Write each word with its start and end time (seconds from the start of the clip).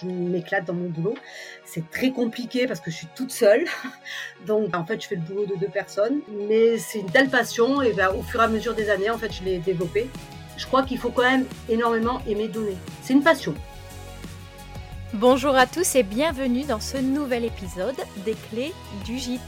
je 0.00 0.06
m'éclate 0.06 0.64
dans 0.64 0.74
mon 0.74 0.88
boulot. 0.88 1.14
C'est 1.64 1.90
très 1.90 2.10
compliqué 2.10 2.66
parce 2.66 2.80
que 2.80 2.90
je 2.90 2.96
suis 2.96 3.08
toute 3.14 3.30
seule. 3.30 3.64
Donc, 4.46 4.74
en 4.74 4.84
fait, 4.84 5.02
je 5.02 5.08
fais 5.08 5.16
le 5.16 5.22
boulot 5.22 5.46
de 5.46 5.56
deux 5.56 5.68
personnes. 5.68 6.20
Mais 6.48 6.78
c'est 6.78 7.00
une 7.00 7.10
telle 7.10 7.28
passion 7.28 7.82
et 7.82 7.92
ben, 7.92 8.10
au 8.10 8.22
fur 8.22 8.40
et 8.40 8.44
à 8.44 8.48
mesure 8.48 8.74
des 8.74 8.90
années, 8.90 9.10
en 9.10 9.18
fait, 9.18 9.32
je 9.32 9.42
l'ai 9.42 9.58
développée. 9.58 10.08
Je 10.56 10.66
crois 10.66 10.82
qu'il 10.82 10.98
faut 10.98 11.10
quand 11.10 11.22
même 11.22 11.46
énormément 11.68 12.20
aimer 12.26 12.48
donner. 12.48 12.76
C'est 13.02 13.12
une 13.12 13.22
passion. 13.22 13.54
Bonjour 15.14 15.54
à 15.54 15.66
tous 15.66 15.94
et 15.94 16.02
bienvenue 16.02 16.64
dans 16.64 16.80
ce 16.80 16.98
nouvel 16.98 17.44
épisode 17.44 17.96
des 18.24 18.34
clés 18.50 18.74
du 19.06 19.18
gîte. 19.18 19.40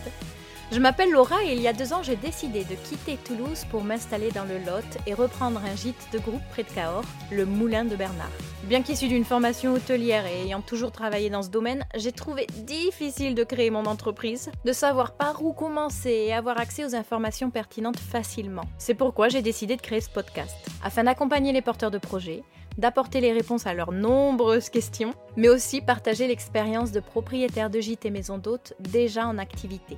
Je 0.73 0.79
m'appelle 0.79 1.11
Laura 1.11 1.43
et 1.45 1.53
il 1.53 1.61
y 1.61 1.67
a 1.67 1.73
deux 1.73 1.93
ans 1.93 2.05
j'ai 2.05 2.15
décidé 2.15 2.63
de 2.63 2.77
quitter 2.77 3.17
Toulouse 3.25 3.65
pour 3.73 3.83
m'installer 3.83 4.31
dans 4.31 4.45
le 4.45 4.59
Lot 4.59 4.85
et 5.05 5.15
reprendre 5.15 5.61
un 5.65 5.75
gîte 5.75 6.07
de 6.13 6.21
groupe 6.21 6.43
près 6.51 6.63
de 6.63 6.71
Cahors, 6.71 7.05
le 7.33 7.45
Moulin 7.45 7.85
de 7.85 7.97
Bernard. 7.97 8.31
Bien 8.65 8.83
qu'issu 8.83 9.09
d'une 9.09 9.25
formation 9.25 9.75
hôtelière 9.75 10.27
et 10.27 10.43
ayant 10.43 10.61
toujours 10.61 10.93
travaillé 10.93 11.29
dans 11.29 11.43
ce 11.43 11.49
domaine, 11.49 11.85
j'ai 11.97 12.13
trouvé 12.13 12.47
difficile 12.59 13.35
de 13.35 13.43
créer 13.43 13.71
mon 13.71 13.85
entreprise, 13.85 14.53
de 14.65 14.73
savoir 14.73 15.17
par 15.17 15.45
où 15.45 15.53
commencer 15.53 16.27
et 16.29 16.33
avoir 16.33 16.61
accès 16.61 16.85
aux 16.85 16.95
informations 16.95 17.51
pertinentes 17.51 17.99
facilement. 17.99 18.65
C'est 18.79 18.95
pourquoi 18.95 19.29
j'ai 19.29 19.43
décidé 19.43 19.75
de 19.75 19.83
créer 19.83 20.01
ce 20.01 20.11
podcast, 20.11 20.55
afin 20.85 21.03
d'accompagner 21.03 21.51
les 21.51 21.63
porteurs 21.63 21.91
de 21.91 21.99
projets, 21.99 22.45
d'apporter 22.79 23.21
les 23.21 23.33
réponses 23.33 23.67
à 23.67 23.75
leurs 23.75 23.91
nombreuses 23.91 24.71
questions, 24.71 25.15
mais 25.37 25.49
aussi 25.49 25.81
partager 25.81 26.29
l'expérience 26.29 26.93
de 26.93 27.01
propriétaires 27.01 27.71
de 27.71 27.81
gîtes 27.81 28.07
et 28.07 28.11
maisons 28.11 28.39
d'hôtes 28.39 28.75
déjà 28.79 29.27
en 29.27 29.37
activité. 29.39 29.97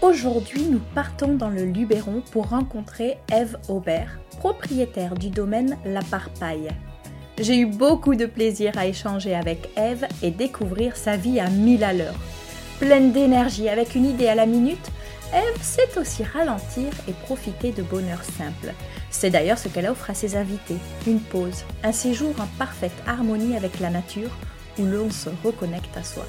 Aujourd'hui, 0.00 0.62
nous 0.62 0.80
partons 0.94 1.34
dans 1.34 1.48
le 1.48 1.64
Luberon 1.64 2.22
pour 2.30 2.50
rencontrer 2.50 3.18
Eve 3.32 3.56
Aubert, 3.68 4.20
propriétaire 4.38 5.16
du 5.16 5.28
domaine 5.28 5.76
La 5.84 6.02
Parpaille. 6.02 6.68
J'ai 7.40 7.58
eu 7.58 7.66
beaucoup 7.66 8.14
de 8.14 8.26
plaisir 8.26 8.78
à 8.78 8.86
échanger 8.86 9.34
avec 9.34 9.70
Eve 9.76 10.06
et 10.22 10.30
découvrir 10.30 10.96
sa 10.96 11.16
vie 11.16 11.40
à 11.40 11.50
mille 11.50 11.82
à 11.82 11.92
l'heure. 11.92 12.14
Pleine 12.78 13.10
d'énergie, 13.10 13.68
avec 13.68 13.96
une 13.96 14.06
idée 14.06 14.28
à 14.28 14.36
la 14.36 14.46
minute, 14.46 14.88
Eve 15.34 15.60
sait 15.62 15.98
aussi 15.98 16.22
ralentir 16.22 16.86
et 17.08 17.12
profiter 17.12 17.72
de 17.72 17.82
bonheur 17.82 18.22
simple. 18.22 18.72
C'est 19.10 19.30
d'ailleurs 19.30 19.58
ce 19.58 19.66
qu'elle 19.66 19.88
offre 19.88 20.10
à 20.10 20.14
ses 20.14 20.36
invités, 20.36 20.78
une 21.08 21.20
pause, 21.20 21.64
un 21.82 21.92
séjour 21.92 22.34
en 22.40 22.46
parfaite 22.56 23.02
harmonie 23.04 23.56
avec 23.56 23.80
la 23.80 23.90
nature 23.90 24.30
où 24.78 24.84
l'on 24.84 25.10
se 25.10 25.30
reconnecte 25.44 25.96
à 25.96 26.04
soi. 26.04 26.24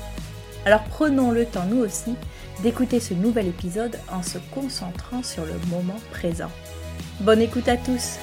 Alors 0.65 0.83
prenons 0.85 1.31
le 1.31 1.45
temps 1.45 1.65
nous 1.69 1.81
aussi 1.81 2.15
d'écouter 2.61 2.99
ce 2.99 3.13
nouvel 3.13 3.47
épisode 3.47 3.97
en 4.11 4.21
se 4.21 4.37
concentrant 4.53 5.23
sur 5.23 5.45
le 5.45 5.53
moment 5.69 5.99
présent. 6.11 6.51
Bonne 7.21 7.41
écoute 7.41 7.67
à 7.67 7.77
tous 7.77 8.17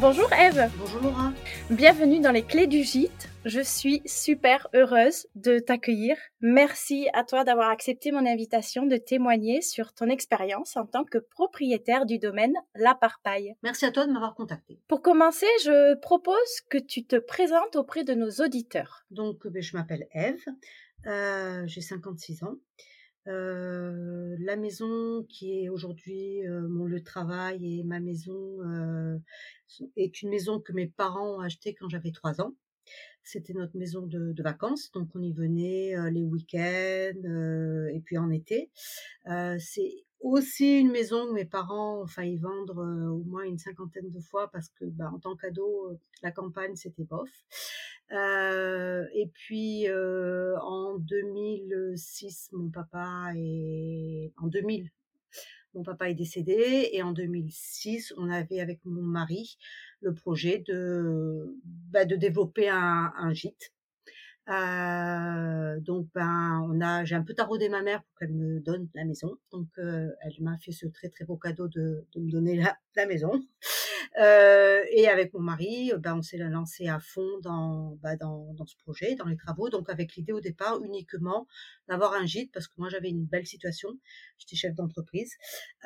Bonjour 0.00 0.32
Eve 0.32 0.68
Bonjour 0.78 1.00
Laura 1.00 1.32
Bienvenue 1.70 2.18
dans 2.18 2.32
les 2.32 2.42
clés 2.42 2.66
du 2.66 2.82
gîte. 2.82 3.28
Je 3.44 3.60
suis 3.60 4.02
super 4.04 4.68
heureuse 4.74 5.26
de 5.36 5.58
t'accueillir. 5.58 6.16
Merci 6.40 7.08
à 7.12 7.24
toi 7.24 7.44
d'avoir 7.44 7.70
accepté 7.70 8.12
mon 8.12 8.26
invitation 8.26 8.86
de 8.86 8.96
témoigner 8.96 9.62
sur 9.62 9.92
ton 9.92 10.08
expérience 10.08 10.76
en 10.76 10.86
tant 10.86 11.04
que 11.04 11.18
propriétaire 11.18 12.06
du 12.06 12.18
domaine 12.18 12.54
La 12.74 12.94
Parpaille. 12.94 13.54
Merci 13.62 13.84
à 13.84 13.90
toi 13.90 14.06
de 14.06 14.12
m'avoir 14.12 14.34
contacté. 14.34 14.80
Pour 14.88 15.02
commencer, 15.02 15.46
je 15.64 15.94
propose 15.94 16.60
que 16.68 16.78
tu 16.78 17.04
te 17.04 17.16
présentes 17.16 17.76
auprès 17.76 18.04
de 18.04 18.14
nos 18.14 18.30
auditeurs. 18.44 19.04
Donc, 19.10 19.46
ben, 19.46 19.62
je 19.62 19.76
m'appelle 19.76 20.06
Eve. 20.14 20.44
Euh, 21.06 21.66
j'ai 21.66 21.80
56 21.80 22.44
ans. 22.44 22.58
Euh, 23.28 24.36
la 24.40 24.56
maison 24.56 25.24
qui 25.28 25.62
est 25.62 25.68
aujourd'hui 25.68 26.44
euh, 26.44 26.66
mon 26.68 26.86
lieu 26.86 26.98
de 26.98 27.04
travail 27.04 27.78
et 27.78 27.84
ma 27.84 28.00
maison 28.00 28.58
est 29.96 30.22
une 30.22 30.30
maison 30.30 30.60
que 30.60 30.72
mes 30.72 30.88
parents 30.88 31.36
ont 31.36 31.40
achetée 31.40 31.74
quand 31.74 31.88
j'avais 31.88 32.12
3 32.12 32.40
ans. 32.40 32.54
C'était 33.24 33.52
notre 33.52 33.76
maison 33.76 34.04
de, 34.06 34.42
vacances, 34.42 34.90
donc 34.90 35.08
on 35.14 35.22
y 35.22 35.32
venait 35.32 35.94
les 36.10 36.24
week-ends 36.24 37.88
et 37.94 38.00
puis 38.00 38.18
en 38.18 38.30
été. 38.30 38.70
c'est 39.58 40.04
aussi 40.20 40.78
une 40.80 40.90
maison 40.90 41.26
que 41.26 41.32
mes 41.32 41.44
parents 41.44 42.02
ont 42.02 42.06
failli 42.06 42.38
vendre 42.38 42.78
au 43.12 43.22
moins 43.24 43.44
une 43.44 43.58
cinquantaine 43.58 44.10
de 44.10 44.20
fois 44.20 44.50
parce 44.50 44.68
que 44.70 44.84
bah, 44.84 45.10
en 45.14 45.20
tant 45.20 45.36
qu'ado, 45.36 45.96
la 46.22 46.32
campagne 46.32 46.74
c'était 46.74 47.04
bof. 47.04 47.30
Euh, 48.12 49.06
et 49.14 49.26
puis 49.28 49.88
euh, 49.88 50.54
en 50.60 50.98
2006, 50.98 52.50
mon 52.52 52.68
papa 52.70 53.30
est 53.34 54.32
en 54.36 54.48
2000, 54.48 54.90
mon 55.74 55.82
papa 55.82 56.10
est 56.10 56.14
décédé 56.14 56.90
et 56.92 57.02
en 57.02 57.12
2006, 57.12 58.12
on 58.18 58.28
avait 58.28 58.60
avec 58.60 58.80
mon 58.84 59.02
mari 59.02 59.56
le 60.02 60.12
projet 60.12 60.62
de 60.68 61.56
bah, 61.64 62.04
de 62.04 62.16
développer 62.16 62.68
un, 62.68 63.12
un 63.16 63.32
gîte. 63.32 63.72
Euh, 64.48 65.78
donc 65.80 66.08
ben 66.14 66.66
on 66.68 66.80
a 66.80 67.04
j'ai 67.04 67.14
un 67.14 67.22
peu 67.22 67.32
taraudé 67.32 67.68
ma 67.68 67.80
mère 67.82 68.02
pour 68.02 68.18
qu'elle 68.18 68.34
me 68.34 68.60
donne 68.60 68.88
la 68.94 69.04
maison. 69.04 69.38
Donc 69.52 69.68
euh, 69.78 70.10
elle 70.20 70.34
m'a 70.40 70.58
fait 70.58 70.72
ce 70.72 70.86
très 70.86 71.08
très 71.08 71.24
beau 71.24 71.36
cadeau 71.36 71.68
de, 71.68 72.04
de 72.14 72.20
me 72.20 72.30
donner 72.30 72.56
la, 72.56 72.76
la 72.96 73.06
maison. 73.06 73.30
Euh, 74.20 74.82
et 74.90 75.08
avec 75.08 75.32
mon 75.32 75.40
mari, 75.40 75.92
ben, 75.98 76.16
on 76.16 76.22
s'est 76.22 76.36
lancé 76.38 76.86
à 76.86 77.00
fond 77.00 77.38
dans, 77.42 77.98
bah, 78.02 78.16
dans, 78.16 78.52
dans, 78.54 78.66
ce 78.66 78.76
projet, 78.76 79.14
dans 79.14 79.26
les 79.26 79.36
travaux. 79.36 79.70
Donc 79.70 79.88
avec 79.88 80.14
l'idée 80.16 80.32
au 80.32 80.40
départ 80.40 80.82
uniquement 80.82 81.46
d'avoir 81.88 82.12
un 82.14 82.26
gîte 82.26 82.52
parce 82.52 82.68
que 82.68 82.74
moi 82.76 82.88
j'avais 82.88 83.08
une 83.08 83.24
belle 83.24 83.46
situation. 83.46 83.90
J'étais 84.38 84.56
chef 84.56 84.74
d'entreprise. 84.74 85.32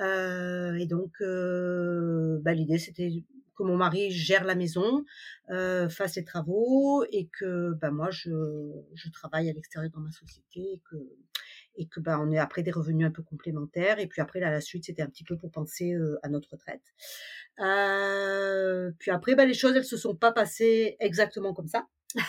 Euh, 0.00 0.74
et 0.74 0.86
donc 0.86 1.12
euh, 1.20 2.40
bah, 2.42 2.52
l'idée 2.52 2.78
c'était 2.78 3.24
que 3.56 3.62
mon 3.62 3.76
mari 3.76 4.10
gère 4.10 4.44
la 4.44 4.54
maison, 4.54 5.04
euh, 5.50 5.88
fasse 5.88 6.16
les 6.16 6.24
travaux 6.24 7.04
et 7.10 7.28
que 7.38 7.72
bah, 7.80 7.90
moi 7.90 8.10
je, 8.10 8.30
je 8.94 9.10
travaille 9.10 9.48
à 9.48 9.52
l'extérieur 9.52 9.90
dans 9.92 10.00
ma 10.00 10.12
société 10.12 10.82
que 10.90 10.96
et 11.76 11.86
que 11.86 12.00
bah, 12.00 12.18
on 12.20 12.30
est 12.30 12.38
après 12.38 12.62
des 12.62 12.70
revenus 12.70 13.06
un 13.06 13.10
peu 13.10 13.22
complémentaires. 13.22 13.98
Et 13.98 14.06
puis 14.06 14.20
après 14.20 14.40
là 14.40 14.50
la 14.50 14.60
suite 14.60 14.86
c'était 14.86 15.02
un 15.02 15.08
petit 15.08 15.24
peu 15.24 15.36
pour 15.36 15.50
penser 15.50 15.92
euh, 15.92 16.18
à 16.22 16.28
notre 16.28 16.50
retraite. 16.52 16.82
Euh, 17.60 18.90
puis 18.98 19.10
après 19.10 19.34
bah, 19.34 19.46
les 19.46 19.54
choses 19.54 19.76
elles 19.76 19.84
se 19.84 19.96
sont 19.96 20.14
pas 20.14 20.32
passées 20.32 20.96
exactement 21.00 21.54
comme 21.54 21.68
ça. 21.68 21.86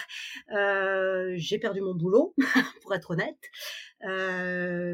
Euh, 0.53 1.33
j'ai 1.35 1.59
perdu 1.59 1.81
mon 1.81 1.93
boulot 1.93 2.33
pour 2.81 2.93
être 2.93 3.11
honnête. 3.11 3.37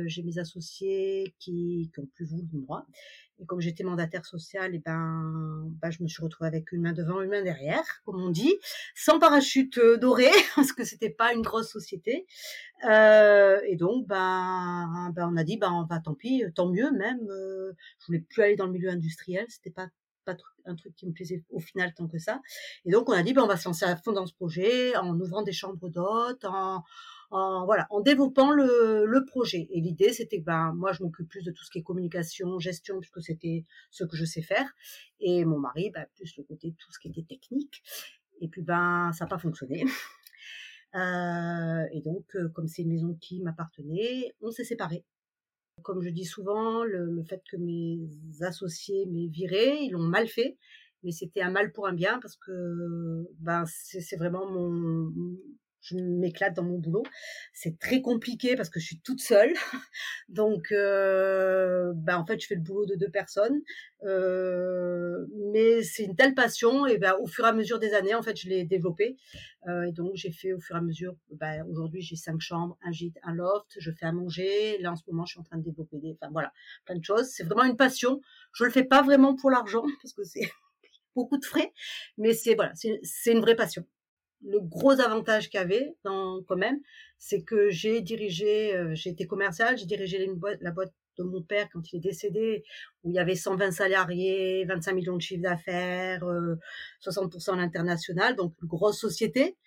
J'ai 0.08 0.24
mes 0.24 0.40
associés 0.40 1.36
qui 1.38 1.92
qui 1.94 2.00
ont 2.00 2.08
plus 2.16 2.26
voulu 2.26 2.44
de 2.44 2.58
moi 2.58 2.88
et 3.44 3.46
comme 3.46 3.60
j'étais 3.60 3.84
mandataire 3.84 4.26
social, 4.26 4.74
et 4.74 4.80
ben, 4.80 5.64
ben, 5.82 5.92
je 5.92 6.02
me 6.02 6.08
suis 6.08 6.24
retrouvée 6.24 6.48
avec 6.48 6.72
une 6.72 6.82
main 6.82 6.94
devant, 6.94 7.22
une 7.22 7.30
main 7.30 7.44
derrière, 7.44 7.84
comme 8.06 8.22
on 8.22 8.30
dit, 8.30 8.56
sans 8.96 9.20
parachute 9.20 9.78
euh, 9.78 9.98
doré, 9.98 10.30
parce 10.56 10.72
que 10.72 10.86
c'était 10.86 11.10
pas 11.10 11.34
une 11.34 11.42
grosse 11.42 11.70
société. 11.70 12.26
Euh, 12.90 13.60
et 13.68 13.76
donc, 13.76 14.08
ben, 14.08 15.12
ben, 15.14 15.30
on 15.32 15.36
a 15.36 15.44
dit, 15.44 15.58
ben, 15.58 15.88
tant 16.04 16.14
pis, 16.16 16.44
tant 16.56 16.70
mieux 16.70 16.92
même. 16.92 17.20
Euh, 17.30 17.74
je 18.00 18.06
voulais 18.08 18.20
plus 18.20 18.42
aller 18.42 18.56
dans 18.56 18.66
le 18.66 18.72
milieu 18.72 18.90
industriel, 18.90 19.46
c'était 19.50 19.72
pas 19.72 19.90
pas 20.26 20.38
un 20.66 20.76
truc 20.76 20.96
qui 20.96 21.06
me 21.06 21.12
plaisait 21.12 21.44
au 21.50 21.60
final 21.60 21.94
tant 21.94 22.08
que 22.08 22.18
ça. 22.18 22.40
Et 22.86 22.92
donc, 22.92 23.10
on 23.10 23.12
a 23.12 23.24
dit, 23.24 23.34
ben, 23.34 23.44
on 23.44 23.48
va 23.48 23.58
se 23.58 23.68
lancer 23.68 23.84
à 23.84 23.98
fond 23.98 24.14
dans 24.14 24.26
ce 24.26 24.34
projet, 24.34 24.96
en 24.96 25.20
ouvrant 25.20 25.42
des 25.42 25.52
chambres 25.52 25.90
d'hôtes, 25.90 26.46
en, 26.46 26.82
en 27.34 28.02
développant 28.02 28.52
le, 28.52 29.26
projet. 29.26 29.68
Et 29.72 29.82
l'idée, 29.82 30.14
c'était 30.14 30.40
que 30.40 30.46
ben, 30.46 30.74
moi, 30.74 30.92
je 30.94 31.04
m'occupe 31.04 31.28
plus 31.28 31.44
de 31.44 31.52
tout 31.52 31.64
ce 31.64 31.72
qui 31.72 31.80
est 31.80 31.84
communication, 31.84 32.60
gestion, 32.60 33.00
puisque 33.00 33.22
c'était 33.22 33.66
ce 33.92 34.04
que 34.04 34.16
je 34.16 34.26
sais 34.26 34.42
faire. 34.42 34.74
Et 35.20 35.46
mon 35.46 35.60
mari, 35.60 35.92
ben, 35.92 36.06
plus 36.16 36.36
le 36.38 36.44
côté 36.44 36.74
tout 36.78 36.92
ce 36.92 37.00
qui 37.00 37.10
était 37.10 37.24
technique. 37.24 37.84
Et 38.42 38.48
puis, 38.48 38.62
ben, 38.62 39.12
ça 39.14 39.26
n'a 39.26 39.30
pas 39.30 39.40
fonctionné. 39.40 39.86
Euh, 40.96 41.86
et 41.92 42.02
donc, 42.02 42.24
euh, 42.36 42.50
comme 42.50 42.68
c'est 42.68 42.84
une 42.84 42.90
maison 42.90 43.18
qui 43.20 43.42
m'appartenait, 43.42 44.36
on 44.42 44.52
s'est 44.52 44.64
séparés. 44.64 45.04
Comme 45.82 46.04
je 46.04 46.10
dis 46.10 46.24
souvent, 46.24 46.84
le, 46.84 47.10
le 47.10 47.24
fait 47.24 47.42
que 47.50 47.58
mes 47.58 47.98
associés 48.42 49.08
m'aient 49.08 49.26
viré, 49.26 49.80
ils 49.82 49.90
l'ont 49.90 50.04
mal 50.04 50.28
fait, 50.28 50.56
mais 51.04 51.12
c'était 51.12 51.42
un 51.42 51.52
mal 51.52 51.72
pour 51.72 51.88
un 51.88 51.94
bien 51.94 52.20
parce 52.20 52.38
que 52.38 53.28
ben 53.40 53.66
c'est 53.66 54.16
vraiment 54.18 54.50
mon, 54.50 55.12
je 55.84 55.98
m'éclate 55.98 56.56
dans 56.56 56.64
mon 56.64 56.80
boulot. 56.80 57.04
C'est 57.54 57.78
très 57.78 58.02
compliqué 58.02 58.56
parce 58.56 58.70
que 58.70 58.80
je 58.80 58.86
suis 58.86 59.00
toute 59.00 59.22
seule. 59.22 59.54
Donc, 60.30 60.72
euh, 60.72 61.92
ben 61.96 62.18
en 62.18 62.26
fait, 62.26 62.40
je 62.40 62.48
fais 62.48 62.56
le 62.56 62.62
boulot 62.62 62.86
de 62.86 62.96
deux 62.96 63.10
personnes. 63.10 63.62
Euh, 64.06 65.26
mais 65.52 65.84
c'est 65.84 66.04
une 66.04 66.16
telle 66.16 66.34
passion 66.34 66.86
et 66.86 66.98
ben 66.98 67.16
au 67.22 67.28
fur 67.28 67.46
et 67.46 67.50
à 67.50 67.54
mesure 67.54 67.80
des 67.80 67.94
années, 67.94 68.16
en 68.16 68.22
fait, 68.22 68.36
je 68.38 68.48
l'ai 68.48 68.64
développée. 68.64 69.18
Euh, 69.68 69.84
et 69.84 69.92
donc, 69.92 70.12
j'ai 70.16 70.32
fait 70.32 70.54
au 70.54 70.60
fur 70.60 70.76
et 70.76 70.80
à 70.80 70.82
mesure. 70.82 71.16
Ben, 71.32 71.66
aujourd'hui, 71.70 72.02
j'ai 72.02 72.16
cinq 72.16 72.40
chambres, 72.40 72.78
un 72.84 72.92
gîte, 72.92 73.18
un 73.24 73.34
loft. 73.34 73.76
Je 73.78 73.92
fais 73.92 74.06
à 74.06 74.14
manger. 74.14 74.78
Là, 74.80 74.94
en 74.94 74.96
ce 74.96 75.04
moment, 75.08 75.26
je 75.26 75.34
suis 75.34 75.40
en 75.40 75.44
train 75.44 75.58
de 75.58 75.64
développer 75.64 75.98
des, 75.98 76.18
enfin 76.20 76.32
voilà, 76.32 76.54
plein 76.86 76.98
de 76.98 77.04
choses. 77.04 77.28
C'est 77.28 77.44
vraiment 77.44 77.66
une 77.66 77.78
passion. 77.78 78.22
Je 78.54 78.64
le 78.64 78.72
fais 78.72 78.86
pas 78.86 79.02
vraiment 79.02 79.36
pour 79.36 79.52
l'argent 79.52 79.84
parce 80.02 80.14
que 80.14 80.24
c'est 80.24 80.50
beaucoup 81.16 81.38
de 81.38 81.46
frais, 81.46 81.74
mais 82.18 82.34
c'est 82.34 82.56
voilà, 82.56 82.72
c'est 82.76 83.32
une 83.32 83.42
vraie 83.42 83.56
passion 83.56 83.86
le 84.44 84.60
gros 84.60 85.00
avantage 85.00 85.50
qu'il 85.50 85.60
y 85.60 85.64
avait 85.64 85.96
dans, 86.04 86.44
quand 86.44 86.56
même, 86.56 86.80
c'est 87.18 87.44
que 87.44 87.70
j'ai 87.70 88.02
dirigé, 88.02 88.76
euh, 88.76 88.94
j'ai 88.94 89.12
été 89.12 89.26
commercial, 89.28 89.78
j'ai 89.78 89.86
dirigé 89.86 90.24
une 90.24 90.36
boîte, 90.36 90.58
la 90.62 90.72
boîte 90.72 90.94
de 91.18 91.24
mon 91.24 91.42
père 91.42 91.70
quand 91.72 91.92
il 91.92 91.98
est 91.98 92.00
décédé, 92.00 92.64
où 93.04 93.10
il 93.10 93.16
y 93.16 93.20
avait 93.20 93.36
120 93.36 93.72
salariés, 93.72 94.66
25 94.66 94.94
millions 94.94 95.16
de 95.16 95.22
chiffres 95.22 95.44
d'affaires, 95.44 96.24
60% 97.06 97.54
à 97.54 97.56
l'international, 97.58 98.36
donc 98.36 98.54
une 98.62 98.68
grosse 98.68 99.00
société 99.00 99.58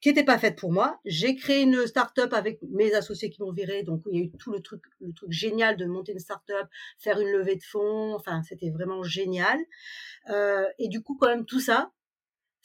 qui 0.00 0.10
n'était 0.10 0.24
pas 0.24 0.38
faite 0.38 0.58
pour 0.58 0.72
moi. 0.72 1.00
J'ai 1.04 1.34
créé 1.36 1.62
une 1.62 1.86
start-up 1.86 2.32
avec 2.32 2.60
mes 2.70 2.94
associés 2.94 3.30
qui 3.30 3.42
m'ont 3.42 3.52
viré, 3.52 3.82
donc 3.82 4.02
il 4.10 4.18
y 4.18 4.22
a 4.22 4.24
eu 4.24 4.30
tout 4.38 4.52
le 4.52 4.60
truc, 4.60 4.82
le 5.00 5.12
truc 5.12 5.32
génial 5.32 5.76
de 5.76 5.86
monter 5.86 6.12
une 6.12 6.18
start-up, 6.18 6.68
faire 6.98 7.18
une 7.18 7.30
levée 7.30 7.56
de 7.56 7.64
fonds, 7.64 8.14
enfin 8.14 8.42
c'était 8.42 8.70
vraiment 8.70 9.02
génial. 9.02 9.58
Euh, 10.30 10.66
et 10.78 10.88
du 10.88 11.02
coup, 11.02 11.16
quand 11.18 11.28
même 11.28 11.46
tout 11.46 11.60
ça, 11.60 11.90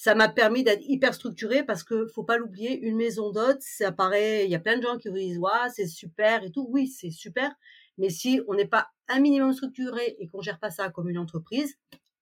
ça 0.03 0.15
m'a 0.15 0.29
permis 0.29 0.63
d'être 0.63 0.81
hyper 0.87 1.13
structuré 1.13 1.63
parce 1.63 1.83
que 1.83 2.07
faut 2.07 2.23
pas 2.23 2.37
l'oublier, 2.37 2.79
une 2.79 2.95
maison 2.95 3.31
d'hôte, 3.31 3.61
ça 3.61 3.91
paraît, 3.91 4.45
il 4.45 4.49
y 4.49 4.55
a 4.55 4.59
plein 4.59 4.75
de 4.77 4.81
gens 4.81 4.97
qui 4.97 5.09
vous 5.09 5.15
disent 5.15 5.37
ouais, 5.37 5.69
c'est 5.75 5.85
super 5.85 6.43
et 6.43 6.49
tout. 6.51 6.67
Oui, 6.71 6.87
c'est 6.87 7.11
super, 7.11 7.51
mais 7.99 8.09
si 8.09 8.41
on 8.47 8.55
n'est 8.55 8.67
pas 8.67 8.87
un 9.09 9.19
minimum 9.19 9.53
structuré 9.53 10.15
et 10.17 10.27
qu'on 10.27 10.41
gère 10.41 10.57
pas 10.57 10.71
ça 10.71 10.89
comme 10.89 11.07
une 11.07 11.19
entreprise, 11.19 11.75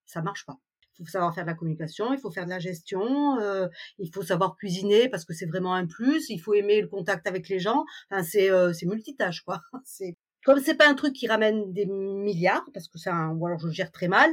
ça 0.04 0.20
marche 0.20 0.44
pas 0.44 0.58
il 0.98 1.06
faut 1.06 1.12
savoir 1.12 1.34
faire 1.34 1.44
de 1.44 1.48
la 1.48 1.54
communication, 1.54 2.12
il 2.12 2.20
faut 2.20 2.30
faire 2.30 2.44
de 2.44 2.50
la 2.50 2.58
gestion, 2.58 3.40
euh, 3.40 3.66
il 3.98 4.12
faut 4.12 4.20
savoir 4.20 4.54
cuisiner 4.56 5.08
parce 5.08 5.24
que 5.24 5.32
c'est 5.32 5.46
vraiment 5.46 5.74
un 5.74 5.86
plus, 5.86 6.28
il 6.28 6.36
faut 6.38 6.52
aimer 6.52 6.82
le 6.82 6.88
contact 6.88 7.26
avec 7.26 7.48
les 7.48 7.60
gens. 7.60 7.86
Enfin, 8.10 8.22
c'est 8.22 8.50
euh, 8.50 8.74
multitâche 8.82 9.40
quoi. 9.40 9.62
C'est 9.84 10.18
comme 10.44 10.60
c'est 10.60 10.74
pas 10.74 10.88
un 10.88 10.94
truc 10.94 11.14
qui 11.14 11.26
ramène 11.26 11.72
des 11.72 11.86
milliards 11.86 12.64
parce 12.74 12.88
que 12.88 12.98
c'est 12.98 13.10
un 13.10 13.30
ou 13.30 13.46
alors 13.46 13.58
je 13.58 13.68
gère 13.70 13.90
très 13.90 14.08
mal, 14.08 14.30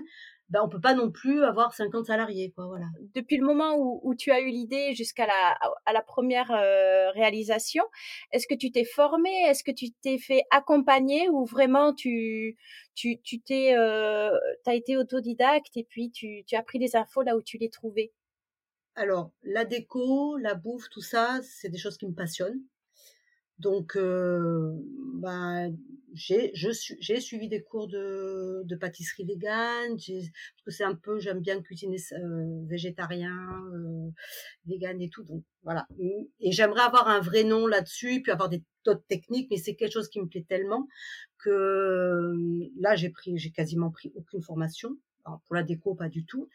ben 0.49 0.61
on 0.63 0.69
peut 0.69 0.79
pas 0.79 0.93
non 0.93 1.11
plus 1.11 1.43
avoir 1.43 1.73
50 1.73 2.05
salariés 2.05 2.51
quoi 2.55 2.67
voilà. 2.67 2.85
Depuis 3.13 3.37
le 3.37 3.45
moment 3.45 3.75
où, 3.77 3.99
où 4.03 4.15
tu 4.15 4.31
as 4.31 4.39
eu 4.39 4.47
l'idée 4.49 4.93
jusqu'à 4.95 5.25
la 5.25 5.57
à 5.85 5.93
la 5.93 6.01
première 6.01 6.51
euh, 6.51 7.11
réalisation, 7.11 7.83
est-ce 8.31 8.47
que 8.47 8.55
tu 8.55 8.71
t'es 8.71 8.85
formé, 8.85 9.29
est-ce 9.47 9.63
que 9.63 9.71
tu 9.71 9.91
t'es 9.91 10.17
fait 10.17 10.43
accompagner 10.51 11.29
ou 11.29 11.45
vraiment 11.45 11.93
tu 11.93 12.57
tu 12.95 13.19
tu 13.21 13.41
t'es 13.41 13.75
euh, 13.77 14.31
as 14.65 14.75
été 14.75 14.97
autodidacte 14.97 15.75
et 15.75 15.83
puis 15.83 16.11
tu 16.11 16.43
tu 16.45 16.55
as 16.55 16.63
pris 16.63 16.79
des 16.79 16.95
infos 16.95 17.23
là 17.23 17.35
où 17.35 17.41
tu 17.41 17.57
les 17.57 17.69
trouvais? 17.69 18.13
Alors, 18.95 19.31
la 19.43 19.63
déco, 19.63 20.37
la 20.37 20.55
bouffe, 20.55 20.89
tout 20.89 21.01
ça, 21.01 21.39
c'est 21.43 21.69
des 21.69 21.77
choses 21.77 21.97
qui 21.97 22.07
me 22.07 22.15
passionnent. 22.15 22.61
Donc, 23.59 23.95
euh, 23.95 24.71
ben, 25.15 25.75
j'ai 26.13 27.19
suivi 27.19 27.47
des 27.47 27.61
cours 27.61 27.87
de, 27.87 28.61
de 28.65 28.75
pâtisserie 28.75 29.25
végane, 29.25 29.97
parce 29.97 30.63
que 30.65 30.71
c'est 30.71 30.83
un 30.83 30.95
peu, 30.95 31.19
j'aime 31.19 31.41
bien 31.41 31.61
cuisiner 31.61 31.97
euh, 32.13 32.65
végétarien, 32.67 33.35
euh, 33.73 34.09
vegan 34.65 35.01
et 35.01 35.09
tout. 35.09 35.23
Donc 35.23 35.43
voilà. 35.63 35.87
Et 36.39 36.51
j'aimerais 36.51 36.81
avoir 36.81 37.07
un 37.07 37.19
vrai 37.19 37.43
nom 37.43 37.67
là-dessus, 37.67 38.21
puis 38.21 38.31
avoir 38.31 38.49
des 38.49 38.63
d'autres 38.85 39.05
techniques, 39.07 39.49
mais 39.51 39.57
c'est 39.57 39.75
quelque 39.75 39.91
chose 39.91 40.07
qui 40.07 40.21
me 40.21 40.27
plaît 40.27 40.45
tellement 40.47 40.87
que 41.39 42.33
là 42.79 42.95
j'ai 42.95 43.09
pris, 43.09 43.37
j'ai 43.37 43.51
quasiment 43.51 43.91
pris 43.91 44.11
aucune 44.15 44.41
formation 44.41 44.97
pour 45.45 45.55
la 45.55 45.63
déco, 45.63 45.95
pas 45.95 46.09
du 46.09 46.25
tout. 46.25 46.49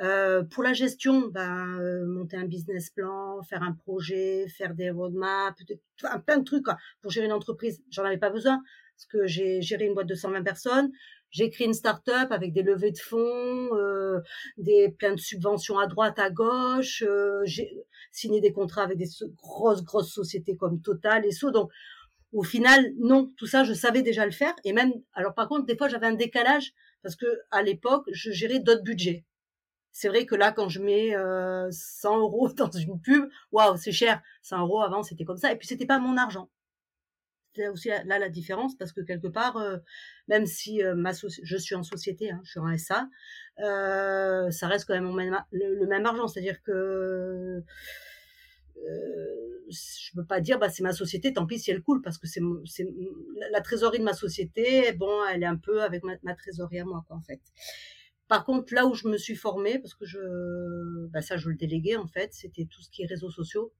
Euh, 0.00 0.42
pour 0.42 0.62
la 0.62 0.72
gestion, 0.72 1.28
ben, 1.28 2.04
monter 2.06 2.36
un 2.36 2.46
business 2.46 2.90
plan, 2.90 3.42
faire 3.42 3.62
un 3.62 3.72
projet, 3.72 4.46
faire 4.48 4.74
des 4.74 4.90
roadmaps, 4.90 5.62
plein 6.26 6.38
de 6.38 6.44
trucs. 6.44 6.66
Pour 7.00 7.10
gérer 7.10 7.26
une 7.26 7.32
entreprise, 7.32 7.82
j'en 7.90 8.04
avais 8.04 8.18
pas 8.18 8.30
besoin 8.30 8.62
parce 8.96 9.06
que 9.06 9.26
j'ai 9.26 9.62
géré 9.62 9.86
une 9.86 9.94
boîte 9.94 10.06
de 10.06 10.14
120 10.14 10.42
personnes. 10.42 10.90
J'ai 11.30 11.48
créé 11.48 11.66
une 11.66 11.72
start-up 11.72 12.30
avec 12.30 12.52
des 12.52 12.62
levées 12.62 12.92
de 12.92 12.98
fonds, 12.98 13.74
euh, 13.74 14.20
des 14.58 14.90
plein 14.98 15.14
de 15.14 15.20
subventions 15.20 15.78
à 15.78 15.86
droite, 15.86 16.18
à 16.18 16.30
gauche. 16.30 17.02
J'ai 17.44 17.70
signé 18.12 18.40
des 18.40 18.52
contrats 18.52 18.82
avec 18.82 18.98
des 18.98 19.08
grosses 19.36 19.82
grosses 19.82 20.12
sociétés 20.12 20.56
comme 20.56 20.82
Total 20.82 21.24
et 21.24 21.30
so. 21.30 21.50
Donc 21.50 21.70
au 22.32 22.42
final, 22.42 22.92
non, 22.98 23.30
tout 23.36 23.46
ça, 23.46 23.64
je 23.64 23.72
savais 23.72 24.02
déjà 24.02 24.24
le 24.24 24.32
faire. 24.32 24.54
Et 24.64 24.72
même, 24.72 24.92
alors 25.14 25.34
par 25.34 25.48
contre, 25.48 25.66
des 25.66 25.76
fois, 25.76 25.88
j'avais 25.88 26.06
un 26.06 26.14
décalage 26.14 26.72
parce 27.02 27.16
que 27.16 27.26
à 27.50 27.62
l'époque, 27.62 28.04
je 28.12 28.30
gérais 28.30 28.60
d'autres 28.60 28.82
budgets. 28.82 29.24
C'est 29.92 30.08
vrai 30.08 30.24
que 30.26 30.34
là, 30.34 30.52
quand 30.52 30.68
je 30.68 30.80
mets 30.80 31.14
euh, 31.16 31.68
100 31.70 32.20
euros 32.20 32.48
dans 32.56 32.70
une 32.70 33.00
pub, 33.00 33.28
waouh, 33.52 33.76
c'est 33.76 33.92
cher. 33.92 34.22
100 34.42 34.60
euros 34.60 34.82
avant, 34.82 35.02
c'était 35.02 35.24
comme 35.24 35.36
ça. 35.36 35.52
Et 35.52 35.56
puis, 35.56 35.68
c'était 35.68 35.86
pas 35.86 35.98
mon 35.98 36.16
argent. 36.16 36.48
C'est 37.54 37.68
aussi 37.68 37.88
là 37.88 38.18
la 38.18 38.30
différence 38.30 38.76
parce 38.76 38.92
que 38.92 39.02
quelque 39.02 39.26
part, 39.26 39.58
euh, 39.58 39.76
même 40.26 40.46
si 40.46 40.82
euh, 40.82 40.94
je 41.42 41.56
suis 41.58 41.74
en 41.74 41.82
société, 41.82 42.30
hein, 42.30 42.40
je 42.44 42.50
suis 42.52 42.60
en 42.60 42.78
SA, 42.78 43.08
euh, 43.60 44.50
ça 44.50 44.68
reste 44.68 44.86
quand 44.86 44.94
même 44.94 45.14
même, 45.14 45.38
le, 45.52 45.86
même 45.86 46.06
argent. 46.06 46.28
C'est-à-dire 46.28 46.62
que 46.62 47.62
euh, 48.78 49.64
je 49.70 50.12
peux 50.14 50.24
pas 50.24 50.40
dire 50.40 50.58
bah 50.58 50.68
c'est 50.68 50.82
ma 50.82 50.92
société, 50.92 51.32
tant 51.32 51.46
pis 51.46 51.58
si 51.58 51.70
elle 51.70 51.82
coule 51.82 52.02
parce 52.02 52.18
que 52.18 52.26
c'est 52.26 52.40
la 53.50 53.60
trésorerie 53.60 53.98
de 53.98 54.04
ma 54.04 54.12
société, 54.12 54.92
bon, 54.92 55.24
elle 55.32 55.42
est 55.42 55.46
un 55.46 55.56
peu 55.56 55.82
avec 55.82 56.02
ma, 56.04 56.34
trésorerie 56.34 56.80
à 56.80 56.84
moi 56.84 57.04
quoi 57.06 57.16
en 57.16 57.22
fait. 57.22 57.40
Par 58.28 58.44
contre, 58.44 58.74
là 58.74 58.86
où 58.86 58.94
je 58.94 59.08
me 59.08 59.18
suis 59.18 59.34
formée, 59.36 59.78
parce 59.78 59.94
que 59.94 60.06
je, 60.06 61.06
bah 61.08 61.22
ça 61.22 61.36
je 61.36 61.48
le 61.48 61.56
déléguais 61.56 61.96
en 61.96 62.06
fait, 62.06 62.32
c'était 62.32 62.66
tout 62.66 62.82
ce 62.82 62.90
qui 62.90 63.02
est 63.02 63.06
réseaux 63.06 63.30
sociaux. 63.30 63.72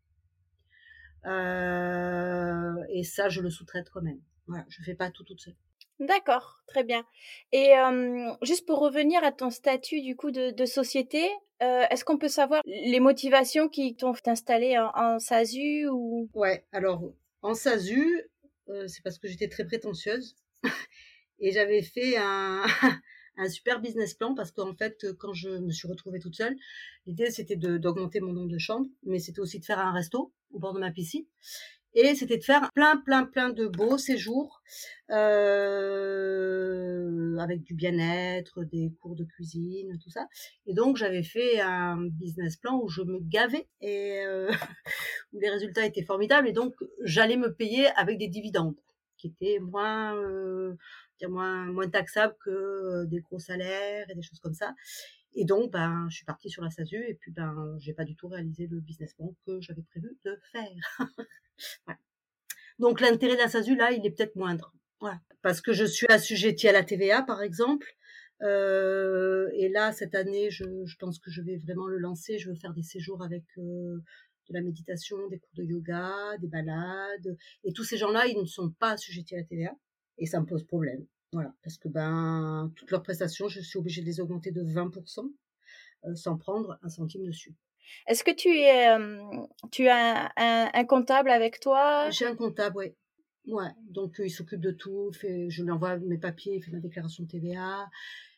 Euh, 1.26 2.74
et 2.90 3.04
ça, 3.04 3.28
je 3.28 3.40
le 3.40 3.50
sous-traite 3.50 3.90
quand 3.90 4.02
même. 4.02 4.20
Voilà, 4.46 4.64
je 4.68 4.82
fais 4.82 4.94
pas 4.94 5.10
tout 5.10 5.24
toute 5.24 5.40
seule. 5.40 5.54
D'accord, 6.00 6.62
très 6.66 6.84
bien. 6.84 7.04
Et 7.52 7.72
juste 8.42 8.66
pour 8.66 8.80
revenir 8.80 9.22
à 9.22 9.32
ton 9.32 9.50
statut 9.50 10.00
du 10.00 10.16
coup 10.16 10.30
de, 10.30 10.64
société, 10.64 11.30
est-ce 11.60 12.04
qu'on 12.04 12.18
peut 12.18 12.28
savoir 12.28 12.62
les 12.64 13.00
motivations 13.00 13.68
qui 13.68 13.94
t'ont 13.94 14.14
installé 14.26 14.78
en, 14.78 14.90
en, 14.94 15.18
SASU 15.18 15.86
ou? 15.88 16.28
Ouais, 16.34 16.64
alors 16.72 17.02
en 17.42 17.54
SASU, 17.54 18.28
c'est 18.86 19.02
parce 19.02 19.18
que 19.18 19.28
j'étais 19.28 19.48
très 19.48 19.64
prétentieuse 19.64 20.36
et 21.38 21.52
j'avais 21.52 21.82
fait 21.82 22.16
un, 22.16 22.64
un 23.36 23.48
super 23.48 23.80
business 23.80 24.14
plan 24.14 24.34
parce 24.34 24.50
qu'en 24.50 24.74
fait, 24.74 25.06
quand 25.18 25.32
je 25.32 25.50
me 25.50 25.72
suis 25.72 25.88
retrouvée 25.88 26.18
toute 26.18 26.36
seule, 26.36 26.56
l'idée 27.06 27.30
c'était 27.30 27.56
d'augmenter 27.56 28.20
mon 28.20 28.32
nombre 28.32 28.50
de 28.50 28.58
chambres, 28.58 28.88
mais 29.04 29.18
c'était 29.18 29.40
aussi 29.40 29.58
de 29.58 29.64
faire 29.64 29.78
un 29.78 29.92
resto 29.92 30.32
au 30.52 30.58
bord 30.58 30.74
de 30.74 30.80
ma 30.80 30.90
piscine. 30.90 31.24
Et 31.94 32.14
c'était 32.14 32.38
de 32.38 32.44
faire 32.44 32.70
plein, 32.72 32.96
plein, 32.96 33.24
plein 33.24 33.50
de 33.50 33.66
beaux 33.66 33.98
séjours 33.98 34.62
euh, 35.10 36.22
avec 37.38 37.62
du 37.62 37.74
bien-être, 37.74 38.64
des 38.64 38.92
cours 39.00 39.14
de 39.14 39.24
cuisine, 39.24 39.98
tout 40.02 40.08
ça. 40.10 40.26
Et 40.66 40.72
donc 40.72 40.96
j'avais 40.96 41.22
fait 41.22 41.60
un 41.60 41.98
business 42.00 42.56
plan 42.56 42.80
où 42.82 42.88
je 42.88 43.02
me 43.02 43.18
gavais 43.20 43.68
et 43.80 44.24
euh, 44.26 44.50
où 45.32 45.38
les 45.38 45.50
résultats 45.50 45.84
étaient 45.84 46.04
formidables. 46.04 46.48
Et 46.48 46.52
donc 46.52 46.74
j'allais 47.04 47.36
me 47.36 47.52
payer 47.52 47.88
avec 47.96 48.18
des 48.18 48.28
dividendes 48.28 48.76
qui 49.18 49.28
étaient 49.28 49.58
moins 49.60 50.16
euh, 50.16 50.74
moins 51.28 51.66
moins 51.66 51.88
taxables 51.88 52.34
que 52.44 52.50
euh, 52.50 53.04
des 53.06 53.20
gros 53.20 53.38
salaires 53.38 54.10
et 54.10 54.14
des 54.14 54.22
choses 54.22 54.40
comme 54.40 54.54
ça. 54.54 54.74
Et 55.34 55.44
donc, 55.44 55.70
ben, 55.70 56.06
je 56.10 56.16
suis 56.16 56.24
partie 56.24 56.50
sur 56.50 56.62
la 56.62 56.70
SASU 56.70 57.04
et 57.08 57.14
puis, 57.14 57.30
ben, 57.30 57.76
j'ai 57.80 57.94
pas 57.94 58.04
du 58.04 58.14
tout 58.16 58.28
réalisé 58.28 58.66
le 58.66 58.80
business 58.80 59.14
plan 59.14 59.34
que 59.46 59.60
j'avais 59.60 59.82
prévu 59.82 60.16
de 60.24 60.38
faire. 60.52 60.98
Donc, 62.78 63.00
l'intérêt 63.00 63.34
de 63.34 63.40
la 63.40 63.48
SASU, 63.48 63.76
là, 63.76 63.92
il 63.92 64.04
est 64.04 64.10
peut-être 64.10 64.36
moindre. 64.36 64.74
Voilà. 65.00 65.20
Parce 65.40 65.60
que 65.60 65.72
je 65.72 65.84
suis 65.84 66.06
assujettie 66.08 66.68
à 66.68 66.72
la 66.72 66.84
TVA, 66.84 67.22
par 67.22 67.42
exemple. 67.42 67.86
Euh, 68.42 69.48
et 69.54 69.68
là, 69.68 69.92
cette 69.92 70.14
année, 70.14 70.50
je, 70.50 70.64
je, 70.84 70.96
pense 70.96 71.18
que 71.18 71.30
je 71.30 71.42
vais 71.42 71.56
vraiment 71.56 71.86
le 71.86 71.98
lancer. 71.98 72.38
Je 72.38 72.50
veux 72.50 72.56
faire 72.56 72.74
des 72.74 72.82
séjours 72.82 73.22
avec 73.22 73.44
euh, 73.58 74.02
de 74.48 74.54
la 74.54 74.60
méditation, 74.60 75.28
des 75.28 75.38
cours 75.38 75.54
de 75.54 75.64
yoga, 75.64 76.36
des 76.40 76.48
balades. 76.48 77.36
Et 77.64 77.72
tous 77.72 77.84
ces 77.84 77.96
gens-là, 77.96 78.26
ils 78.26 78.38
ne 78.38 78.44
sont 78.44 78.70
pas 78.70 78.92
assujettis 78.92 79.34
à 79.34 79.38
la 79.38 79.44
TVA. 79.44 79.72
Et 80.18 80.26
ça 80.26 80.40
me 80.40 80.46
pose 80.46 80.64
problème. 80.64 81.06
Voilà, 81.32 81.54
parce 81.62 81.78
que 81.78 81.88
ben 81.88 82.72
toutes 82.76 82.90
leurs 82.90 83.02
prestations, 83.02 83.48
je 83.48 83.60
suis 83.60 83.78
obligée 83.78 84.02
de 84.02 84.06
les 84.06 84.20
augmenter 84.20 84.50
de 84.50 84.62
20% 84.62 85.32
euh, 86.04 86.14
sans 86.14 86.36
prendre 86.36 86.78
un 86.82 86.88
centime 86.88 87.24
dessus. 87.24 87.54
Est-ce 88.06 88.24
que 88.24 88.30
tu 88.30 88.48
es, 88.48 88.88
euh, 88.88 89.46
tu 89.70 89.88
as 89.88 90.32
un, 90.36 90.70
un, 90.72 90.84
comptable 90.84 91.30
avec 91.30 91.60
toi? 91.60 92.10
J'ai 92.10 92.26
un 92.26 92.36
comptable, 92.36 92.76
oui. 92.76 92.94
Ouais, 93.46 93.70
donc 93.88 94.20
euh, 94.20 94.26
il 94.26 94.30
s'occupe 94.30 94.60
de 94.60 94.70
tout. 94.70 95.10
Fait, 95.12 95.50
je 95.50 95.62
lui 95.62 95.70
envoie 95.70 95.96
mes 95.98 96.18
papiers, 96.18 96.56
il 96.56 96.62
fait 96.62 96.70
ma 96.70 96.78
déclaration 96.78 97.24
de 97.24 97.28
TVA, 97.28 97.90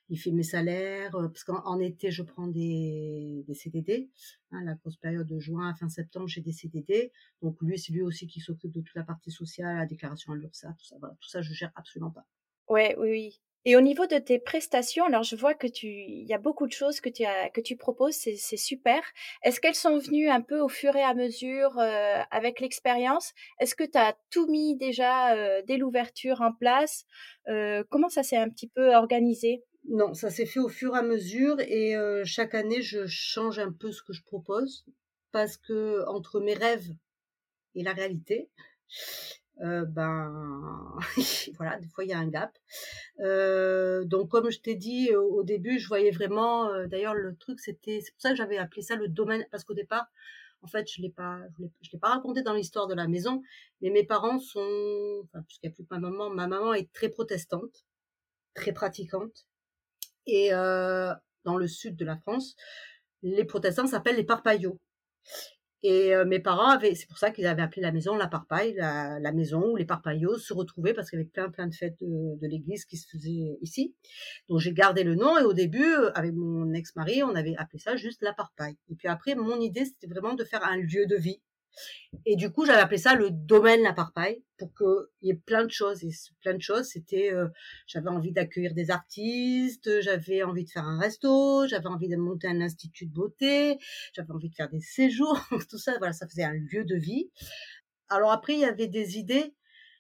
il 0.08 0.18
fait 0.18 0.30
mes 0.30 0.42
salaires. 0.42 1.14
Euh, 1.14 1.28
parce 1.28 1.44
qu'en 1.44 1.78
été, 1.78 2.10
je 2.10 2.22
prends 2.22 2.46
des, 2.46 3.44
des 3.46 3.54
CDD. 3.54 4.10
Hein, 4.50 4.64
la 4.64 4.74
grosse 4.74 4.96
période 4.96 5.26
de 5.26 5.38
juin 5.38 5.68
à 5.70 5.74
fin 5.74 5.88
septembre, 5.88 6.28
j'ai 6.28 6.40
des 6.40 6.52
CDD. 6.52 7.12
Donc 7.42 7.60
lui, 7.60 7.78
c'est 7.78 7.92
lui 7.92 8.02
aussi 8.02 8.26
qui 8.26 8.40
s'occupe 8.40 8.72
de 8.72 8.80
toute 8.80 8.94
la 8.94 9.04
partie 9.04 9.30
sociale, 9.30 9.76
la 9.76 9.86
déclaration 9.86 10.32
à 10.32 10.36
l'URSSAF, 10.36 10.76
tout 10.76 10.86
ça. 10.86 10.96
Voilà, 10.98 11.14
tout 11.20 11.28
ça, 11.28 11.42
je 11.42 11.52
gère 11.52 11.72
absolument 11.74 12.10
pas. 12.10 12.26
Ouais, 12.68 12.94
oui, 12.98 13.10
oui. 13.10 13.40
Et 13.66 13.76
au 13.76 13.80
niveau 13.80 14.06
de 14.06 14.18
tes 14.18 14.38
prestations, 14.38 15.06
alors 15.06 15.22
je 15.22 15.36
vois 15.36 15.54
que 15.54 15.66
tu, 15.66 15.86
il 15.86 16.26
y 16.28 16.34
a 16.34 16.38
beaucoup 16.38 16.66
de 16.66 16.72
choses 16.72 17.00
que 17.00 17.08
tu 17.08 17.24
as, 17.24 17.48
que 17.48 17.62
tu 17.62 17.76
proposes, 17.76 18.14
c'est, 18.14 18.36
c'est 18.36 18.58
super. 18.58 19.02
Est-ce 19.42 19.58
qu'elles 19.58 19.74
sont 19.74 19.98
venues 19.98 20.28
un 20.28 20.42
peu 20.42 20.60
au 20.60 20.68
fur 20.68 20.94
et 20.96 21.02
à 21.02 21.14
mesure 21.14 21.78
euh, 21.78 22.20
avec 22.30 22.60
l'expérience? 22.60 23.32
Est-ce 23.60 23.74
que 23.74 23.84
tu 23.84 23.96
as 23.96 24.14
tout 24.30 24.46
mis 24.48 24.76
déjà 24.76 25.34
euh, 25.34 25.62
dès 25.66 25.78
l'ouverture 25.78 26.42
en 26.42 26.52
place? 26.52 27.06
Euh, 27.48 27.84
Comment 27.88 28.10
ça 28.10 28.22
s'est 28.22 28.36
un 28.36 28.50
petit 28.50 28.68
peu 28.68 28.94
organisé? 28.94 29.64
Non, 29.88 30.12
ça 30.12 30.28
s'est 30.28 30.46
fait 30.46 30.60
au 30.60 30.68
fur 30.68 30.94
et 30.94 30.98
à 30.98 31.02
mesure 31.02 31.58
et 31.60 31.94
chaque 32.24 32.54
année 32.54 32.82
je 32.82 33.06
change 33.06 33.58
un 33.58 33.72
peu 33.72 33.92
ce 33.92 34.02
que 34.02 34.12
je 34.14 34.22
propose 34.22 34.84
parce 35.30 35.56
que 35.56 36.06
entre 36.08 36.40
mes 36.40 36.54
rêves 36.54 36.88
et 37.74 37.82
la 37.82 37.92
réalité, 37.92 38.50
euh, 39.60 39.84
ben 39.84 40.96
voilà, 41.56 41.78
des 41.78 41.88
fois 41.88 42.04
il 42.04 42.10
y 42.10 42.12
a 42.12 42.18
un 42.18 42.28
gap. 42.28 42.56
Euh, 43.20 44.04
donc 44.04 44.30
comme 44.30 44.50
je 44.50 44.60
t'ai 44.60 44.74
dit 44.74 45.14
au, 45.14 45.42
début, 45.42 45.78
je 45.78 45.88
voyais 45.88 46.10
vraiment. 46.10 46.68
euh, 46.70 46.86
D'ailleurs, 46.86 47.14
le 47.14 47.36
truc 47.36 47.60
c'était, 47.60 48.00
c'est 48.02 48.12
pour 48.12 48.20
ça 48.20 48.30
que 48.30 48.36
j'avais 48.36 48.58
appelé 48.58 48.82
ça 48.82 48.96
le 48.96 49.08
domaine, 49.08 49.44
parce 49.50 49.64
qu'au 49.64 49.74
départ, 49.74 50.06
en 50.62 50.66
fait, 50.66 50.90
je 50.90 51.02
l'ai 51.02 51.10
pas, 51.10 51.38
je 51.58 51.90
l'ai, 51.92 51.98
pas 51.98 52.08
raconté 52.08 52.42
dans 52.42 52.54
l'histoire 52.54 52.86
de 52.86 52.94
la 52.94 53.06
maison, 53.06 53.42
mais 53.80 53.90
mes 53.90 54.04
parents 54.04 54.38
sont, 54.38 55.20
enfin, 55.24 55.42
puisqu'il 55.46 55.68
n'y 55.68 55.72
a 55.72 55.74
plus 55.74 55.84
que 55.84 55.94
ma 55.94 56.00
maman, 56.00 56.30
ma 56.30 56.46
maman 56.46 56.72
est 56.74 56.90
très 56.92 57.10
protestante, 57.10 57.84
très 58.54 58.72
pratiquante, 58.72 59.46
et 60.26 60.54
euh, 60.54 61.12
dans 61.44 61.56
le 61.56 61.68
sud 61.68 61.96
de 61.96 62.04
la 62.04 62.16
France, 62.16 62.56
les 63.22 63.44
protestants 63.44 63.86
s'appellent 63.86 64.16
les 64.16 64.24
parpaillots. 64.24 64.78
Et 65.86 66.14
euh, 66.14 66.24
mes 66.24 66.40
parents 66.40 66.70
avaient, 66.70 66.94
c'est 66.94 67.06
pour 67.06 67.18
ça 67.18 67.30
qu'ils 67.30 67.46
avaient 67.46 67.60
appelé 67.60 67.82
la 67.82 67.92
maison 67.92 68.16
la 68.16 68.26
parpaille, 68.26 68.72
la, 68.72 69.20
la 69.20 69.32
maison 69.32 69.72
où 69.72 69.76
les 69.76 69.84
parpaillots 69.84 70.38
se 70.38 70.54
retrouvaient 70.54 70.94
parce 70.94 71.10
qu'il 71.10 71.18
y 71.18 71.20
avait 71.20 71.28
plein 71.28 71.50
plein 71.50 71.66
de 71.66 71.74
fêtes 71.74 71.98
de, 72.00 72.40
de 72.40 72.48
l'église 72.48 72.86
qui 72.86 72.96
se 72.96 73.06
faisaient 73.06 73.58
ici. 73.60 73.94
Donc 74.48 74.60
j'ai 74.60 74.72
gardé 74.72 75.04
le 75.04 75.14
nom 75.14 75.38
et 75.38 75.44
au 75.44 75.52
début, 75.52 75.84
euh, 75.84 76.10
avec 76.14 76.32
mon 76.32 76.72
ex-mari, 76.72 77.22
on 77.22 77.34
avait 77.34 77.54
appelé 77.58 77.78
ça 77.80 77.96
juste 77.96 78.22
la 78.22 78.32
parpaille. 78.32 78.78
Et 78.90 78.94
puis 78.94 79.08
après, 79.08 79.34
mon 79.34 79.60
idée, 79.60 79.84
c'était 79.84 80.06
vraiment 80.06 80.32
de 80.32 80.44
faire 80.44 80.64
un 80.64 80.78
lieu 80.78 81.04
de 81.04 81.16
vie 81.16 81.42
et 82.26 82.36
du 82.36 82.50
coup, 82.50 82.64
j'avais 82.64 82.80
appelé 82.80 82.98
ça 82.98 83.14
le 83.14 83.30
domaine 83.30 83.82
La 83.82 83.92
Parpaille 83.92 84.42
pour 84.58 84.72
qu'il 84.74 85.28
y 85.28 85.30
ait 85.30 85.34
plein 85.34 85.64
de 85.64 85.70
choses. 85.70 86.04
Et 86.04 86.10
plein 86.40 86.54
de 86.54 86.60
choses, 86.60 86.86
c'était, 86.86 87.32
euh, 87.32 87.48
j'avais 87.86 88.08
envie 88.08 88.32
d'accueillir 88.32 88.74
des 88.74 88.90
artistes, 88.90 90.00
j'avais 90.00 90.42
envie 90.42 90.64
de 90.64 90.70
faire 90.70 90.84
un 90.84 90.98
resto, 90.98 91.66
j'avais 91.66 91.88
envie 91.88 92.08
de 92.08 92.16
monter 92.16 92.48
un 92.48 92.60
institut 92.60 93.06
de 93.06 93.12
beauté, 93.12 93.78
j'avais 94.12 94.32
envie 94.32 94.50
de 94.50 94.54
faire 94.54 94.70
des 94.70 94.80
séjours, 94.80 95.40
tout 95.70 95.78
ça. 95.78 95.96
Voilà, 95.98 96.12
ça 96.12 96.26
faisait 96.28 96.44
un 96.44 96.54
lieu 96.54 96.84
de 96.84 96.96
vie. 96.96 97.30
Alors 98.08 98.32
après, 98.32 98.54
il 98.54 98.60
y 98.60 98.64
avait 98.64 98.88
des 98.88 99.18
idées 99.18 99.54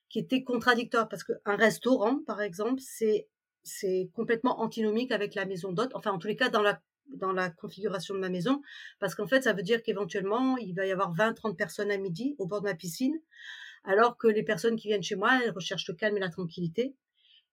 qui 0.08 0.18
étaient 0.18 0.44
contradictoires 0.44 1.08
parce 1.08 1.24
qu'un 1.24 1.56
restaurant, 1.56 2.20
par 2.26 2.40
exemple, 2.40 2.80
c'est 2.80 3.28
c'est 3.66 4.10
complètement 4.14 4.60
antinomique 4.60 5.10
avec 5.10 5.34
la 5.34 5.46
maison 5.46 5.72
d'hôte. 5.72 5.92
Enfin, 5.94 6.12
en 6.12 6.18
tous 6.18 6.28
les 6.28 6.36
cas, 6.36 6.50
dans 6.50 6.62
la 6.62 6.80
dans 7.08 7.32
la 7.32 7.50
configuration 7.50 8.14
de 8.14 8.20
ma 8.20 8.28
maison, 8.28 8.62
parce 8.98 9.14
qu'en 9.14 9.26
fait, 9.26 9.42
ça 9.42 9.52
veut 9.52 9.62
dire 9.62 9.82
qu'éventuellement, 9.82 10.56
il 10.58 10.74
va 10.74 10.86
y 10.86 10.92
avoir 10.92 11.14
20-30 11.14 11.56
personnes 11.56 11.90
à 11.90 11.96
midi 11.96 12.34
au 12.38 12.46
bord 12.46 12.60
de 12.60 12.68
ma 12.68 12.74
piscine, 12.74 13.18
alors 13.84 14.16
que 14.16 14.26
les 14.26 14.42
personnes 14.42 14.76
qui 14.76 14.88
viennent 14.88 15.02
chez 15.02 15.16
moi, 15.16 15.40
elles 15.42 15.50
recherchent 15.50 15.88
le 15.88 15.94
calme 15.94 16.16
et 16.16 16.20
la 16.20 16.30
tranquillité. 16.30 16.94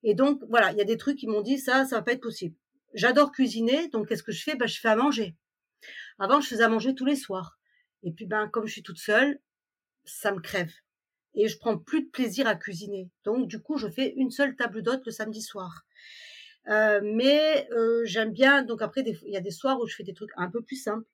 Et 0.04 0.16
donc, 0.16 0.42
voilà, 0.50 0.72
il 0.72 0.78
y 0.78 0.82
a 0.82 0.86
des 0.86 0.98
trucs 0.98 1.18
qui 1.18 1.28
m'ont 1.28 1.42
dit, 1.42 1.60
ça, 1.60 1.86
ça 1.86 1.98
va 1.98 2.02
pas 2.02 2.14
être 2.14 2.22
possible. 2.22 2.56
J'adore 2.94 3.32
cuisiner, 3.32 3.88
donc 3.90 4.08
qu'est-ce 4.08 4.24
que 4.24 4.32
je 4.32 4.44
fais? 4.44 4.56
Ben, 4.56 4.68
Je 4.68 4.80
fais 4.80 4.90
à 4.90 4.96
manger. 4.96 5.36
Avant, 6.20 6.42
je 6.42 6.48
faisais 6.48 6.64
à 6.64 6.70
manger 6.70 6.96
tous 6.96 7.06
les 7.06 7.16
soirs. 7.16 7.60
Et 8.04 8.12
puis, 8.12 8.26
ben, 8.26 8.48
comme 8.48 8.68
je 8.68 8.74
suis 8.74 8.84
toute 8.84 8.98
seule, 8.98 9.40
ça 10.06 10.32
me 10.32 10.40
crève. 10.40 10.72
Et 11.36 11.48
je 11.48 11.58
prends 11.58 11.78
plus 11.78 12.04
de 12.04 12.10
plaisir 12.10 12.48
à 12.48 12.56
cuisiner. 12.56 13.10
Donc, 13.24 13.48
du 13.48 13.62
coup, 13.62 13.78
je 13.78 13.88
fais 13.88 14.14
une 14.18 14.32
seule 14.32 14.56
table 14.56 14.82
d'hôte 14.82 15.06
le 15.06 15.12
samedi 15.12 15.42
soir. 15.42 15.86
Euh, 16.68 17.02
mais 17.04 17.68
euh, 17.72 18.04
j'aime 18.06 18.32
bien. 18.32 18.64
Donc 18.64 18.82
après, 18.82 19.02
il 19.02 19.32
y 19.32 19.38
a 19.38 19.42
des 19.42 19.52
soirs 19.52 19.80
où 19.80 19.88
je 19.88 19.96
fais 19.96 20.04
des 20.04 20.14
trucs 20.14 20.32
un 20.38 20.50
peu 20.50 20.62
plus 20.62 20.76
simples. 20.76 21.08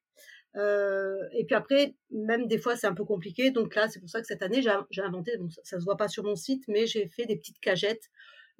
Euh, 0.56 1.18
et 1.34 1.46
puis 1.46 1.56
après, 1.56 1.96
même 2.10 2.48
des 2.48 2.58
fois, 2.58 2.76
c'est 2.76 2.88
un 2.88 2.94
peu 2.94 3.06
compliqué. 3.06 3.52
Donc 3.52 3.76
là, 3.76 3.88
c'est 3.88 4.00
pour 4.00 4.10
ça 4.10 4.22
que 4.22 4.28
cette 4.28 4.42
année, 4.42 4.62
j'ai 4.62 5.02
inventé. 5.02 5.38
Bon, 5.38 5.50
ça, 5.50 5.62
ça 5.64 5.80
se 5.80 5.86
voit 5.86 5.98
pas 5.98 6.08
sur 6.08 6.24
mon 6.24 6.36
site, 6.36 6.64
mais 6.68 6.86
j'ai 6.88 7.08
fait 7.08 7.26
des 7.26 7.36
petites 7.36 7.60
cagettes 7.60 8.10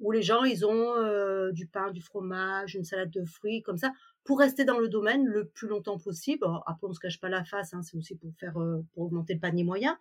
où 0.00 0.12
les 0.12 0.22
gens, 0.22 0.44
ils 0.44 0.64
ont 0.64 1.50
du 1.50 1.66
pain, 1.66 1.90
du 1.90 2.00
fromage, 2.00 2.76
une 2.76 2.84
salade 2.84 3.10
de 3.10 3.24
fruits, 3.24 3.62
comme 3.62 3.78
ça, 3.78 3.92
pour 4.22 4.38
rester 4.38 4.64
dans 4.64 4.78
le 4.78 4.88
domaine 4.88 5.24
le 5.26 5.48
plus 5.48 5.66
longtemps 5.66 5.98
possible. 5.98 6.46
Après, 6.66 6.86
on 6.86 6.92
se 6.92 7.00
cache 7.00 7.18
pas 7.18 7.28
la 7.28 7.42
face, 7.42 7.74
hein, 7.74 7.82
c'est 7.82 7.96
aussi 7.96 8.14
pour 8.14 8.30
faire, 8.38 8.52
pour 8.52 9.02
augmenter 9.02 9.34
le 9.34 9.40
panier 9.40 9.64
moyen. 9.64 9.98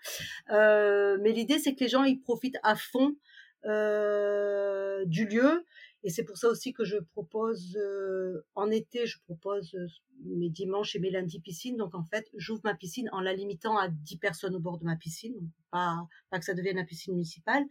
Mais 0.50 1.32
l'idée, 1.32 1.58
c'est 1.58 1.74
que 1.74 1.80
les 1.80 1.90
gens, 1.90 2.04
ils 2.04 2.20
profitent 2.20 2.60
à 2.62 2.76
fond 2.76 3.16
du 3.64 5.26
lieu 5.26 5.66
et 6.08 6.10
c'est 6.10 6.24
pour 6.24 6.38
ça 6.38 6.48
aussi 6.48 6.72
que 6.72 6.86
je 6.86 6.96
propose, 7.00 7.76
euh, 7.76 8.46
en 8.56 8.72
été, 8.72 9.06
je 9.06 9.20
propose 9.24 9.76
euh, 9.76 9.88
mes 10.24 10.50
dimanches 10.50 10.96
et 10.96 11.00
mes 11.00 11.10
lundis 11.10 11.42
piscine. 11.42 11.76
Donc 11.76 11.96
en 11.96 12.06
fait, 12.06 12.30
j'ouvre 12.34 12.62
ma 12.64 12.76
piscine 12.76 13.10
en 13.12 13.20
la 13.20 13.34
limitant 13.34 13.78
à 13.78 13.90
10 13.90 14.18
personnes 14.18 14.56
au 14.56 14.62
bord 14.62 14.78
de 14.78 14.86
ma 14.86 14.96
piscine. 14.96 15.36
Pas, 15.70 16.08
que 16.32 16.46
ça 16.46 16.54
devienne 16.54 16.78
la 16.78 16.86
piscine 16.86 17.12
municipale. 17.12 17.66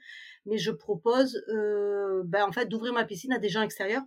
Mais 0.45 0.59
je 0.59 0.71
propose 0.71 1.43
euh, 1.49 2.25
ben, 2.27 2.45
en 2.45 2.53
fait 2.53 2.67
d'ouvrir 2.67 2.93
ma 2.93 3.07
piscine 3.07 3.33
à 3.33 3.39
des 3.39 3.49
gens 3.49 3.63
extérieurs 3.63 4.05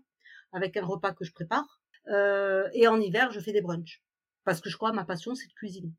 avec 0.51 0.77
un 0.77 0.85
repas 0.85 1.11
que 1.11 1.25
je 1.25 1.33
prépare. 1.33 1.81
Et 2.75 2.87
en 2.87 3.01
hiver, 3.01 3.31
je 3.31 3.39
fais 3.39 3.51
des 3.51 3.61
brunchs. 3.61 4.03
Parce 4.43 4.61
que 4.61 4.69
je 4.69 4.77
crois, 4.77 4.93
ma 4.93 5.05
passion, 5.05 5.33
c'est 5.33 5.47
de 5.47 5.53
cuisiner. 5.53 5.91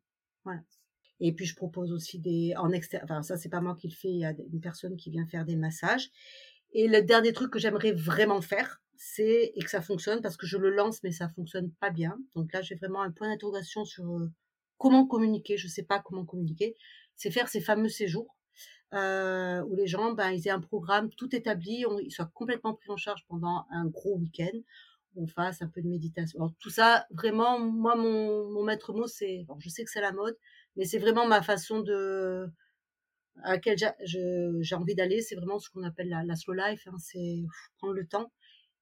Et 1.21 1.33
puis 1.33 1.47
je 1.47 1.55
propose 1.55 1.93
aussi 1.93 2.19
des 2.19 2.55
en 2.57 2.71
extérieur. 2.71 3.05
Enfin 3.05 3.23
ça 3.23 3.37
c'est 3.37 3.49
pas 3.49 3.61
moi 3.61 3.77
qui 3.77 3.89
le 3.89 3.95
fais. 3.95 4.09
Il 4.09 4.19
y 4.19 4.25
a 4.25 4.31
une 4.31 4.61
personne 4.61 4.97
qui 4.97 5.11
vient 5.11 5.27
faire 5.27 5.45
des 5.45 5.57
massages. 5.57 6.11
Et 6.73 6.89
le 6.89 7.03
dernier 7.03 7.33
truc 7.33 7.53
que 7.53 7.59
j'aimerais 7.59 7.93
vraiment 7.93 8.41
faire, 8.41 8.81
c'est 8.97 9.53
et 9.55 9.63
que 9.63 9.71
ça 9.71 9.81
fonctionne 9.81 10.21
parce 10.21 10.37
que 10.37 10.47
je 10.47 10.59
le 10.59 10.71
lance 10.71 11.03
mais 11.03 11.11
ça 11.11 11.29
fonctionne 11.31 11.71
pas 11.81 11.91
bien. 11.91 12.19
Donc 12.35 12.53
là, 12.53 12.61
j'ai 12.63 12.75
vraiment 12.75 13.03
un 13.03 13.11
point 13.11 13.29
d'interrogation 13.29 13.85
sur 13.85 14.05
euh, 14.05 14.31
comment 14.79 15.07
communiquer. 15.07 15.57
Je 15.57 15.69
sais 15.69 15.83
pas 15.83 16.01
comment 16.01 16.25
communiquer. 16.25 16.77
C'est 17.17 17.31
faire 17.31 17.49
ces 17.49 17.61
fameux 17.61 17.89
séjours 17.89 18.37
euh, 18.95 19.63
où 19.63 19.75
les 19.75 19.87
gens, 19.87 20.13
ben, 20.13 20.31
ils 20.31 20.47
aient 20.49 20.53
un 20.53 20.61
programme 20.61 21.11
tout 21.11 21.35
établi, 21.35 21.85
ils 22.03 22.11
soient 22.11 22.31
complètement 22.35 22.75
pris 22.75 22.91
en 22.91 22.97
charge 22.97 23.25
pendant 23.29 23.65
un 23.71 23.87
gros 23.87 24.17
week-end. 24.17 24.59
On 25.17 25.27
fasse 25.27 25.63
un 25.63 25.69
peu 25.69 25.83
de 25.83 25.89
méditation. 25.89 26.41
Alors, 26.41 26.55
tout 26.61 26.71
ça, 26.71 27.07
vraiment, 27.11 27.59
moi, 27.59 27.97
mon, 27.97 28.51
mon 28.51 28.63
maître 28.63 28.93
mot, 28.93 29.07
c'est, 29.07 29.47
je 29.59 29.69
sais 29.69 29.85
que 29.85 29.91
c'est 29.91 30.01
la 30.01 30.13
mode, 30.13 30.37
mais 30.77 30.85
c'est 30.85 30.99
vraiment 30.99 31.27
ma 31.27 31.43
façon 31.43 31.81
de, 31.81 32.49
à 33.45 33.53
laquelle 33.53 33.77
j'ai 34.05 34.75
envie 34.75 34.95
d'aller, 34.95 35.21
c'est 35.23 35.35
vraiment 35.35 35.59
ce 35.59 35.71
qu'on 35.71 35.83
appelle 35.83 36.09
la, 36.09 36.37
slow 36.37 36.55
life, 36.55 36.87
hein, 36.87 36.97
c'est 36.99 37.43
prendre 37.79 37.95
le 37.95 38.07
temps. 38.07 38.33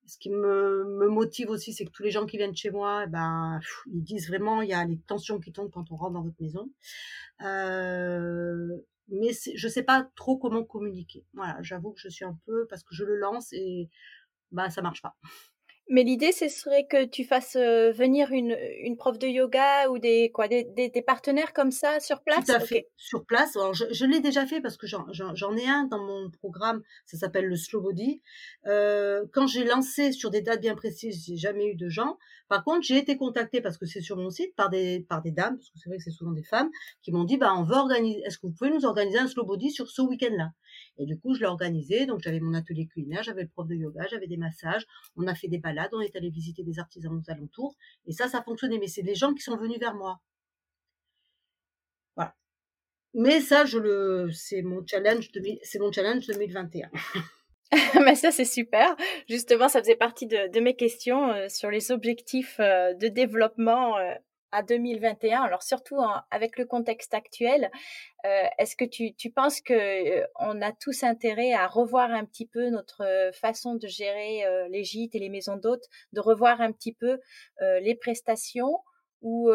Ce 0.07 0.17
qui 0.19 0.31
me, 0.31 1.09
motive 1.09 1.51
aussi, 1.51 1.75
c'est 1.75 1.85
que 1.85 1.91
tous 1.91 2.03
les 2.03 2.11
gens 2.11 2.25
qui 2.25 2.39
viennent 2.39 2.57
chez 2.57 2.71
moi, 2.71 3.05
eh 3.07 3.11
ben, 3.11 3.61
ils 3.93 4.03
disent 4.03 4.29
vraiment, 4.29 4.63
il 4.63 4.71
y 4.71 4.73
a 4.73 4.85
les 4.85 4.99
tensions 5.01 5.39
qui 5.39 5.53
tombent 5.53 5.71
quand 5.71 5.93
on 5.93 5.97
rentre 5.97 6.15
dans 6.15 6.23
votre 6.23 6.41
maison. 6.41 6.71
Euh, 7.43 8.79
mais 9.09 9.31
je 9.55 9.69
sais 9.69 9.83
pas 9.83 10.09
trop 10.17 10.39
comment 10.39 10.65
communiquer. 10.65 11.25
Voilà, 11.35 11.59
j'avoue 11.63 11.93
que 11.93 12.01
je 12.01 12.09
suis 12.09 12.25
un 12.25 12.39
peu 12.47 12.67
parce 12.69 12.83
que 12.85 12.95
je 12.95 13.05
le 13.05 13.17
lance 13.17 13.53
et 13.53 13.91
bah 14.53 14.71
ça 14.71 14.83
marche 14.83 15.03
pas. 15.03 15.17
Mais 15.91 16.03
l'idée, 16.03 16.33
ce 16.33 16.49
serait 16.49 16.87
que 16.87 17.07
tu 17.07 17.25
fasses 17.25 17.57
euh, 17.57 17.93
venir 17.93 18.31
une, 18.31 18.57
une 18.83 18.97
prof 18.97 19.19
de 19.19 19.27
yoga 19.27 19.89
ou 19.89 19.99
des, 19.99 20.31
quoi, 20.31 20.47
des, 20.47 20.65
des, 20.65 20.91
des 20.91 21.03
partenaires 21.03 21.55
comme 21.55 21.71
ça 21.71 21.99
sur 21.99 22.21
place? 22.23 22.45
Tout 22.45 22.53
à 22.53 22.61
fait, 22.61 22.91
sur 22.97 23.25
place. 23.25 23.57
Alors, 23.57 23.73
je, 23.73 23.87
je 23.91 24.05
l'ai 24.05 24.21
déjà 24.21 24.47
fait 24.47 24.61
parce 24.61 24.77
que 24.77 24.87
j'en 24.87 25.57
ai 25.57 25.67
un 25.67 25.85
dans 25.85 26.05
mon 26.05 26.31
programme, 26.31 26.83
ça 27.07 27.17
s'appelle 27.17 27.47
le 27.47 27.57
Slow 27.57 27.81
Body. 27.81 28.21
Euh, 28.67 29.25
quand 29.33 29.47
j'ai 29.47 29.65
lancé 29.65 30.13
sur 30.13 30.31
des 30.31 30.43
dates 30.43 30.61
bien 30.61 30.75
précises, 30.75 31.25
j'ai 31.27 31.37
jamais 31.37 31.67
eu 31.67 31.75
de 31.75 31.89
gens. 31.89 32.19
Par 32.49 32.65
contre, 32.65 32.83
j'ai 32.83 32.97
été 32.97 33.17
contactée 33.17 33.61
parce 33.61 33.79
que 33.79 33.87
c'est 33.87 34.01
sur 34.01 34.17
mon 34.17 34.31
site 34.31 34.55
par 34.57 34.71
des, 34.71 35.07
par 35.09 35.23
des 35.23 35.33
dames, 35.33 35.57
parce 35.57 35.71
que 35.71 35.79
c'est 35.79 35.89
vrai 35.89 35.99
que 35.99 36.05
c'est 36.05 36.11
souvent 36.11 36.33
des 36.33 36.43
femmes, 36.43 36.71
qui 37.03 37.13
m'ont 37.13 37.25
dit, 37.25 37.37
bah, 37.39 37.55
on 37.57 37.65
veut 37.65 37.77
organiser, 37.77 38.21
est-ce 38.27 38.39
que 38.39 38.47
vous 38.47 38.53
pouvez 38.53 38.71
nous 38.71 38.85
organiser 38.85 39.19
un 39.19 39.27
Slow 39.27 39.45
Body 39.45 39.71
sur 39.71 39.89
ce 39.89 40.03
week-end-là? 40.03 40.51
Et 40.99 41.07
du 41.07 41.19
coup, 41.19 41.35
je 41.35 41.41
l'ai 41.41 41.47
organisé. 41.47 42.07
Donc, 42.07 42.21
j'avais 42.21 42.41
mon 42.41 42.55
atelier 42.55 42.87
culinaire, 42.87 43.23
j'avais 43.23 43.43
le 43.43 43.49
prof 43.49 43.67
de 43.67 43.75
yoga, 43.75 44.07
j'avais 44.11 44.27
des 44.27 44.37
massages, 44.37 44.87
on 45.17 45.27
a 45.27 45.35
fait 45.35 45.49
des 45.49 45.59
balades, 45.59 45.91
on 45.93 46.01
est 46.01 46.15
allé 46.17 46.31
visiter 46.31 46.63
des 46.63 46.79
artisans 46.79 47.13
aux 47.13 47.31
alentours. 47.31 47.77
Et 48.07 48.13
ça, 48.13 48.29
ça 48.29 48.43
fonctionnait. 48.43 48.79
Mais 48.79 48.89
c'est 48.89 49.03
des 49.03 49.15
gens 49.15 49.33
qui 49.35 49.43
sont 49.43 49.57
venus 49.57 49.79
vers 49.79 49.95
moi. 49.95 50.21
Voilà. 52.17 52.35
Mais 53.15 53.41
ça, 53.41 53.65
je 53.65 53.79
le, 53.79 54.31
c'est 54.33 54.63
mon 54.63 54.85
challenge, 54.87 55.31
c'est 55.63 55.79
mon 55.79 55.93
challenge 55.93 56.27
2021. 56.27 56.91
Mais 58.01 58.15
ça, 58.15 58.31
c'est 58.31 58.45
super. 58.45 58.97
Justement, 59.29 59.69
ça 59.69 59.81
faisait 59.81 59.97
partie 59.97 60.27
de, 60.27 60.51
de 60.51 60.61
mes 60.61 60.75
questions 60.75 61.31
euh, 61.31 61.49
sur 61.49 61.71
les 61.71 61.91
objectifs 61.91 62.57
euh, 62.61 62.95
de 62.95 63.09
développement 63.09 63.99
euh, 63.99 64.15
à 64.53 64.63
2021. 64.63 65.43
Alors 65.43 65.63
surtout 65.63 65.97
en, 65.97 66.23
avec 66.31 66.59
le 66.59 66.65
contexte 66.65 67.15
actuel, 67.15 67.71
euh, 68.25 68.45
est-ce 68.59 68.77
que 68.77 68.85
tu, 68.85 69.15
tu 69.15 69.31
penses 69.31 69.61
que 69.61 69.75
euh, 69.75 70.27
on 70.39 70.61
a 70.63 70.73
tous 70.73 71.03
intérêt 71.03 71.53
à 71.53 71.67
revoir 71.67 72.11
un 72.11 72.25
petit 72.25 72.47
peu 72.47 72.71
notre 72.71 73.31
façon 73.33 73.75
de 73.75 73.87
gérer 73.87 74.45
euh, 74.47 74.69
les 74.69 74.85
gîtes 74.85 75.15
et 75.15 75.19
les 75.19 75.29
maisons 75.29 75.57
d'hôtes, 75.57 75.87
de 76.13 76.21
revoir 76.21 76.61
un 76.61 76.73
petit 76.73 76.93
peu 76.93 77.19
les 77.61 77.95
prestations 77.95 78.79
ou, 79.21 79.51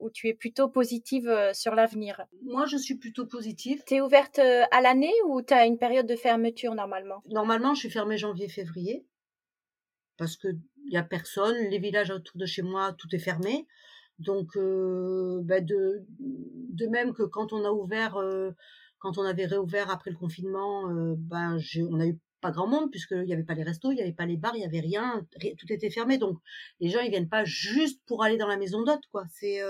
ou 0.00 0.10
tu 0.10 0.28
es 0.28 0.34
plutôt 0.34 0.68
positive 0.68 1.50
sur 1.52 1.74
l'avenir? 1.74 2.24
Moi, 2.42 2.64
je 2.66 2.76
suis 2.76 2.96
plutôt 2.96 3.26
positive. 3.26 3.82
Tu 3.86 3.96
es 3.96 4.00
ouverte 4.00 4.38
à 4.38 4.80
l'année 4.80 5.12
ou 5.26 5.42
tu 5.42 5.52
as 5.52 5.66
une 5.66 5.78
période 5.78 6.06
de 6.06 6.16
fermeture 6.16 6.74
normalement? 6.74 7.22
Normalement, 7.28 7.74
je 7.74 7.80
suis 7.80 7.90
fermée 7.90 8.16
janvier-février 8.16 9.04
parce 10.16 10.36
que 10.36 10.48
il 10.86 10.92
y 10.92 10.96
a 10.96 11.02
personne, 11.02 11.56
les 11.68 11.78
villages 11.78 12.10
autour 12.10 12.36
de 12.36 12.46
chez 12.46 12.62
moi, 12.62 12.92
tout 12.98 13.08
est 13.14 13.18
fermé. 13.18 13.66
Donc, 14.20 14.54
euh, 14.56 15.40
bah 15.42 15.60
de, 15.62 16.04
de 16.18 16.86
même 16.86 17.14
que 17.14 17.22
quand 17.22 17.54
on 17.54 17.64
a 17.64 17.70
ouvert, 17.70 18.16
euh, 18.18 18.50
quand 18.98 19.16
on 19.16 19.22
avait 19.22 19.46
réouvert 19.46 19.90
après 19.90 20.10
le 20.10 20.16
confinement, 20.16 20.90
euh, 20.90 21.14
ben 21.16 21.58
on 21.90 22.00
a 22.00 22.06
eu 22.06 22.18
pas 22.42 22.50
grand 22.50 22.66
monde 22.66 22.90
puisqu'il 22.90 23.22
n'y 23.22 23.32
avait 23.32 23.44
pas 23.44 23.54
les 23.54 23.62
restos, 23.62 23.92
il 23.92 23.94
n'y 23.94 24.02
avait 24.02 24.12
pas 24.12 24.26
les 24.26 24.36
bars, 24.36 24.54
il 24.54 24.60
n'y 24.60 24.66
avait 24.66 24.80
rien, 24.80 25.26
tout 25.58 25.72
était 25.72 25.90
fermé. 25.90 26.18
Donc, 26.18 26.38
les 26.80 26.90
gens 26.90 27.00
ils 27.00 27.10
viennent 27.10 27.30
pas 27.30 27.44
juste 27.44 28.02
pour 28.06 28.22
aller 28.22 28.36
dans 28.36 28.46
la 28.46 28.58
maison 28.58 28.82
d'hôte, 28.82 29.04
quoi. 29.10 29.24
C'est 29.30 29.60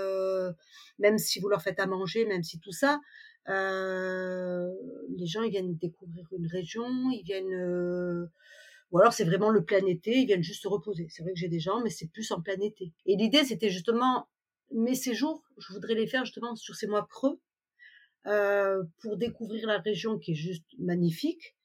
même 0.99 1.17
si 1.17 1.39
vous 1.39 1.49
leur 1.49 1.61
faites 1.61 1.79
à 1.79 1.87
manger, 1.87 2.25
même 2.25 2.43
si 2.43 2.59
tout 2.59 2.71
ça, 2.71 2.99
les 3.47 5.25
gens, 5.25 5.43
ils 5.43 5.51
viennent 5.51 5.75
découvrir 5.75 6.27
une 6.31 6.47
région, 6.47 7.09
ils 7.11 7.23
viennent 7.23 8.29
ou 8.91 8.99
alors 8.99 9.13
c'est 9.13 9.23
vraiment 9.23 9.49
le 9.49 9.63
plein 9.63 9.85
été, 9.85 10.17
ils 10.17 10.25
viennent 10.25 10.43
juste 10.43 10.63
se 10.63 10.67
reposer. 10.67 11.07
C'est 11.09 11.23
vrai 11.23 11.31
que 11.33 11.39
j'ai 11.39 11.47
des 11.47 11.59
gens, 11.59 11.81
mais 11.81 11.89
c'est 11.89 12.07
plus 12.07 12.31
en 12.31 12.41
plein 12.41 12.59
été. 12.59 12.93
Et 13.05 13.15
l'idée, 13.15 13.45
c'était 13.45 13.69
justement 13.69 14.27
mes 14.73 14.95
séjours, 14.95 15.43
je 15.57 15.73
voudrais 15.73 15.95
les 15.95 16.07
faire 16.07 16.25
justement 16.25 16.55
sur 16.55 16.75
ces 16.75 16.87
mois 16.87 17.07
creux, 17.09 17.39
euh, 18.27 18.83
pour 19.01 19.17
découvrir 19.17 19.67
la 19.67 19.79
région 19.79 20.19
qui 20.19 20.31
est 20.31 20.35
juste 20.35 20.65
magnifique, 20.77 21.55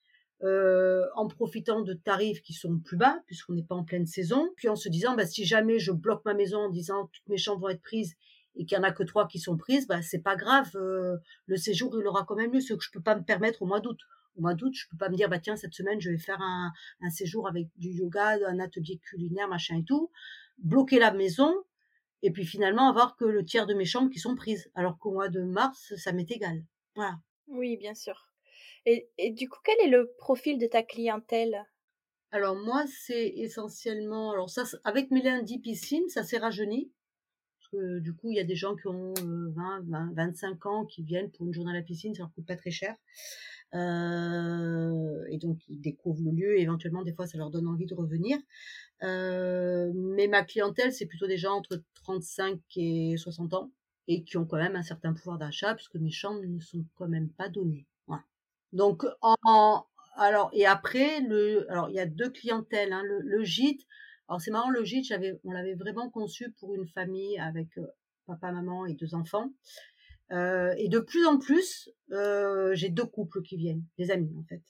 euh, 0.43 1.03
en 1.15 1.27
profitant 1.27 1.81
de 1.81 1.93
tarifs 1.93 2.41
qui 2.43 2.53
sont 2.53 2.77
plus 2.77 2.97
bas 2.97 3.19
puisqu'on 3.25 3.53
n'est 3.53 3.63
pas 3.63 3.75
en 3.75 3.83
pleine 3.83 4.05
saison, 4.05 4.49
puis 4.55 4.69
en 4.69 4.75
se 4.75 4.89
disant 4.89 5.15
bah, 5.15 5.25
si 5.25 5.45
jamais 5.45 5.79
je 5.79 5.91
bloque 5.91 6.23
ma 6.25 6.33
maison 6.33 6.59
en 6.59 6.69
disant 6.69 7.09
toutes 7.11 7.27
mes 7.27 7.37
chambres 7.37 7.61
vont 7.61 7.69
être 7.69 7.81
prises 7.81 8.13
et 8.55 8.65
qu'il 8.65 8.77
y 8.77 8.79
en 8.79 8.83
a 8.83 8.91
que 8.91 9.03
trois 9.03 9.27
qui 9.27 9.39
sont 9.39 9.57
prises, 9.57 9.87
bah 9.87 10.01
c'est 10.01 10.21
pas 10.21 10.35
grave, 10.35 10.69
euh, 10.75 11.17
le 11.45 11.57
séjour 11.57 11.95
il 11.99 12.05
aura 12.07 12.23
quand 12.23 12.35
même 12.35 12.51
lieu, 12.51 12.59
ce 12.59 12.73
que 12.73 12.83
je 12.83 12.91
peux 12.91 13.01
pas 13.01 13.15
me 13.15 13.23
permettre 13.23 13.61
au 13.61 13.65
mois 13.65 13.79
d'août. 13.79 13.99
Au 14.35 14.41
mois 14.41 14.53
d'août, 14.53 14.73
je 14.75 14.87
peux 14.89 14.97
pas 14.97 15.09
me 15.09 15.15
dire 15.15 15.29
bah 15.29 15.39
tiens 15.39 15.55
cette 15.55 15.73
semaine 15.73 15.99
je 15.99 16.11
vais 16.11 16.19
faire 16.19 16.39
un, 16.41 16.71
un 17.01 17.09
séjour 17.09 17.47
avec 17.47 17.67
du 17.77 17.89
yoga, 17.89 18.37
un 18.47 18.59
atelier 18.59 18.99
culinaire, 18.99 19.47
machin 19.47 19.77
et 19.77 19.83
tout, 19.83 20.11
bloquer 20.59 20.99
la 20.99 21.11
maison 21.11 21.51
et 22.23 22.31
puis 22.31 22.45
finalement 22.45 22.89
avoir 22.89 23.15
que 23.15 23.25
le 23.25 23.45
tiers 23.45 23.65
de 23.65 23.73
mes 23.73 23.85
chambres 23.85 24.09
qui 24.09 24.19
sont 24.19 24.35
prises, 24.35 24.69
alors 24.75 24.97
qu'au 24.99 25.11
mois 25.11 25.29
de 25.29 25.41
mars 25.41 25.93
ça 25.97 26.11
m'est 26.11 26.29
égal. 26.31 26.63
Voilà. 26.95 27.15
Oui, 27.47 27.77
bien 27.77 27.93
sûr. 27.93 28.27
Et, 28.85 29.09
et 29.17 29.31
du 29.31 29.49
coup, 29.49 29.59
quel 29.63 29.79
est 29.85 29.89
le 29.89 30.13
profil 30.17 30.57
de 30.57 30.67
ta 30.67 30.83
clientèle? 30.83 31.65
Alors 32.31 32.55
moi, 32.55 32.85
c'est 32.87 33.27
essentiellement, 33.35 34.31
alors 34.31 34.49
ça, 34.49 34.63
avec 34.83 35.11
mes 35.11 35.21
lundis 35.21 35.59
piscines, 35.59 36.09
ça 36.09 36.23
s'est 36.23 36.37
rajeuni. 36.37 36.91
Que 37.71 37.99
du 37.99 38.13
coup, 38.13 38.31
il 38.31 38.37
y 38.37 38.39
a 38.39 38.43
des 38.43 38.55
gens 38.55 38.75
qui 38.75 38.87
ont 38.87 39.13
20, 39.15 39.81
20, 39.87 40.13
25 40.13 40.65
ans 40.65 40.85
qui 40.85 41.03
viennent 41.03 41.31
pour 41.31 41.45
une 41.45 41.53
journée 41.53 41.71
à 41.71 41.75
la 41.75 41.81
piscine, 41.81 42.13
ça 42.13 42.23
leur 42.23 42.33
coûte 42.33 42.45
pas 42.45 42.55
très 42.55 42.71
cher. 42.71 42.95
Euh, 43.73 45.25
et 45.29 45.37
donc 45.37 45.59
ils 45.67 45.81
découvrent 45.81 46.23
le 46.23 46.31
lieu 46.31 46.57
et 46.57 46.61
éventuellement 46.61 47.03
des 47.03 47.11
fois 47.11 47.27
ça 47.27 47.37
leur 47.37 47.49
donne 47.49 47.67
envie 47.67 47.85
de 47.85 47.93
revenir. 47.93 48.37
Euh, 49.03 49.91
mais 49.93 50.27
ma 50.27 50.43
clientèle 50.43 50.93
c'est 50.93 51.05
plutôt 51.05 51.27
des 51.27 51.37
gens 51.37 51.57
entre 51.57 51.83
35 51.95 52.59
et 52.77 53.15
60 53.17 53.53
ans 53.53 53.71
et 54.07 54.23
qui 54.23 54.37
ont 54.37 54.45
quand 54.45 54.57
même 54.57 54.77
un 54.77 54.83
certain 54.83 55.13
pouvoir 55.13 55.37
d'achat 55.37 55.75
puisque 55.75 55.95
mes 55.95 56.11
chambres 56.11 56.41
ne 56.45 56.61
sont 56.61 56.85
quand 56.95 57.09
même 57.09 57.29
pas 57.29 57.49
données. 57.49 57.85
Donc 58.73 59.05
en, 59.21 59.85
alors 60.17 60.49
et 60.53 60.65
après 60.65 61.21
le 61.21 61.69
alors 61.71 61.89
il 61.89 61.95
y 61.95 61.99
a 61.99 62.05
deux 62.05 62.29
clientèles 62.29 62.91
hein, 62.91 63.01
le, 63.03 63.43
gîte. 63.43 63.85
Alors 64.27 64.41
c'est 64.41 64.51
marrant 64.51 64.69
le 64.69 64.83
gîte 64.83 65.05
j'avais 65.05 65.39
on 65.43 65.51
l'avait 65.51 65.75
vraiment 65.75 66.09
conçu 66.09 66.51
pour 66.59 66.75
une 66.75 66.87
famille 66.87 67.39
avec 67.39 67.77
euh, 67.77 67.87
papa 68.25 68.51
maman 68.51 68.85
et 68.85 68.93
deux 68.93 69.15
enfants. 69.15 69.51
Euh, 70.31 70.73
et 70.77 70.89
de 70.89 70.99
plus 70.99 71.25
en 71.25 71.37
plus, 71.37 71.89
euh, 72.11 72.75
j'ai 72.75 72.89
deux 72.89 73.05
couples 73.05 73.41
qui 73.41 73.55
viennent, 73.55 73.85
des 73.97 74.11
amis 74.11 74.33
en 74.37 74.43
fait. 74.43 74.61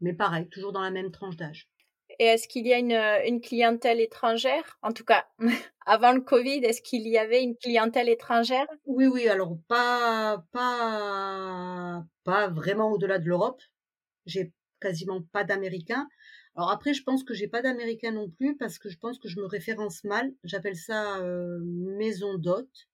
Mais 0.00 0.12
pareil, 0.12 0.46
toujours 0.48 0.72
dans 0.72 0.82
la 0.82 0.90
même 0.90 1.10
tranche 1.10 1.36
d'âge. 1.36 1.70
Et 2.18 2.24
est-ce 2.24 2.46
qu'il 2.48 2.66
y 2.66 2.72
a 2.72 2.78
une, 2.78 2.92
une, 2.92 3.40
clientèle 3.40 4.00
étrangère? 4.00 4.78
En 4.82 4.92
tout 4.92 5.04
cas, 5.04 5.26
avant 5.86 6.12
le 6.12 6.20
Covid, 6.20 6.58
est-ce 6.64 6.82
qu'il 6.82 7.06
y 7.08 7.18
avait 7.18 7.42
une 7.42 7.56
clientèle 7.56 8.08
étrangère? 8.08 8.66
Oui, 8.84 9.06
oui. 9.06 9.28
Alors 9.28 9.58
pas, 9.68 10.44
pas, 10.52 12.04
pas 12.24 12.48
vraiment 12.48 12.92
au-delà 12.92 13.18
de 13.18 13.26
l'Europe. 13.26 13.60
J'ai 14.26 14.52
quasiment 14.80 15.22
pas 15.32 15.44
d'Américains. 15.44 16.08
Alors 16.56 16.70
après, 16.70 16.94
je 16.94 17.02
pense 17.02 17.22
que 17.22 17.34
j'ai 17.34 17.48
pas 17.48 17.62
d'Américains 17.62 18.12
non 18.12 18.28
plus 18.30 18.56
parce 18.56 18.78
que 18.78 18.88
je 18.88 18.98
pense 18.98 19.18
que 19.18 19.28
je 19.28 19.38
me 19.40 19.46
référence 19.46 20.04
mal. 20.04 20.32
J'appelle 20.42 20.76
ça 20.76 21.18
euh, 21.18 21.60
maison 21.62 22.38
d'hôte. 22.38 22.88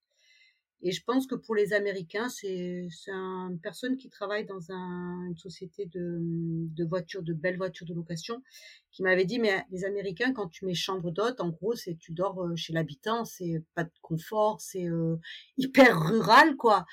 Et 0.85 0.91
je 0.91 1.03
pense 1.05 1.29
que 1.29 1.37
pour 1.37 1.55
les 1.55 1.73
Américains, 1.75 2.29
c'est 2.29 2.89
une 3.07 3.61
personne 3.63 3.97
qui 3.97 4.11
travaille 4.11 4.45
dans 4.45 4.73
un, 4.73 5.27
une 5.29 5.37
société 5.37 5.87
de, 5.87 6.85
voitures, 6.85 7.23
de 7.23 7.33
belles 7.33 7.57
voitures 7.57 7.87
de 7.87 7.95
location, 7.95 8.43
qui 8.91 9.05
m'avait 9.05 9.25
dit, 9.25 9.39
mais 9.39 9.65
les 9.71 9.85
Américains, 9.85 10.33
quand 10.33 10.49
tu 10.49 10.67
mets 10.67 10.75
chambre 10.75 11.13
d'hôte, 11.13 11.41
en 11.41 11.51
gros, 11.51 11.77
c'est 11.77 11.95
tu 11.95 12.13
dors 12.13 12.43
euh, 12.43 12.57
chez 12.57 12.73
l'habitant, 12.73 13.25
c'est 13.25 13.63
pas 13.75 13.85
de 13.85 13.93
confort, 14.03 14.61
c'est 14.61 14.89
euh, 14.89 15.17
hyper 15.57 16.01
rural, 16.01 16.57
quoi. 16.57 16.85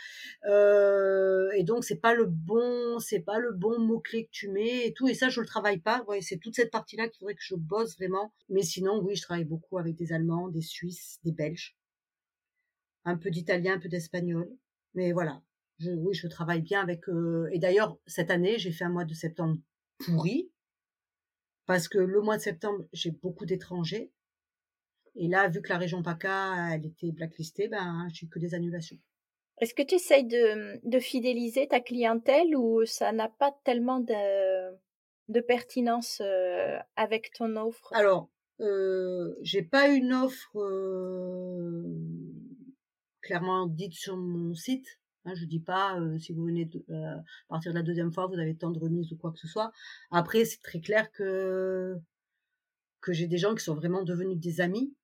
Euh, 0.48 1.50
et 1.56 1.64
donc, 1.64 1.84
c'est 1.84 2.00
pas 2.00 2.14
le 2.14 2.26
bon, 2.26 3.00
c'est 3.00 3.22
pas 3.22 3.40
le 3.40 3.54
bon 3.54 3.80
mot-clé 3.80 4.26
que 4.26 4.32
tu 4.32 4.50
mets 4.50 4.86
et 4.86 4.94
tout. 4.94 5.08
Et 5.08 5.16
ça, 5.16 5.30
je 5.30 5.42
le 5.42 5.48
travaille 5.48 5.80
pas. 5.80 6.06
C'est 6.22 6.38
toute 6.38 6.56
cette 6.56 6.72
partie-là 6.72 7.08
qu'il 7.08 7.18
faudrait 7.20 7.36
que 7.36 7.42
je 7.44 7.56
bosse 7.56 7.96
vraiment. 7.98 8.34
Mais 8.50 8.62
sinon, 8.62 9.02
oui, 9.02 9.16
je 9.16 9.24
travaille 9.24 9.46
beaucoup 9.46 9.80
avec 9.80 9.96
des 9.96 10.14
Allemands, 10.14 10.48
des 10.48 10.62
Suisses, 10.62 11.20
des 11.24 11.32
Belges 11.32 11.79
un 13.10 13.18
peu 13.18 13.30
d'italien, 13.30 13.76
un 13.76 13.80
peu 13.80 13.90
d'espagnol. 13.90 14.50
Mais 14.94 15.12
voilà, 15.12 15.42
je, 15.80 15.92
oui, 15.92 16.14
je 16.14 16.28
travaille 16.28 16.62
bien 16.62 16.82
avec. 16.82 17.08
Euh, 17.10 17.50
et 17.52 17.60
d'ailleurs, 17.60 17.98
cette 18.08 18.32
année, 18.32 18.58
j'ai 18.58 18.72
fait 18.72 18.86
un 18.86 18.90
mois 18.90 19.06
de 19.06 19.14
septembre 19.14 19.58
pourri 20.00 20.52
parce 21.66 21.88
que 21.88 22.00
le 22.00 22.22
mois 22.22 22.38
de 22.38 22.42
septembre, 22.42 22.86
j'ai 22.94 23.12
beaucoup 23.12 23.46
d'étrangers. 23.46 24.12
Et 25.16 25.28
là, 25.28 25.48
vu 25.50 25.62
que 25.62 25.70
la 25.70 25.78
région 25.78 26.02
PACA, 26.02 26.74
elle 26.74 26.86
était 26.86 27.12
blacklistée, 27.12 27.68
ben, 27.68 28.08
j'ai 28.12 28.28
que 28.28 28.40
des 28.40 28.56
annulations. 28.56 28.98
Est-ce 29.60 29.74
que 29.74 29.84
tu 29.84 29.96
essayes 29.96 30.26
de, 30.26 30.80
de, 30.84 31.00
fidéliser 31.00 31.68
ta 31.68 31.80
clientèle 31.80 32.56
ou 32.56 32.86
ça 32.86 33.12
n'a 33.12 33.28
pas 33.28 33.56
tellement 33.66 34.00
de, 34.00 34.72
de 35.28 35.42
pertinence 35.42 36.22
euh, 36.26 36.80
avec 36.96 37.34
ton 37.34 37.56
offre? 37.58 37.94
Alors, 37.94 38.32
euh, 38.62 39.36
j'ai 39.42 39.62
pas 39.62 39.90
une 39.90 40.14
offre 40.14 40.58
euh, 40.60 41.84
clairement 43.30 43.68
dite 43.68 43.94
sur 43.94 44.18
mon 44.18 44.56
site. 44.56 44.88
Hein, 45.26 45.36
je 45.36 45.46
dis 45.46 45.60
pas 45.60 46.00
si 46.18 46.34
vous 46.34 46.46
venez 46.46 46.68
à 46.92 47.22
partir 47.48 47.72
de 47.72 47.78
la 47.78 47.84
deuxième 47.84 48.12
fois, 48.12 48.26
vous 48.26 48.40
avez 48.40 48.56
tant 48.56 48.72
de 48.72 48.80
remises 48.80 49.12
ou 49.12 49.18
quoi 49.18 49.32
que 49.32 49.38
ce 49.38 49.48
soit. 49.48 49.72
Après, 50.10 50.46
c'est 50.46 50.62
très 50.64 50.82
clair 50.82 51.12
que 51.12 51.96
que 53.02 53.14
j'ai 53.14 53.28
des 53.28 53.38
gens 53.38 53.54
qui 53.54 53.64
sont 53.64 53.76
vraiment 53.76 54.02
devenus 54.04 54.40
des 54.40 54.62
amis 54.62 54.96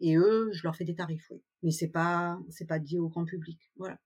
et 0.00 0.16
eux, 0.16 0.50
je 0.52 0.62
leur 0.62 0.74
fais 0.76 0.86
des 0.86 0.94
tarifs, 0.94 1.26
oui. 1.30 1.42
Mais 1.62 1.72
c'est 1.72 1.90
pas 1.90 2.38
c'est 2.48 2.64
pas 2.66 2.78
dit 2.78 2.98
au 2.98 3.08
grand 3.08 3.26
public, 3.26 3.60
voilà. 3.76 3.98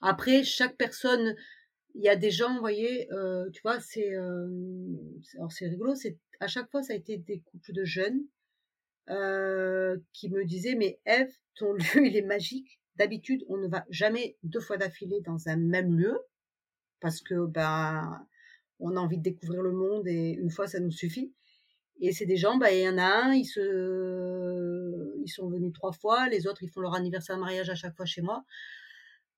Après, 0.00 0.42
chaque 0.42 0.78
personne, 0.78 1.36
il 1.94 2.02
y 2.02 2.08
a 2.08 2.16
des 2.16 2.30
gens, 2.30 2.58
voyez, 2.58 3.06
tu 3.52 3.60
vois, 3.62 3.80
c'est 3.80 4.14
alors 4.14 5.52
c'est 5.52 5.68
rigolo, 5.68 5.94
c'est 5.94 6.16
à 6.40 6.46
chaque 6.46 6.70
fois 6.70 6.82
ça 6.82 6.94
a 6.94 6.96
été 6.96 7.18
des 7.18 7.40
couples 7.40 7.72
de 7.74 7.84
jeunes 7.84 8.22
euh, 9.08 9.96
qui 10.12 10.30
me 10.30 10.44
disaient 10.44 10.74
mais 10.74 11.00
Eve, 11.06 11.32
ton 11.54 11.72
lieu, 11.74 12.06
il 12.06 12.16
est 12.16 12.22
magique. 12.22 12.80
D'habitude, 12.96 13.44
on 13.48 13.56
ne 13.56 13.66
va 13.66 13.84
jamais 13.88 14.36
deux 14.42 14.60
fois 14.60 14.76
d'affilée 14.76 15.20
dans 15.22 15.48
un 15.48 15.56
même 15.56 15.96
lieu 15.98 16.18
parce 17.00 17.20
que 17.20 17.46
ben 17.46 18.26
on 18.78 18.96
a 18.96 19.00
envie 19.00 19.18
de 19.18 19.22
découvrir 19.22 19.62
le 19.62 19.72
monde 19.72 20.06
et 20.06 20.32
une 20.32 20.50
fois 20.50 20.66
ça 20.66 20.80
nous 20.80 20.90
suffit. 20.90 21.32
Et 22.00 22.12
c'est 22.12 22.26
des 22.26 22.36
gens, 22.36 22.56
ben 22.56 22.68
il 22.68 22.80
y 22.82 22.88
en 22.88 22.98
a 22.98 23.04
un, 23.04 23.34
ils 23.34 23.44
se, 23.44 25.22
sont 25.26 25.48
venus 25.48 25.72
trois 25.72 25.92
fois, 25.92 26.28
les 26.28 26.46
autres 26.46 26.62
ils 26.62 26.70
font 26.70 26.80
leur 26.80 26.94
anniversaire 26.94 27.36
de 27.36 27.40
mariage 27.40 27.70
à 27.70 27.74
chaque 27.74 27.96
fois 27.96 28.06
chez 28.06 28.22
moi. 28.22 28.44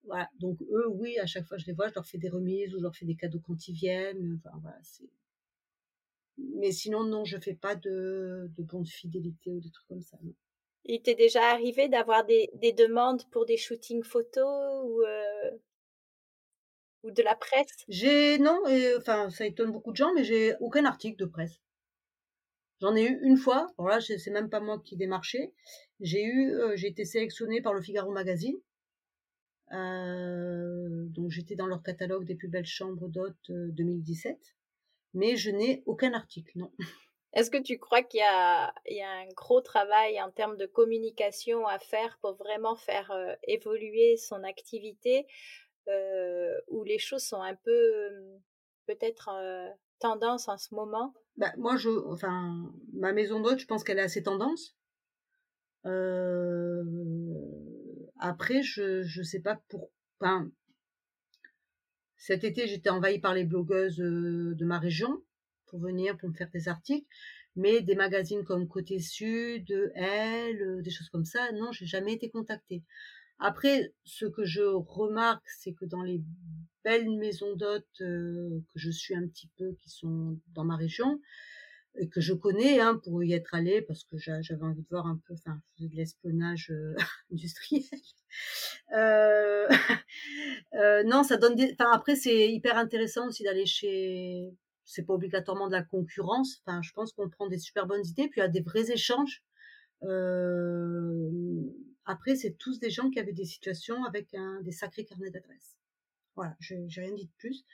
Voilà, 0.05 0.29
donc 0.41 0.61
eux, 0.63 0.89
oui, 0.91 1.19
à 1.19 1.27
chaque 1.27 1.47
fois 1.47 1.59
je 1.59 1.67
les 1.67 1.73
vois, 1.73 1.89
je 1.89 1.95
leur 1.95 2.07
fais 2.07 2.19
des 2.19 2.29
remises 2.29 2.75
ou 2.75 2.79
je 2.79 2.83
leur 2.83 2.95
fais 2.97 3.07
des 3.07 3.17
cadeaux 3.17 3.41
quand 3.41 3.69
ils 3.69 3.75
viennent. 3.75 4.39
Enfin 4.45 4.57
voilà, 4.61 4.79
c'est. 4.83 5.09
Mais 6.39 6.73
sinon 6.73 7.05
non, 7.05 7.25
je 7.25 7.39
fais 7.39 7.55
pas 7.55 7.75
de 7.75 8.51
de 8.57 8.63
bons 8.63 8.83
de 8.83 8.89
fidélité 8.89 9.51
ou 9.51 9.61
des 9.61 9.71
trucs 9.71 9.89
comme 9.89 10.03
ça. 10.03 10.17
Non. 10.23 10.35
Il 10.85 11.01
t'est 11.03 11.15
déjà 11.15 11.51
arrivé 11.51 11.89
d'avoir 11.89 12.25
des, 12.25 12.51
des, 12.55 12.73
demandes 12.73 13.23
pour 13.31 13.47
des 13.47 13.57
shootings 13.57 14.03
photos 14.03 14.85
ou, 14.85 15.03
euh, 15.03 15.51
ou 17.05 17.11
de 17.13 17.23
la 17.23 17.37
presse? 17.37 17.85
J'ai 17.89 18.39
non, 18.39 18.61
enfin 18.99 19.31
ça 19.31 19.47
étonne 19.47 19.71
beaucoup 19.71 19.93
de 19.93 19.97
gens, 19.97 20.13
mais 20.15 20.25
j'ai 20.25 20.55
aucun 20.61 20.85
article 20.85 21.17
de 21.19 21.27
presse. 21.27 21.61
J'en 22.81 22.97
ai 22.97 23.05
eu 23.05 23.21
une 23.23 23.37
fois. 23.37 23.73
Alors 23.79 23.91
là, 23.91 24.01
c'est 24.01 24.31
même 24.33 24.51
pas 24.51 24.59
moi 24.59 24.81
qui 24.85 24.97
démarchais. 24.97 25.53
J'ai 26.01 26.25
eu, 26.25 26.51
euh, 26.51 26.75
j'ai 26.75 26.89
été 26.89 27.05
sélectionnée 27.05 27.63
par 27.63 27.75
le 27.75 27.81
Figaro 27.81 28.11
Magazine. 28.11 28.57
Euh, 29.73 31.07
donc 31.07 31.31
j'étais 31.31 31.55
dans 31.55 31.69
leur 31.69 31.83
catalogue 31.83 32.25
des 32.27 32.35
plus 32.35 32.49
belles 32.49 32.67
chambres 32.67 33.09
d'hôtes 33.09 33.51
2017, 33.51 34.37
mais 35.15 35.37
je 35.37 35.51
n'ai 35.51 35.83
aucun 35.87 36.13
article, 36.13 36.53
non. 36.57 36.71
Est-ce 37.35 37.51
que 37.51 37.63
tu 37.63 37.79
crois 37.79 38.03
qu'il 38.03 38.21
y 38.21 38.25
a, 38.25 38.75
y 38.87 39.01
a 39.01 39.11
un 39.11 39.29
gros 39.35 39.63
travail 39.63 40.21
en 40.21 40.31
termes 40.31 40.59
de 40.59 40.67
communication 40.67 41.67
à 41.67 41.79
faire 41.79 42.19
pour 42.21 42.35
vraiment 42.35 42.77
faire 42.77 43.11
euh, 43.11 43.35
évoluer 43.45 44.19
son 44.19 44.45
activité 44.45 45.27
euh, 45.89 46.53
où 46.69 46.85
les 46.85 46.99
choses 46.99 47.25
sont 47.25 47.41
un 47.41 47.55
peu 47.55 48.11
peut-être 48.87 49.31
euh, 49.33 49.69
tendance 49.99 50.49
en 50.49 50.59
ce 50.59 50.75
moment? 50.75 51.15
Bah, 51.37 51.53
Moi, 51.57 51.77
je, 51.77 51.89
enfin, 52.07 52.71
ma 52.93 53.13
maison 53.13 53.41
d'hôte, 53.41 53.61
je 53.61 53.67
pense 53.67 53.83
qu'elle 53.83 53.99
est 53.99 54.03
assez 54.03 54.23
tendance. 54.23 54.77
Euh, 55.87 56.85
après, 58.19 58.63
je 58.63 59.03
je 59.03 59.23
sais 59.23 59.41
pas 59.41 59.61
pour. 59.69 59.91
Enfin, 60.21 60.51
cet 62.23 62.45
été, 62.45 62.69
j'étais 62.69 62.89
envahie 62.89 63.19
par 63.19 63.35
les 63.35 63.43
blogueuses 63.43 63.97
de 63.97 64.65
ma 64.65 64.79
région 64.79 65.25
pour 65.67 65.81
venir, 65.81 66.17
pour 66.19 66.29
me 66.29 66.35
faire 66.35 66.51
des 66.51 66.69
articles. 66.69 67.05
Mais 67.57 67.81
des 67.81 67.97
magazines 67.97 68.45
comme 68.45 68.69
Côté 68.69 69.01
Sud, 69.01 69.91
Elle, 69.97 70.83
des 70.83 70.91
choses 70.91 71.09
comme 71.09 71.25
ça, 71.25 71.51
non, 71.51 71.73
j'ai 71.73 71.85
jamais 71.85 72.13
été 72.13 72.31
contactée. 72.31 72.85
Après, 73.41 73.93
ce 74.05 74.25
que 74.25 74.45
je 74.45 74.63
remarque, 74.63 75.45
c'est 75.49 75.73
que 75.73 75.85
dans 75.85 76.05
les 76.05 76.23
belles 76.85 77.11
maisons 77.11 77.57
d'hôtes 77.57 77.99
que 77.99 78.63
je 78.77 78.91
suis 78.91 79.17
un 79.17 79.27
petit 79.27 79.51
peu, 79.59 79.75
qui 79.81 79.91
sont 79.91 80.39
dans 80.55 80.65
ma 80.65 80.77
région, 80.77 81.21
et 81.97 82.09
que 82.09 82.21
je 82.21 82.33
connais 82.33 82.81
hein, 82.81 83.01
pour 83.03 83.23
y 83.23 83.33
être 83.33 83.55
allée 83.55 83.83
parce 83.83 84.05
que 84.05 84.17
j'avais 84.17 84.63
envie 84.63 84.83
de 84.83 84.89
voir 84.89 85.07
un 85.07 85.21
peu, 85.27 85.35
enfin, 85.35 85.61
je 85.79 85.87
de 85.87 85.95
l'espionnage 85.95 86.71
euh, 86.71 86.95
industriel. 87.33 87.83
Euh, 88.95 89.69
euh, 90.75 91.03
non, 91.05 91.23
ça 91.23 91.37
donne 91.37 91.55
des. 91.55 91.73
Enfin, 91.73 91.91
après, 91.93 92.17
c'est 92.17 92.51
hyper 92.51 92.79
intéressant 92.79 93.29
aussi 93.29 93.43
d'aller 93.43 93.67
chez. 93.67 94.55
C'est 94.85 95.05
pas 95.05 95.15
obligatoirement 95.15 95.69
de 95.69 95.73
la 95.73 95.83
concurrence. 95.83 96.63
Enfin, 96.65 96.81
je 96.83 96.93
pense 96.93 97.13
qu'on 97.13 97.29
prend 97.29 97.47
des 97.47 97.59
super 97.59 97.87
bonnes 97.87 98.05
idées, 98.05 98.29
puis 98.29 98.41
il 98.41 98.45
y 98.45 98.47
a 98.47 98.49
des 98.49 98.63
vrais 98.63 98.91
échanges. 98.91 99.43
Après, 102.05 102.35
c'est 102.35 102.59
tous 102.59 102.81
des 102.81 102.91
gens 102.91 103.11
qui 103.11 103.21
avaient 103.21 103.33
des 103.33 103.45
situations 103.45 104.05
avec 104.05 104.35
un, 104.35 104.61
des 104.63 104.73
sacrés 104.73 105.05
carnets 105.05 105.31
d'adresses. 105.31 105.77
Voilà, 106.35 106.57
j'ai 106.59 106.87
rien 106.97 107.15
dit 107.15 107.27
de 107.27 107.33
plus. 107.39 107.65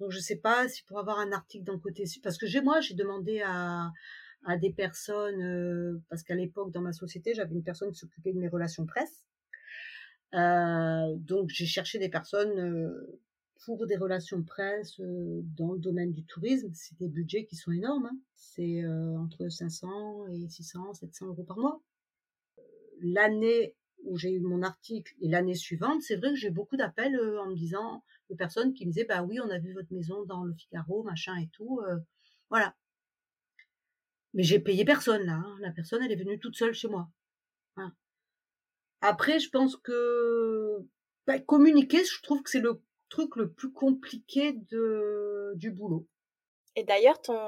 Donc 0.00 0.10
je 0.10 0.18
sais 0.18 0.36
pas 0.36 0.68
si 0.68 0.82
pour 0.84 0.98
avoir 0.98 1.18
un 1.18 1.32
article 1.32 1.64
d'un 1.64 1.78
côté, 1.78 2.04
parce 2.22 2.38
que 2.38 2.46
j'ai 2.46 2.60
moi 2.60 2.80
j'ai 2.80 2.94
demandé 2.94 3.42
à, 3.44 3.92
à 4.44 4.56
des 4.56 4.72
personnes, 4.72 5.42
euh, 5.42 6.02
parce 6.08 6.22
qu'à 6.22 6.34
l'époque 6.34 6.72
dans 6.72 6.82
ma 6.82 6.92
société 6.92 7.34
j'avais 7.34 7.54
une 7.54 7.62
personne 7.62 7.90
qui 7.92 7.98
s'occupait 7.98 8.32
de 8.32 8.38
mes 8.38 8.48
relations 8.48 8.86
presse. 8.86 9.26
Euh, 10.34 11.14
donc 11.16 11.48
j'ai 11.50 11.66
cherché 11.66 11.98
des 11.98 12.08
personnes 12.08 12.58
euh, 12.58 13.20
pour 13.64 13.86
des 13.86 13.96
relations 13.96 14.42
presse 14.42 15.00
dans 15.00 15.72
le 15.72 15.78
domaine 15.78 16.12
du 16.12 16.24
tourisme. 16.24 16.70
C'est 16.74 16.98
des 16.98 17.08
budgets 17.08 17.46
qui 17.46 17.56
sont 17.56 17.72
énormes. 17.72 18.06
Hein. 18.06 18.18
C'est 18.34 18.84
entre 18.86 19.48
500 19.48 20.26
et 20.26 20.48
600, 20.48 20.92
700 20.92 21.26
euros 21.28 21.44
par 21.44 21.56
mois. 21.56 21.80
L'année 23.00 23.74
où 24.02 24.18
j'ai 24.18 24.32
eu 24.32 24.40
mon 24.40 24.62
article 24.62 25.14
et 25.22 25.28
l'année 25.28 25.54
suivante, 25.54 26.02
c'est 26.02 26.16
vrai 26.16 26.30
que 26.30 26.36
j'ai 26.36 26.50
beaucoup 26.50 26.76
d'appels 26.76 27.18
en 27.38 27.46
me 27.46 27.54
disant 27.54 28.02
de 28.30 28.34
personnes 28.34 28.74
qui 28.74 28.86
me 28.86 28.92
disaient 28.92 29.06
bah 29.06 29.22
oui 29.22 29.38
on 29.40 29.50
a 29.50 29.58
vu 29.58 29.72
votre 29.74 29.92
maison 29.92 30.24
dans 30.24 30.44
le 30.44 30.54
Figaro 30.54 31.02
machin 31.02 31.36
et 31.36 31.48
tout 31.52 31.80
euh, 31.86 31.96
voilà 32.50 32.74
mais 34.32 34.42
j'ai 34.42 34.58
payé 34.58 34.84
personne 34.84 35.24
là 35.24 35.34
hein. 35.34 35.56
la 35.60 35.70
personne 35.70 36.02
elle 36.02 36.12
est 36.12 36.16
venue 36.16 36.38
toute 36.38 36.56
seule 36.56 36.74
chez 36.74 36.88
moi 36.88 37.08
après 39.00 39.38
je 39.38 39.50
pense 39.50 39.76
que 39.76 40.78
bah, 41.26 41.38
communiquer 41.38 42.04
je 42.04 42.22
trouve 42.22 42.42
que 42.42 42.50
c'est 42.50 42.60
le 42.60 42.82
truc 43.10 43.36
le 43.36 43.52
plus 43.52 43.72
compliqué 43.72 44.54
de 44.70 45.52
du 45.56 45.70
boulot 45.70 46.08
et 46.76 46.84
d'ailleurs, 46.84 47.20
ton, 47.22 47.38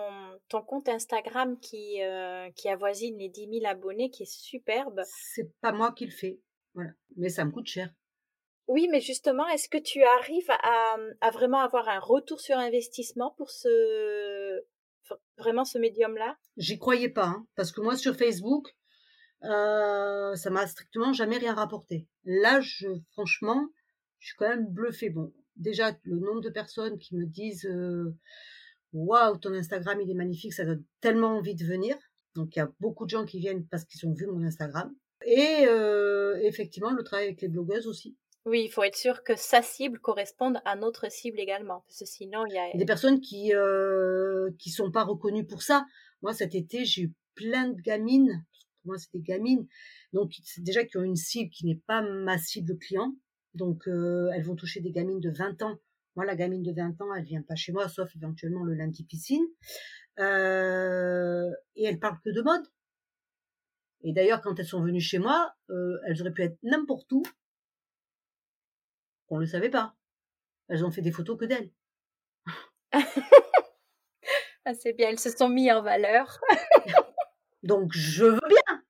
ton 0.49 0.63
compte 0.63 0.89
Instagram 0.89 1.59
qui, 1.59 2.03
euh, 2.03 2.49
qui 2.53 2.69
avoisine 2.69 3.19
les 3.19 3.29
10 3.29 3.61
000 3.61 3.67
abonnés, 3.67 4.11
qui 4.11 4.23
est 4.23 4.33
superbe. 4.33 5.03
C'est 5.07 5.53
pas 5.61 5.73
moi 5.73 5.93
qui 5.93 6.07
le 6.07 6.13
fais. 6.13 6.39
Voilà. 6.75 6.91
Mais 7.17 7.29
ça 7.29 7.45
me 7.45 7.51
coûte 7.51 7.67
cher. 7.67 7.91
Oui, 8.69 8.89
mais 8.91 9.01
justement, 9.01 9.47
est-ce 9.49 9.69
que 9.69 9.79
tu 9.79 10.03
arrives 10.03 10.51
à, 10.51 11.31
vraiment 11.31 11.61
avoir 11.61 11.89
un 11.89 12.01
retour 12.01 12.41
sur 12.41 12.57
investissement 12.57 13.35
pour 13.37 13.51
ce 13.51 14.63
médium-là? 15.79 16.37
J'y 16.57 16.79
croyais 16.79 17.09
pas, 17.09 17.27
hein, 17.27 17.47
parce 17.55 17.71
que 17.71 17.81
moi 17.81 17.97
sur 17.97 18.17
Facebook, 18.17 18.75
euh, 19.45 20.35
ça 20.35 20.51
m'a 20.51 20.67
strictement 20.67 21.13
jamais 21.13 21.39
rien 21.39 21.55
rapporté. 21.55 22.09
Là, 22.25 22.61
je, 22.61 22.89
franchement, 23.13 23.69
je 24.19 24.29
suis 24.29 24.37
quand 24.37 24.49
même 24.49 24.67
bluffée. 24.67 25.11
Bon, 25.11 25.33
déjà 25.57 25.93
le 26.05 26.19
nombre 26.19 26.41
de 26.41 26.51
personnes 26.51 26.99
qui 26.99 27.15
me 27.15 27.27
disent 27.27 27.67
euh, 27.67 28.15
waouh, 28.93 29.37
ton 29.39 29.53
Instagram 29.55 30.01
il 30.01 30.11
est 30.11 30.15
magnifique, 30.15 30.53
ça 30.53 30.65
donne 30.65 30.85
tellement 31.01 31.37
envie 31.37 31.55
de 31.55 31.65
venir. 31.65 31.97
Donc 32.35 32.57
il 32.57 32.59
y 32.59 32.63
a 32.63 32.71
beaucoup 32.81 33.05
de 33.05 33.11
gens 33.11 33.25
qui 33.25 33.39
viennent 33.39 33.67
parce 33.67 33.85
qu'ils 33.85 34.07
ont 34.09 34.13
vu 34.13 34.27
mon 34.27 34.43
Instagram. 34.43 34.95
Et 35.25 35.67
euh, 35.67 36.39
effectivement, 36.43 36.91
le 36.91 37.03
travail 37.03 37.27
avec 37.27 37.41
les 37.41 37.49
blogueuses 37.49 37.87
aussi. 37.87 38.17
Oui, 38.47 38.63
il 38.65 38.71
faut 38.71 38.85
être 38.85 38.97
sûr 38.97 39.25
que 39.25 39.35
sa 39.35 39.61
cible 39.61 39.99
corresponde 39.99 40.59
à 40.65 40.77
notre 40.77 41.11
cible 41.11 41.41
également, 41.41 41.83
parce 41.89 41.99
que 41.99 42.05
sinon 42.05 42.47
il 42.47 42.55
y 42.55 42.59
a 42.59 42.77
des 42.77 42.87
personnes 42.87 43.21
qui 43.21 43.53
euh, 43.53 44.51
qui 44.61 44.71
sont 44.71 44.93
pas 44.93 45.03
reconnues 45.03 45.45
pour 45.47 45.63
ça. 45.63 45.85
Moi, 46.23 46.33
cet 46.33 46.55
été, 46.55 46.85
j'ai 46.85 47.03
eu 47.03 47.13
plein 47.35 47.69
de 47.69 47.81
gamines. 47.81 48.45
Pour 48.83 48.93
moi, 48.93 48.99
c'est 48.99 49.13
des 49.13 49.21
gamines, 49.21 49.67
donc 50.13 50.33
déjà 50.59 50.85
qui 50.85 50.97
ont 50.97 51.03
une 51.03 51.17
cible 51.17 51.51
qui 51.51 51.67
n'est 51.67 51.83
pas 51.89 52.03
ma 52.03 52.39
cible 52.39 52.79
client. 52.79 53.17
Donc, 53.55 53.89
euh, 53.89 54.31
elles 54.33 54.45
vont 54.45 54.55
toucher 54.55 54.81
des 54.81 54.93
gamines 54.93 55.21
de 55.21 55.31
20 55.31 55.63
ans. 55.63 55.79
Moi, 56.15 56.25
la 56.25 56.37
gamine 56.37 56.63
de 56.63 56.73
20 56.73 57.01
ans, 57.01 57.15
elle 57.15 57.25
vient 57.25 57.43
pas 57.43 57.57
chez 57.57 57.73
moi, 57.73 57.89
sauf 57.89 58.15
éventuellement 58.15 58.63
le 58.63 58.75
lundi 58.75 59.05
piscine. 59.05 59.45
Euh, 60.21 61.51
et 61.75 61.85
elle 61.85 61.99
parle 61.99 62.19
que 62.25 62.31
de 62.31 62.43
mode. 62.43 62.63
Et 64.03 64.13
d'ailleurs, 64.13 64.41
quand 64.41 64.59
elles 64.61 64.67
sont 64.67 64.83
venues 64.83 65.01
chez 65.01 65.19
moi, 65.19 65.53
euh, 65.71 65.99
elles 66.07 66.21
auraient 66.21 66.33
pu 66.33 66.43
être 66.43 66.59
n'importe 66.63 67.11
où 67.13 67.23
on 69.29 69.37
ne 69.37 69.41
le 69.41 69.47
savait 69.47 69.71
pas. 69.71 69.95
Elles 70.69 70.85
ont 70.85 70.91
fait 70.91 71.03
des 71.03 71.13
photos 71.13 71.39
que 71.39 71.45
d'elles. 71.45 71.71
ah, 72.93 74.75
c'est 74.75 74.93
bien, 74.93 75.11
elles 75.11 75.19
se 75.19 75.31
sont 75.31 75.49
mis 75.49 75.71
en 75.71 75.83
valeur. 75.83 76.41
Donc 77.63 77.93
je 77.93 78.25
veux 78.25 78.49
bien. 78.49 78.83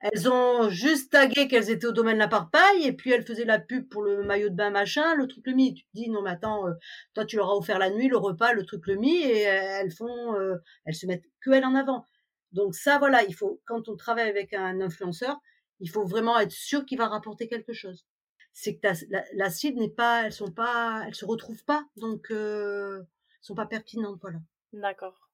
Elles 0.00 0.30
ont 0.30 0.70
juste 0.70 1.12
tagué 1.12 1.46
qu'elles 1.46 1.68
étaient 1.68 1.86
au 1.86 1.92
domaine 1.92 2.14
de 2.14 2.20
la 2.20 2.28
paille 2.28 2.86
et 2.86 2.92
puis 2.94 3.10
elles 3.12 3.24
faisaient 3.24 3.44
la 3.44 3.58
pub 3.58 3.86
pour 3.90 4.02
le 4.02 4.22
maillot 4.22 4.48
de 4.48 4.54
bain 4.54 4.70
machin, 4.70 5.14
le 5.14 5.26
truc 5.26 5.46
le 5.46 5.52
mi. 5.52 5.74
Tu 5.74 5.84
te 5.84 5.88
dis 5.92 6.08
non 6.08 6.22
mais 6.22 6.30
attends, 6.30 6.66
euh, 6.68 6.72
toi 7.14 7.26
tu 7.26 7.36
leur 7.36 7.50
as 7.50 7.56
offert 7.56 7.78
la 7.78 7.90
nuit, 7.90 8.08
le 8.08 8.16
repas, 8.16 8.54
le 8.54 8.64
truc 8.64 8.86
le 8.86 8.96
mi 8.96 9.22
et 9.22 9.42
elles 9.42 9.92
font, 9.92 10.34
euh, 10.36 10.56
elles 10.86 10.94
se 10.94 11.06
mettent 11.06 11.26
que 11.42 11.50
elles 11.50 11.66
en 11.66 11.74
avant. 11.74 12.06
Donc 12.52 12.74
ça 12.74 12.98
voilà, 12.98 13.22
il 13.24 13.34
faut 13.34 13.60
quand 13.66 13.88
on 13.88 13.96
travaille 13.96 14.28
avec 14.28 14.54
un 14.54 14.80
influenceur, 14.80 15.38
il 15.80 15.90
faut 15.90 16.04
vraiment 16.04 16.38
être 16.40 16.52
sûr 16.52 16.86
qu'il 16.86 16.96
va 16.98 17.08
rapporter 17.08 17.46
quelque 17.48 17.74
chose 17.74 18.06
c'est 18.52 18.76
que 18.76 18.86
la, 19.32 19.50
cible 19.50 19.78
n'est 19.78 19.88
pas, 19.88 20.24
elles 20.24 20.32
sont 20.32 20.50
pas, 20.50 21.04
elles 21.06 21.14
se 21.14 21.24
retrouvent 21.24 21.64
pas, 21.64 21.84
donc 21.96 22.30
euh, 22.30 23.02
sont 23.40 23.54
pas 23.54 23.66
pertinentes, 23.66 24.18
voilà. 24.20 24.38
D'accord. 24.72 25.30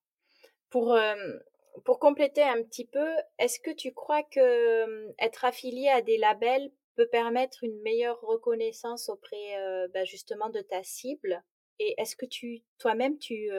Pour 0.69 0.93
euh, 0.93 1.15
pour 1.85 1.99
compléter 1.99 2.41
un 2.41 2.63
petit 2.63 2.85
peu, 2.85 3.07
est-ce 3.37 3.59
que 3.59 3.71
tu 3.71 3.93
crois 3.93 4.23
que 4.23 4.39
euh, 4.39 5.13
être 5.19 5.45
affilié 5.45 5.89
à 5.89 6.01
des 6.01 6.17
labels 6.17 6.71
peut 6.95 7.07
permettre 7.07 7.63
une 7.63 7.79
meilleure 7.81 8.19
reconnaissance 8.21 9.09
auprès 9.09 9.57
euh, 9.59 9.87
bah, 9.93 10.03
justement 10.03 10.49
de 10.49 10.61
ta 10.61 10.83
cible? 10.83 11.43
Et 11.79 11.93
est-ce 11.99 12.15
que 12.15 12.25
tu 12.25 12.63
toi-même 12.79 13.19
tu 13.19 13.49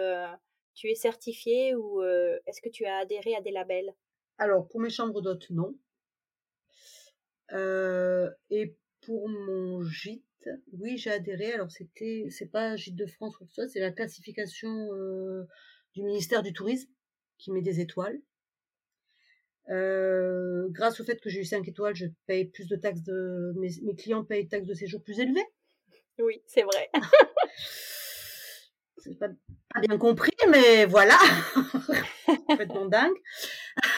tu 0.75 0.90
es 0.90 0.94
certifié 0.94 1.75
ou 1.77 2.03
est-ce 2.03 2.61
que 2.61 2.68
tu 2.68 2.85
as 2.85 2.99
adhéré 2.99 3.37
à 3.37 3.40
des 3.40 3.53
labels? 3.53 3.94
Alors 4.38 4.66
pour 4.66 4.81
mes 4.81 4.90
chambres 4.90 5.21
d'hôtes, 5.21 5.51
non. 5.51 5.75
et 8.51 8.77
pour 9.09 9.27
mon 9.27 9.83
gîte, 9.85 10.51
oui, 10.73 10.99
j'ai 10.99 11.11
adhéré. 11.11 11.55
Alors 11.55 11.71
c'était, 11.71 12.27
c'est 12.29 12.51
pas 12.51 12.77
Gîte 12.77 12.94
de 12.94 13.07
France 13.07 13.40
ou 13.40 13.47
ça, 13.51 13.66
c'est 13.66 13.81
la 13.81 13.90
classification 13.90 14.68
euh, 14.68 15.49
du 15.94 16.03
ministère 16.03 16.42
du 16.42 16.53
Tourisme 16.53 16.90
qui 17.38 17.51
met 17.51 17.62
des 17.62 17.81
étoiles. 17.81 18.21
Euh, 19.71 20.68
grâce 20.68 21.01
au 21.01 21.05
fait 21.05 21.18
que 21.23 21.31
j'ai 21.31 21.40
eu 21.40 21.47
5 21.47 21.66
étoiles, 21.68 21.94
je 21.94 22.05
paye 22.27 22.44
plus 22.44 22.68
de 22.68 22.77
taxes 22.77 23.03
de 23.03 23.55
mes, 23.57 23.71
mes 23.83 23.97
clients 23.97 24.25
payent 24.25 24.47
taxes 24.47 24.66
de 24.66 24.75
séjour 24.75 25.03
plus 25.03 25.21
élevées. 25.21 25.47
Oui, 26.18 26.42
c'est 26.47 26.64
vrai. 26.64 26.90
c'est 29.02 29.18
pas, 29.18 29.28
pas, 29.28 29.80
bien 29.80 29.98
compris, 29.98 30.32
mais 30.50 30.87
voilà, 30.87 31.16
complètement 32.46 32.87
dingue. 32.87 33.16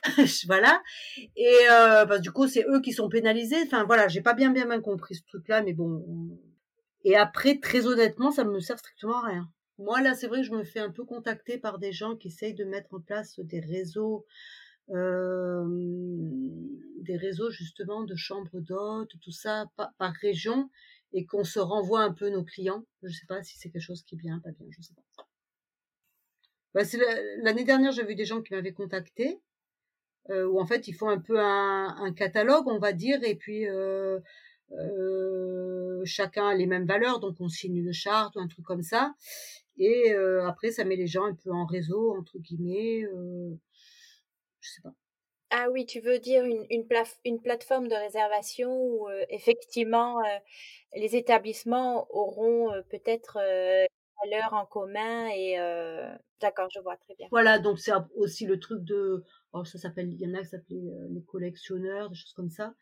voilà. 0.46 0.82
Et 1.36 1.56
euh, 1.70 2.04
bah, 2.04 2.18
du 2.18 2.30
coup, 2.32 2.48
c'est 2.48 2.64
eux 2.68 2.80
qui 2.80 2.92
sont 2.92 3.08
pénalisés. 3.08 3.62
Enfin 3.64 3.84
voilà, 3.84 4.08
j'ai 4.08 4.20
pas 4.20 4.34
bien 4.34 4.50
bien 4.50 4.66
bien 4.66 4.80
compris 4.80 5.14
ce 5.14 5.22
truc-là, 5.26 5.62
mais 5.62 5.72
bon. 5.72 6.04
Et 7.04 7.16
après, 7.16 7.58
très 7.58 7.86
honnêtement, 7.86 8.30
ça 8.30 8.44
me 8.44 8.60
sert 8.60 8.78
strictement 8.78 9.22
à 9.24 9.28
rien. 9.28 9.48
Moi 9.78 10.02
là, 10.02 10.14
c'est 10.14 10.26
vrai 10.26 10.40
que 10.40 10.46
je 10.46 10.52
me 10.52 10.64
fais 10.64 10.80
un 10.80 10.90
peu 10.90 11.04
contacter 11.04 11.56
par 11.56 11.78
des 11.78 11.92
gens 11.92 12.14
qui 12.16 12.28
essayent 12.28 12.54
de 12.54 12.64
mettre 12.64 12.92
en 12.94 13.00
place 13.00 13.40
des 13.40 13.60
réseaux. 13.60 14.26
Euh, 14.90 15.64
des 17.02 17.16
réseaux 17.16 17.50
justement 17.50 18.02
de 18.02 18.16
chambres 18.16 18.60
d'hôtes, 18.60 19.12
tout 19.22 19.30
ça 19.30 19.66
par, 19.76 19.92
par 19.98 20.12
région, 20.20 20.68
et 21.12 21.27
qu'on 21.27 21.44
se 21.44 21.59
renvoie 21.59 22.03
un 22.03 22.12
peu 22.12 22.31
nos 22.31 22.44
clients. 22.44 22.85
Je 23.03 23.12
sais 23.12 23.27
pas 23.27 23.42
si 23.42 23.59
c'est 23.59 23.70
quelque 23.70 23.83
chose 23.83 24.03
qui 24.03 24.14
est 24.14 24.18
bien, 24.18 24.38
pas 24.40 24.51
bien, 24.51 24.66
je 24.70 24.83
sais 24.83 24.94
pas. 24.94 25.27
Bah, 26.73 26.83
l'année 27.42 27.64
dernière, 27.64 27.92
j'ai 27.92 28.05
vu 28.05 28.14
des 28.14 28.25
gens 28.25 28.42
qui 28.42 28.55
m'avaient 28.55 28.73
contacté 28.73 29.40
euh, 30.29 30.46
où 30.46 30.61
en 30.61 30.66
fait 30.66 30.87
ils 30.87 30.92
font 30.92 31.09
un 31.09 31.18
peu 31.18 31.40
un, 31.40 32.12
catalogue, 32.14 32.68
on 32.68 32.79
va 32.79 32.92
dire, 32.92 33.23
et 33.25 33.35
puis 33.35 33.66
euh, 33.68 34.20
euh, 34.73 36.03
chacun 36.05 36.49
a 36.49 36.55
les 36.55 36.66
mêmes 36.66 36.87
valeurs, 36.87 37.20
donc 37.20 37.37
on 37.40 37.49
signe 37.49 37.77
une 37.77 37.92
charte 37.92 38.37
ou 38.37 38.40
un 38.40 38.46
truc 38.46 38.64
comme 38.64 38.83
ça. 38.83 39.14
Et 39.79 40.12
après, 40.44 40.70
ça 40.73 40.85
met 40.85 40.96
les 40.96 41.07
gens 41.07 41.25
un 41.25 41.35
peu 41.35 41.51
en 41.53 41.64
réseau, 41.64 42.14
entre 42.18 42.38
guillemets. 42.38 43.03
Je 44.61 44.68
sais 44.68 44.83
pas. 44.83 44.94
Ah 45.50 45.68
oui, 45.70 45.84
tu 45.84 46.00
veux 46.00 46.18
dire 46.18 46.44
une, 46.44 46.64
une, 46.70 46.86
une 47.24 47.40
plateforme 47.40 47.88
de 47.88 47.94
réservation 47.94 48.72
où 48.72 49.08
euh, 49.08 49.24
effectivement 49.28 50.18
les 50.94 51.16
établissements 51.16 52.06
auront 52.10 52.70
peut-être 52.88 53.38
valeurs 54.22 54.54
en 54.54 54.66
commun 54.66 55.28
et 55.28 55.56
d'accord, 56.40 56.68
je 56.74 56.80
vois 56.80 56.96
très 56.96 57.14
bien. 57.14 57.28
Voilà, 57.30 57.58
donc 57.58 57.78
c'est 57.78 57.92
aussi 58.16 58.46
le 58.46 58.58
truc 58.58 58.84
de 58.84 59.24
oh, 59.52 59.64
ça 59.64 59.78
s'appelle 59.78 60.12
il 60.12 60.20
y 60.20 60.26
en 60.26 60.34
a 60.34 60.40
qui 60.40 60.46
s'appelaient 60.46 60.92
les 61.10 61.22
collectionneurs, 61.22 62.10
des 62.10 62.16
choses 62.16 62.32
comme 62.34 62.50
ça. 62.50 62.74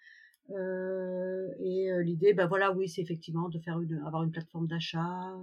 Euh, 0.50 1.46
et 1.60 1.90
l'idée, 2.02 2.32
ben 2.32 2.46
voilà, 2.46 2.72
oui, 2.72 2.88
c'est 2.88 3.02
effectivement 3.02 3.48
de 3.48 3.58
faire 3.58 3.80
une, 3.80 4.02
avoir 4.06 4.22
une 4.22 4.30
plateforme 4.30 4.66
d'achat. 4.66 5.34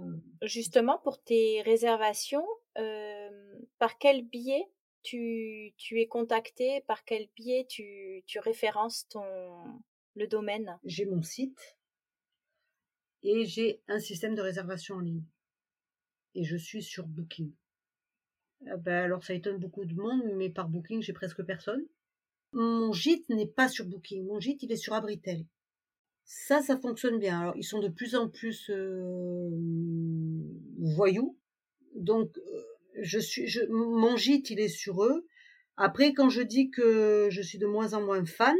Justement, 0.42 0.98
pour 0.98 1.22
tes 1.22 1.62
réservations, 1.62 2.46
par 3.78 3.98
quel 3.98 4.24
biais 4.24 4.64
tu, 5.06 5.72
tu, 5.76 6.00
es 6.00 6.06
contacté 6.06 6.82
Par 6.86 7.04
quel 7.04 7.28
biais 7.36 7.66
tu, 7.68 8.22
tu 8.26 8.38
références 8.38 9.06
ton, 9.08 9.22
le 10.14 10.26
domaine? 10.26 10.78
J'ai 10.84 11.06
mon 11.06 11.22
site 11.22 11.76
et 13.22 13.44
j'ai 13.44 13.82
un 13.88 13.98
système 13.98 14.34
de 14.34 14.42
réservation 14.42 14.96
en 14.96 15.00
ligne. 15.00 15.24
Et 16.34 16.44
je 16.44 16.56
suis 16.56 16.82
sur 16.82 17.06
Booking. 17.06 17.52
Ben 18.78 19.04
alors 19.04 19.24
ça 19.24 19.34
étonne 19.34 19.58
beaucoup 19.58 19.84
de 19.84 19.94
monde, 19.94 20.22
mais 20.36 20.50
par 20.50 20.68
Booking, 20.68 21.02
j'ai 21.02 21.12
presque 21.12 21.42
personne. 21.42 21.86
Mon 22.52 22.92
gîte 22.92 23.28
n'est 23.28 23.46
pas 23.46 23.68
sur 23.68 23.84
Booking. 23.86 24.26
Mon 24.26 24.40
gîte, 24.40 24.62
il 24.62 24.72
est 24.72 24.76
sur 24.76 24.94
Abritel. 24.94 25.44
Ça, 26.24 26.62
ça 26.62 26.76
fonctionne 26.78 27.18
bien. 27.18 27.40
Alors, 27.40 27.56
ils 27.56 27.64
sont 27.64 27.80
de 27.80 27.88
plus 27.88 28.16
en 28.16 28.28
plus 28.28 28.70
euh, 28.70 29.50
voyous. 30.78 31.36
Donc, 31.94 32.36
euh, 32.38 32.64
je 33.00 33.18
suis, 33.18 33.46
mon 33.70 34.16
gîte, 34.16 34.50
il 34.50 34.60
est 34.60 34.68
sur 34.68 35.04
eux. 35.04 35.26
Après, 35.76 36.12
quand 36.12 36.30
je 36.30 36.42
dis 36.42 36.70
que 36.70 37.28
je 37.30 37.42
suis 37.42 37.58
de 37.58 37.66
moins 37.66 37.94
en 37.94 38.02
moins 38.02 38.24
fan, 38.24 38.56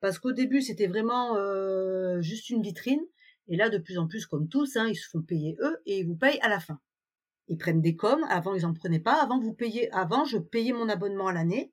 parce 0.00 0.18
qu'au 0.18 0.32
début, 0.32 0.62
c'était 0.62 0.86
vraiment 0.86 1.36
euh, 1.36 2.20
juste 2.20 2.50
une 2.50 2.62
vitrine, 2.62 3.02
et 3.50 3.56
là, 3.56 3.68
de 3.68 3.78
plus 3.78 3.98
en 3.98 4.06
plus, 4.06 4.26
comme 4.26 4.48
tous, 4.48 4.76
hein, 4.76 4.86
ils 4.88 4.96
se 4.96 5.08
font 5.08 5.22
payer 5.22 5.56
eux 5.60 5.82
et 5.84 5.98
ils 5.98 6.06
vous 6.06 6.16
payent 6.16 6.38
à 6.40 6.48
la 6.48 6.60
fin. 6.60 6.80
Ils 7.48 7.58
prennent 7.58 7.82
des 7.82 7.96
coms. 7.96 8.24
Avant, 8.28 8.54
ils 8.54 8.64
en 8.64 8.72
prenaient 8.72 9.00
pas. 9.00 9.20
Avant, 9.20 9.40
vous 9.40 9.52
payez. 9.52 9.92
Avant, 9.92 10.24
je 10.24 10.38
payais 10.38 10.72
mon 10.72 10.88
abonnement 10.88 11.26
à 11.26 11.32
l'année 11.32 11.72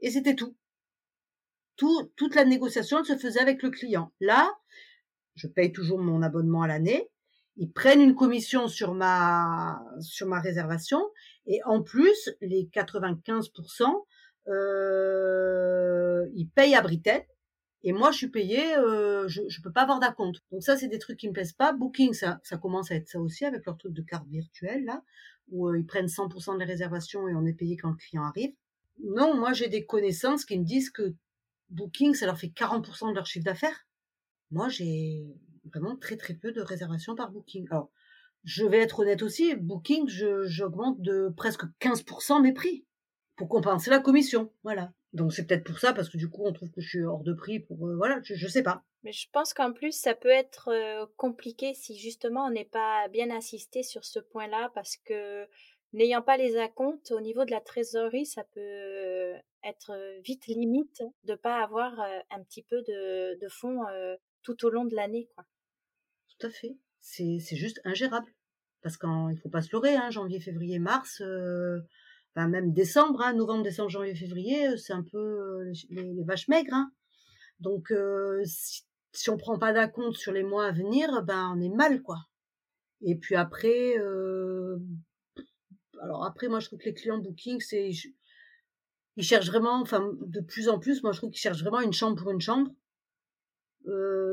et 0.00 0.10
c'était 0.10 0.34
tout. 0.34 0.56
tout. 1.76 2.10
Toute 2.16 2.34
la 2.34 2.46
négociation 2.46 2.98
elle 2.98 3.04
se 3.04 3.16
faisait 3.16 3.40
avec 3.40 3.62
le 3.62 3.68
client. 3.70 4.10
Là, 4.20 4.50
je 5.34 5.46
paye 5.46 5.70
toujours 5.70 5.98
mon 5.98 6.22
abonnement 6.22 6.62
à 6.62 6.68
l'année. 6.68 7.10
Ils 7.60 7.70
prennent 7.70 8.00
une 8.00 8.16
commission 8.16 8.66
sur 8.66 8.94
ma 8.94 9.80
sur 10.00 10.26
ma 10.26 10.40
réservation 10.40 11.00
et 11.46 11.60
en 11.64 11.82
plus 11.82 12.30
les 12.40 12.68
95%, 12.72 14.04
euh, 14.48 16.26
ils 16.34 16.48
payent 16.48 16.74
à 16.74 16.82
Britain 16.82 17.20
et 17.82 17.92
moi, 17.92 18.10
je 18.10 18.18
suis 18.18 18.28
payée, 18.28 18.76
euh, 18.76 19.26
je 19.28 19.42
ne 19.42 19.62
peux 19.62 19.72
pas 19.72 19.82
avoir 19.82 20.00
d'acompte. 20.00 20.40
Donc 20.52 20.62
ça, 20.62 20.76
c'est 20.76 20.88
des 20.88 20.98
trucs 20.98 21.18
qui 21.18 21.28
me 21.28 21.32
plaisent 21.32 21.54
pas. 21.54 21.72
Booking, 21.72 22.12
ça, 22.12 22.38
ça 22.42 22.58
commence 22.58 22.90
à 22.90 22.96
être 22.96 23.08
ça 23.08 23.18
aussi 23.18 23.44
avec 23.44 23.64
leur 23.64 23.78
truc 23.78 23.94
de 23.94 24.02
carte 24.02 24.28
virtuelle, 24.28 24.84
là, 24.84 25.02
où 25.48 25.68
euh, 25.68 25.78
ils 25.78 25.86
prennent 25.86 26.06
100% 26.06 26.58
des 26.58 26.64
réservations 26.64 27.26
et 27.28 27.34
on 27.34 27.46
est 27.46 27.54
payé 27.54 27.76
quand 27.78 27.90
le 27.90 27.96
client 27.96 28.24
arrive. 28.24 28.52
Non, 29.02 29.34
moi, 29.34 29.54
j'ai 29.54 29.68
des 29.68 29.86
connaissances 29.86 30.44
qui 30.44 30.58
me 30.58 30.64
disent 30.64 30.90
que 30.90 31.14
Booking, 31.70 32.14
ça 32.14 32.26
leur 32.26 32.38
fait 32.38 32.48
40% 32.48 33.10
de 33.10 33.14
leur 33.14 33.26
chiffre 33.26 33.46
d'affaires. 33.46 33.86
Moi, 34.50 34.68
j'ai 34.68 35.24
vraiment 35.64 35.96
très 35.96 36.16
très 36.16 36.34
peu 36.34 36.52
de 36.52 36.60
réservations 36.60 37.14
par 37.14 37.30
Booking. 37.30 37.66
Alors, 37.70 37.90
je 38.44 38.64
vais 38.64 38.78
être 38.78 39.00
honnête 39.00 39.22
aussi, 39.22 39.54
Booking, 39.54 40.08
j'augmente 40.08 41.00
de 41.00 41.32
presque 41.36 41.64
15% 41.80 42.42
mes 42.42 42.52
prix 42.52 42.86
pour 43.36 43.48
compenser 43.48 43.90
la 43.90 44.00
commission. 44.00 44.52
Voilà. 44.62 44.92
Donc 45.12 45.32
c'est 45.32 45.46
peut-être 45.46 45.64
pour 45.64 45.78
ça, 45.78 45.92
parce 45.92 46.08
que 46.08 46.16
du 46.16 46.30
coup 46.30 46.44
on 46.44 46.52
trouve 46.52 46.70
que 46.70 46.80
je 46.80 46.88
suis 46.88 47.02
hors 47.02 47.22
de 47.22 47.32
prix 47.32 47.58
pour... 47.58 47.86
Euh, 47.86 47.96
voilà, 47.96 48.20
je, 48.22 48.46
sais 48.46 48.62
pas. 48.62 48.84
Mais 49.02 49.12
je 49.12 49.28
pense 49.32 49.52
qu'en 49.54 49.72
plus 49.72 49.92
ça 49.92 50.14
peut 50.14 50.28
être 50.28 50.68
euh, 50.68 51.06
compliqué 51.16 51.74
si 51.74 51.98
justement 51.98 52.46
on 52.46 52.50
n'est 52.50 52.64
pas 52.64 53.08
bien 53.08 53.34
assisté 53.36 53.82
sur 53.82 54.04
ce 54.04 54.20
point-là, 54.20 54.70
parce 54.74 54.96
que 54.96 55.46
n'ayant 55.92 56.22
pas 56.22 56.36
les 56.36 56.56
acomptes, 56.56 57.10
au 57.10 57.20
niveau 57.20 57.44
de 57.44 57.50
la 57.50 57.60
trésorerie, 57.60 58.26
ça 58.26 58.44
peut 58.44 59.34
être 59.64 60.20
vite 60.22 60.46
limite 60.46 61.02
de 61.24 61.34
pas 61.34 61.60
avoir 61.60 61.98
euh, 62.00 62.20
un 62.30 62.42
petit 62.44 62.62
peu 62.62 62.80
de, 62.82 63.38
de 63.40 63.48
fonds 63.48 63.82
tout 64.42 64.64
au 64.64 64.70
long 64.70 64.84
de 64.84 64.94
l'année. 64.94 65.28
quoi. 65.34 65.44
Tout 66.28 66.46
à 66.46 66.50
fait. 66.50 66.76
C'est 67.00 67.56
juste 67.56 67.80
ingérable. 67.84 68.32
Parce 68.82 68.96
qu'il 68.96 69.38
faut 69.42 69.50
pas 69.50 69.62
se 69.62 69.72
leurrer, 69.72 69.96
hein, 69.96 70.10
janvier, 70.10 70.40
février, 70.40 70.78
mars 70.78 71.22
enfin 72.34 72.48
même 72.48 72.72
décembre, 72.72 73.22
hein, 73.22 73.32
novembre, 73.32 73.62
décembre, 73.62 73.90
janvier, 73.90 74.14
février, 74.14 74.68
euh, 74.68 74.76
c'est 74.76 74.92
un 74.92 75.02
peu 75.02 75.18
euh, 75.18 75.72
les, 75.90 76.24
vaches 76.24 76.48
maigres. 76.48 76.74
Hein. 76.74 76.92
Donc 77.58 77.90
euh, 77.90 78.42
si, 78.44 79.30
on 79.30 79.36
prend 79.36 79.58
pas 79.58 79.72
d'acompte 79.72 80.16
sur 80.16 80.32
les 80.32 80.42
mois 80.42 80.66
à 80.66 80.72
venir, 80.72 81.22
ben 81.24 81.52
on 81.56 81.60
est 81.60 81.74
mal 81.74 82.02
quoi. 82.02 82.18
Et 83.02 83.16
puis 83.16 83.34
après, 83.34 83.94
alors 86.00 86.24
après 86.24 86.48
moi 86.48 86.60
je 86.60 86.66
trouve 86.66 86.78
que 86.78 86.84
les 86.84 86.94
clients 86.94 87.18
booking 87.18 87.60
c'est 87.60 87.90
ils 89.16 89.24
cherchent 89.24 89.48
vraiment, 89.48 89.80
enfin 89.80 90.12
de 90.20 90.40
plus 90.40 90.68
en 90.68 90.78
plus, 90.78 91.02
moi 91.02 91.12
je 91.12 91.18
trouve 91.18 91.30
qu'ils 91.30 91.40
cherchent 91.40 91.62
vraiment 91.62 91.80
une 91.80 91.92
chambre 91.92 92.16
pour 92.16 92.30
une 92.30 92.40
chambre. 92.40 92.70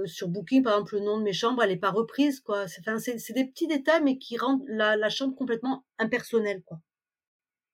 Sur 0.06 0.28
Booking, 0.28 0.64
par 0.64 0.74
exemple, 0.74 0.96
le 0.96 1.02
nom 1.02 1.18
de 1.18 1.24
mes 1.24 1.34
chambres, 1.34 1.64
elle 1.64 1.70
n'est 1.70 1.78
pas 1.78 1.92
reprise, 1.92 2.40
quoi. 2.40 2.68
C'est, 2.68 3.34
des 3.34 3.46
petits 3.46 3.68
détails, 3.68 4.04
mais 4.04 4.18
qui 4.18 4.38
rendent 4.38 4.64
la, 4.68 4.96
la 4.96 5.10
chambre 5.10 5.36
complètement 5.36 5.86
impersonnelle, 5.98 6.64
quoi. 6.64 6.80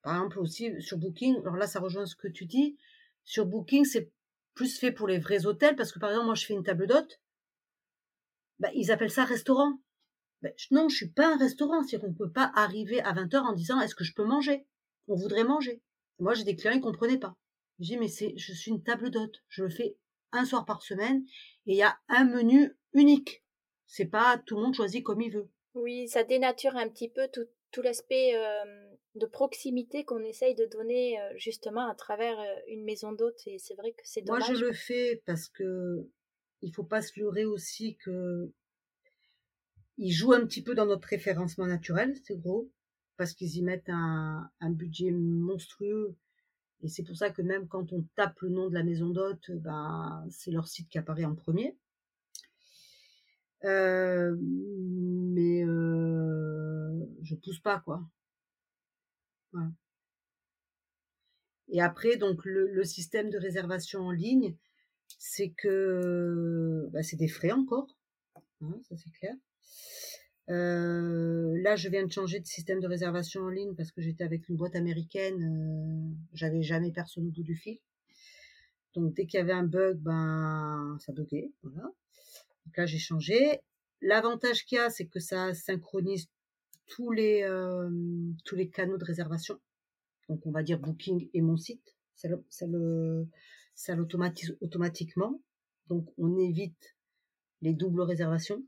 Par 0.03 0.15
exemple, 0.15 0.39
aussi 0.39 0.81
sur 0.81 0.97
Booking, 0.97 1.39
alors 1.41 1.55
là, 1.55 1.65
ça 1.65 1.79
rejoint 1.79 2.05
ce 2.05 2.15
que 2.15 2.27
tu 2.27 2.45
dis. 2.45 2.77
Sur 3.23 3.45
Booking, 3.45 3.85
c'est 3.85 4.11
plus 4.53 4.77
fait 4.77 4.91
pour 4.91 5.07
les 5.07 5.17
vrais 5.17 5.45
hôtels 5.45 5.75
parce 5.75 5.91
que 5.91 5.99
par 5.99 6.09
exemple, 6.11 6.27
moi, 6.27 6.35
je 6.35 6.45
fais 6.45 6.53
une 6.53 6.63
table 6.63 6.87
d'hôte. 6.87 7.21
Bah, 8.59 8.69
ils 8.75 8.91
appellent 8.91 9.11
ça 9.11 9.23
restaurant. 9.23 9.79
Bah, 10.41 10.49
non, 10.71 10.89
je 10.89 10.95
suis 10.95 11.09
pas 11.09 11.33
un 11.33 11.37
restaurant. 11.37 11.83
C'est 11.83 11.99
qu'on 11.99 12.09
ne 12.09 12.13
peut 12.13 12.31
pas 12.31 12.51
arriver 12.53 13.01
à 13.01 13.13
20h 13.13 13.37
en 13.37 13.53
disant 13.53 13.79
est-ce 13.79 13.95
que 13.95 14.03
je 14.03 14.13
peux 14.13 14.25
manger? 14.25 14.67
On 15.07 15.15
voudrait 15.15 15.45
manger. 15.45 15.81
Moi, 16.19 16.33
j'ai 16.33 16.43
des 16.43 16.55
clients, 16.55 16.73
ils 16.73 16.81
comprenaient 16.81 17.17
pas. 17.17 17.35
Je 17.79 17.85
dis 17.85 17.97
mais 17.97 18.09
c'est, 18.09 18.33
je 18.37 18.53
suis 18.53 18.71
une 18.71 18.83
table 18.83 19.09
d'hôte. 19.09 19.41
Je 19.47 19.63
le 19.63 19.69
fais 19.69 19.97
un 20.33 20.45
soir 20.45 20.65
par 20.65 20.81
semaine 20.81 21.23
et 21.65 21.73
il 21.73 21.77
y 21.77 21.83
a 21.83 21.97
un 22.09 22.25
menu 22.25 22.75
unique. 22.93 23.43
C'est 23.87 24.05
pas 24.05 24.41
tout 24.45 24.55
le 24.57 24.63
monde 24.63 24.75
choisit 24.75 25.03
comme 25.03 25.21
il 25.21 25.31
veut. 25.31 25.49
Oui, 25.75 26.07
ça 26.07 26.23
dénature 26.23 26.75
un 26.75 26.89
petit 26.89 27.09
peu 27.09 27.27
tout, 27.31 27.45
tout 27.71 27.81
l'aspect 27.81 28.33
de 29.15 29.25
proximité 29.25 30.03
qu'on 30.03 30.23
essaye 30.23 30.55
de 30.55 30.65
donner 30.65 31.17
justement 31.35 31.87
à 31.89 31.95
travers 31.95 32.37
une 32.67 32.83
maison 32.83 33.11
d'hôte. 33.11 33.39
Et 33.45 33.57
c'est 33.59 33.75
vrai 33.75 33.91
que 33.91 34.01
c'est 34.03 34.21
dommage. 34.21 34.49
Moi, 34.49 34.57
je 34.57 34.65
le 34.65 34.73
fais 34.73 35.21
parce 35.25 35.49
que 35.49 36.07
il 36.61 36.73
faut 36.73 36.83
pas 36.83 37.01
se 37.01 37.19
leurrer 37.19 37.45
aussi 37.45 37.97
que 37.97 38.51
ils 39.97 40.11
jouent 40.11 40.33
un 40.33 40.45
petit 40.45 40.63
peu 40.63 40.73
dans 40.73 40.85
notre 40.85 41.07
référencement 41.07 41.67
naturel, 41.67 42.15
c'est 42.23 42.39
gros, 42.39 42.71
parce 43.17 43.33
qu'ils 43.33 43.57
y 43.57 43.61
mettent 43.61 43.89
un, 43.89 44.49
un, 44.59 44.71
budget 44.71 45.11
monstrueux. 45.11 46.15
Et 46.83 46.89
c'est 46.89 47.03
pour 47.03 47.15
ça 47.15 47.29
que 47.29 47.41
même 47.41 47.67
quand 47.67 47.93
on 47.93 48.03
tape 48.15 48.39
le 48.41 48.49
nom 48.49 48.67
de 48.69 48.73
la 48.73 48.83
maison 48.83 49.09
d'hôte, 49.09 49.51
ben, 49.51 50.27
c'est 50.29 50.51
leur 50.51 50.67
site 50.67 50.89
qui 50.89 50.97
apparaît 50.97 51.23
en 51.23 51.33
premier. 51.33 51.77
Euh, 53.63 54.35
mais 54.41 55.63
euh, 55.63 57.05
je 57.21 57.35
pousse 57.35 57.59
pas 57.59 57.79
quoi. 57.79 58.03
Et 61.69 61.81
après, 61.81 62.17
donc 62.17 62.43
le, 62.43 62.83
système 62.83 63.29
de 63.29 63.37
réservation 63.37 64.01
en 64.01 64.11
ligne, 64.11 64.55
c'est 65.17 65.51
que 65.51 66.89
bah, 66.91 67.03
c'est 67.03 67.15
des 67.15 67.29
frais 67.29 67.51
encore, 67.51 67.87
hein, 68.61 68.77
ça 68.89 68.97
c'est 68.97 69.11
clair. 69.11 69.35
Euh, 70.49 71.57
là, 71.61 71.75
je 71.75 71.89
viens 71.89 72.05
de 72.05 72.11
changer 72.11 72.39
de 72.39 72.45
système 72.45 72.79
de 72.79 72.87
réservation 72.87 73.41
en 73.41 73.49
ligne 73.49 73.75
parce 73.75 73.91
que 73.91 74.01
j'étais 74.01 74.23
avec 74.23 74.49
une 74.49 74.57
boîte 74.57 74.75
américaine, 74.75 75.41
euh, 75.41 76.15
j'avais 76.33 76.61
jamais 76.61 76.91
personne 76.91 77.27
au 77.27 77.31
bout 77.31 77.43
du 77.43 77.55
fil. 77.55 77.79
Donc 78.93 79.13
dès 79.13 79.25
qu'il 79.25 79.39
y 79.39 79.41
avait 79.41 79.53
un 79.53 79.63
bug, 79.63 79.97
ben 79.97 80.97
ça 80.99 81.13
buguait, 81.13 81.51
voilà. 81.63 81.89
Donc 82.65 82.77
là, 82.77 82.85
j'ai 82.85 82.99
changé. 82.99 83.61
L'avantage 84.01 84.65
qu'il 84.65 84.77
y 84.77 84.81
a, 84.81 84.89
c'est 84.89 85.05
que 85.05 85.19
ça 85.19 85.53
synchronise 85.53 86.27
tous 86.87 87.11
les, 87.11 87.43
euh, 87.43 87.89
tous 88.45 88.55
les 88.55 88.69
canaux 88.69 88.97
de 88.97 89.05
réservation. 89.05 89.59
Donc, 90.29 90.45
on 90.45 90.51
va 90.51 90.63
dire 90.63 90.79
Booking 90.79 91.29
et 91.33 91.41
mon 91.41 91.57
site. 91.57 91.95
Ça, 92.15 92.29
ça 93.75 93.95
l'automatise 93.95 94.55
automatiquement. 94.61 95.41
Donc, 95.87 96.07
on 96.17 96.37
évite 96.37 96.95
les 97.61 97.73
doubles 97.73 98.01
réservations. 98.01 98.63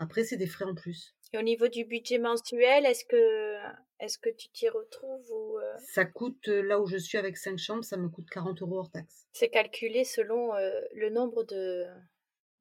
Après, 0.00 0.24
c'est 0.24 0.36
des 0.36 0.48
frais 0.48 0.64
en 0.64 0.74
plus. 0.74 1.14
Et 1.32 1.38
au 1.38 1.42
niveau 1.42 1.68
du 1.68 1.84
budget 1.84 2.18
mensuel, 2.18 2.84
est-ce 2.86 3.04
que, 3.04 3.56
est-ce 4.00 4.18
que 4.18 4.30
tu 4.30 4.48
t'y 4.48 4.68
retrouves 4.68 5.30
ou 5.30 5.58
euh? 5.58 5.76
Ça 5.92 6.04
coûte, 6.04 6.48
euh, 6.48 6.62
là 6.62 6.80
où 6.80 6.86
je 6.86 6.96
suis 6.96 7.18
avec 7.18 7.36
5 7.36 7.56
chambres, 7.56 7.84
ça 7.84 7.96
me 7.96 8.08
coûte 8.08 8.28
40 8.30 8.60
euros 8.62 8.78
hors 8.78 8.90
taxe. 8.90 9.26
C'est 9.32 9.50
calculé 9.50 10.02
selon 10.02 10.50
le 10.94 11.10
nombre 11.10 11.44
de, 11.44 11.86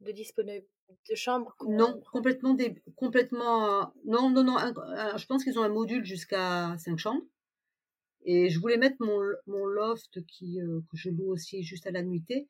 de 0.02 0.12
disponibles 0.12 0.68
de 1.10 1.16
chambre 1.16 1.56
Non, 1.68 2.02
complètement 2.12 2.54
des, 2.54 2.76
complètement 2.96 3.94
non 4.06 4.30
non 4.30 4.44
non. 4.44 4.58
je 4.58 5.26
pense 5.26 5.44
qu'ils 5.44 5.58
ont 5.60 5.64
un 5.64 5.70
module 5.70 6.06
jusqu'à 6.06 6.76
5 6.78 6.98
chambres. 6.98 7.26
Et 8.24 8.50
je 8.50 8.60
voulais 8.60 8.78
mettre 8.78 8.98
mon, 9.00 9.20
mon 9.48 9.66
loft 9.66 10.26
qui 10.26 10.60
euh, 10.62 10.82
que 10.92 10.98
je 10.98 11.10
loue 11.10 11.32
aussi 11.32 11.64
juste 11.64 11.88
à 11.88 11.92
la 11.92 12.02
nuitée 12.04 12.48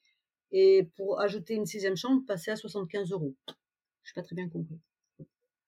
et 0.52 0.90
pour 0.96 1.20
ajouter 1.22 1.54
une 1.54 1.68
sixième 1.68 1.96
chambre 1.96 2.26
passer 2.26 2.52
à 2.52 2.56
75 2.56 3.12
euros. 3.12 3.36
Je 4.10 4.20
n'ai 4.20 4.24
pas 4.24 4.26
très 4.26 4.36
bien 4.36 4.50
compris. 4.50 4.80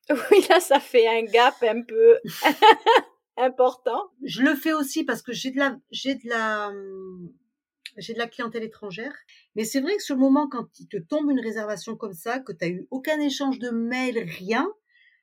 Oui, 0.09 0.45
là 0.49 0.59
ça 0.59 0.79
fait 0.79 1.07
un 1.07 1.23
gap 1.23 1.55
un 1.61 1.83
peu 1.83 2.19
important. 3.37 4.11
Je 4.23 4.41
le 4.41 4.55
fais 4.55 4.73
aussi 4.73 5.03
parce 5.03 5.21
que 5.21 5.31
j'ai 5.31 5.51
de 5.51 5.59
la 5.59 5.77
j'ai 5.91 6.15
de 6.15 6.27
la 6.27 6.69
hum, 6.69 7.31
j'ai 7.97 8.13
de 8.13 8.17
la 8.17 8.27
clientèle 8.27 8.63
étrangère. 8.63 9.13
Mais 9.55 9.63
c'est 9.63 9.81
vrai 9.81 9.95
que 9.95 10.03
sur 10.03 10.15
le 10.15 10.21
moment, 10.21 10.47
quand 10.47 10.67
il 10.79 10.87
te 10.87 10.97
tombe 10.97 11.29
une 11.29 11.39
réservation 11.39 11.95
comme 11.95 12.13
ça, 12.13 12.39
que 12.39 12.51
tu 12.51 12.65
eu 12.67 12.87
aucun 12.91 13.19
échange 13.19 13.59
de 13.59 13.69
mail, 13.69 14.17
rien, 14.19 14.67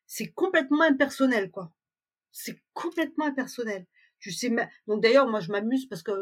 c'est 0.07 0.29
complètement 0.29 0.83
impersonnel, 0.83 1.51
quoi. 1.51 1.73
C'est 2.31 2.61
complètement 2.75 3.27
impersonnel. 3.27 3.87
Tu 4.21 4.33
sais, 4.33 4.51
donc 4.87 5.03
d'ailleurs, 5.03 5.29
moi, 5.29 5.41
je 5.41 5.51
m'amuse 5.51 5.87
parce 5.87 6.03
que 6.03 6.13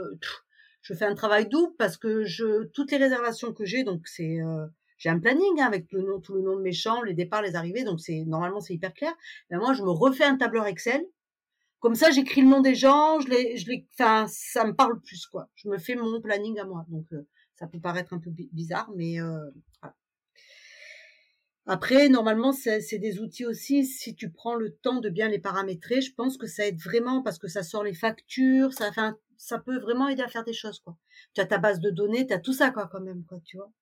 je 0.82 0.94
fais 0.94 1.04
un 1.04 1.14
travail 1.14 1.48
double 1.48 1.74
parce 1.78 1.96
que 1.96 2.24
je, 2.24 2.64
toutes 2.66 2.90
les 2.92 2.98
réservations 2.98 3.52
que 3.52 3.64
j'ai, 3.64 3.84
donc 3.84 4.06
c'est, 4.06 4.40
euh, 4.40 4.66
j'ai 4.98 5.10
un 5.10 5.18
planning 5.18 5.60
hein, 5.60 5.66
avec 5.66 5.92
le 5.92 6.02
nom, 6.02 6.20
tout 6.20 6.34
le 6.34 6.42
nom 6.42 6.56
de 6.56 6.62
mes 6.62 6.72
chambres, 6.72 7.04
les 7.04 7.14
départs, 7.14 7.42
les 7.42 7.54
arrivées, 7.54 7.84
donc 7.84 8.00
c'est 8.00 8.24
normalement 8.24 8.60
c'est 8.60 8.74
hyper 8.74 8.94
clair. 8.94 9.12
Mais 9.50 9.58
moi, 9.58 9.74
je 9.74 9.82
me 9.82 9.90
refais 9.90 10.24
un 10.24 10.36
tableur 10.36 10.66
Excel. 10.66 11.04
Comme 11.80 11.94
ça, 11.94 12.10
j'écris 12.10 12.40
le 12.40 12.48
nom 12.48 12.60
des 12.60 12.74
gens, 12.74 13.20
je 13.20 13.28
les, 13.28 13.56
je 13.58 13.68
les, 13.68 13.86
enfin, 13.92 14.26
ça 14.28 14.64
me 14.64 14.74
parle 14.74 15.00
plus 15.00 15.26
quoi. 15.26 15.50
Je 15.54 15.68
me 15.68 15.78
fais 15.78 15.94
mon 15.94 16.20
planning 16.20 16.58
à 16.58 16.64
moi, 16.64 16.86
donc 16.88 17.06
euh, 17.12 17.26
ça 17.54 17.66
peut 17.66 17.80
paraître 17.80 18.14
un 18.14 18.18
peu 18.18 18.30
bizarre, 18.30 18.90
mais 18.96 19.20
euh, 19.20 19.50
voilà. 19.82 19.94
Après, 21.68 22.08
normalement, 22.08 22.52
c'est 22.52 22.98
des 22.98 23.18
outils 23.18 23.44
aussi. 23.44 23.84
Si 23.84 24.14
tu 24.14 24.30
prends 24.30 24.54
le 24.54 24.76
temps 24.76 25.00
de 25.00 25.10
bien 25.10 25.28
les 25.28 25.40
paramétrer, 25.40 26.00
je 26.00 26.14
pense 26.14 26.38
que 26.38 26.46
ça 26.46 26.66
aide 26.66 26.80
vraiment 26.80 27.22
parce 27.22 27.38
que 27.38 27.48
ça 27.48 27.64
sort 27.64 27.82
les 27.82 27.94
factures, 27.94 28.72
ça, 28.72 28.88
enfin, 28.88 29.18
ça 29.36 29.58
peut 29.58 29.78
vraiment 29.78 30.08
aider 30.08 30.22
à 30.22 30.28
faire 30.28 30.44
des 30.44 30.52
choses, 30.52 30.78
quoi. 30.80 30.96
Tu 31.34 31.40
as 31.40 31.46
ta 31.46 31.58
base 31.58 31.80
de 31.80 31.90
données, 31.90 32.26
tu 32.26 32.32
as 32.32 32.38
tout 32.38 32.52
ça, 32.52 32.70
quoi, 32.70 32.88
quand 32.90 33.00
même, 33.00 33.24
quoi, 33.24 33.40
tu 33.44 33.56
vois 33.56 33.72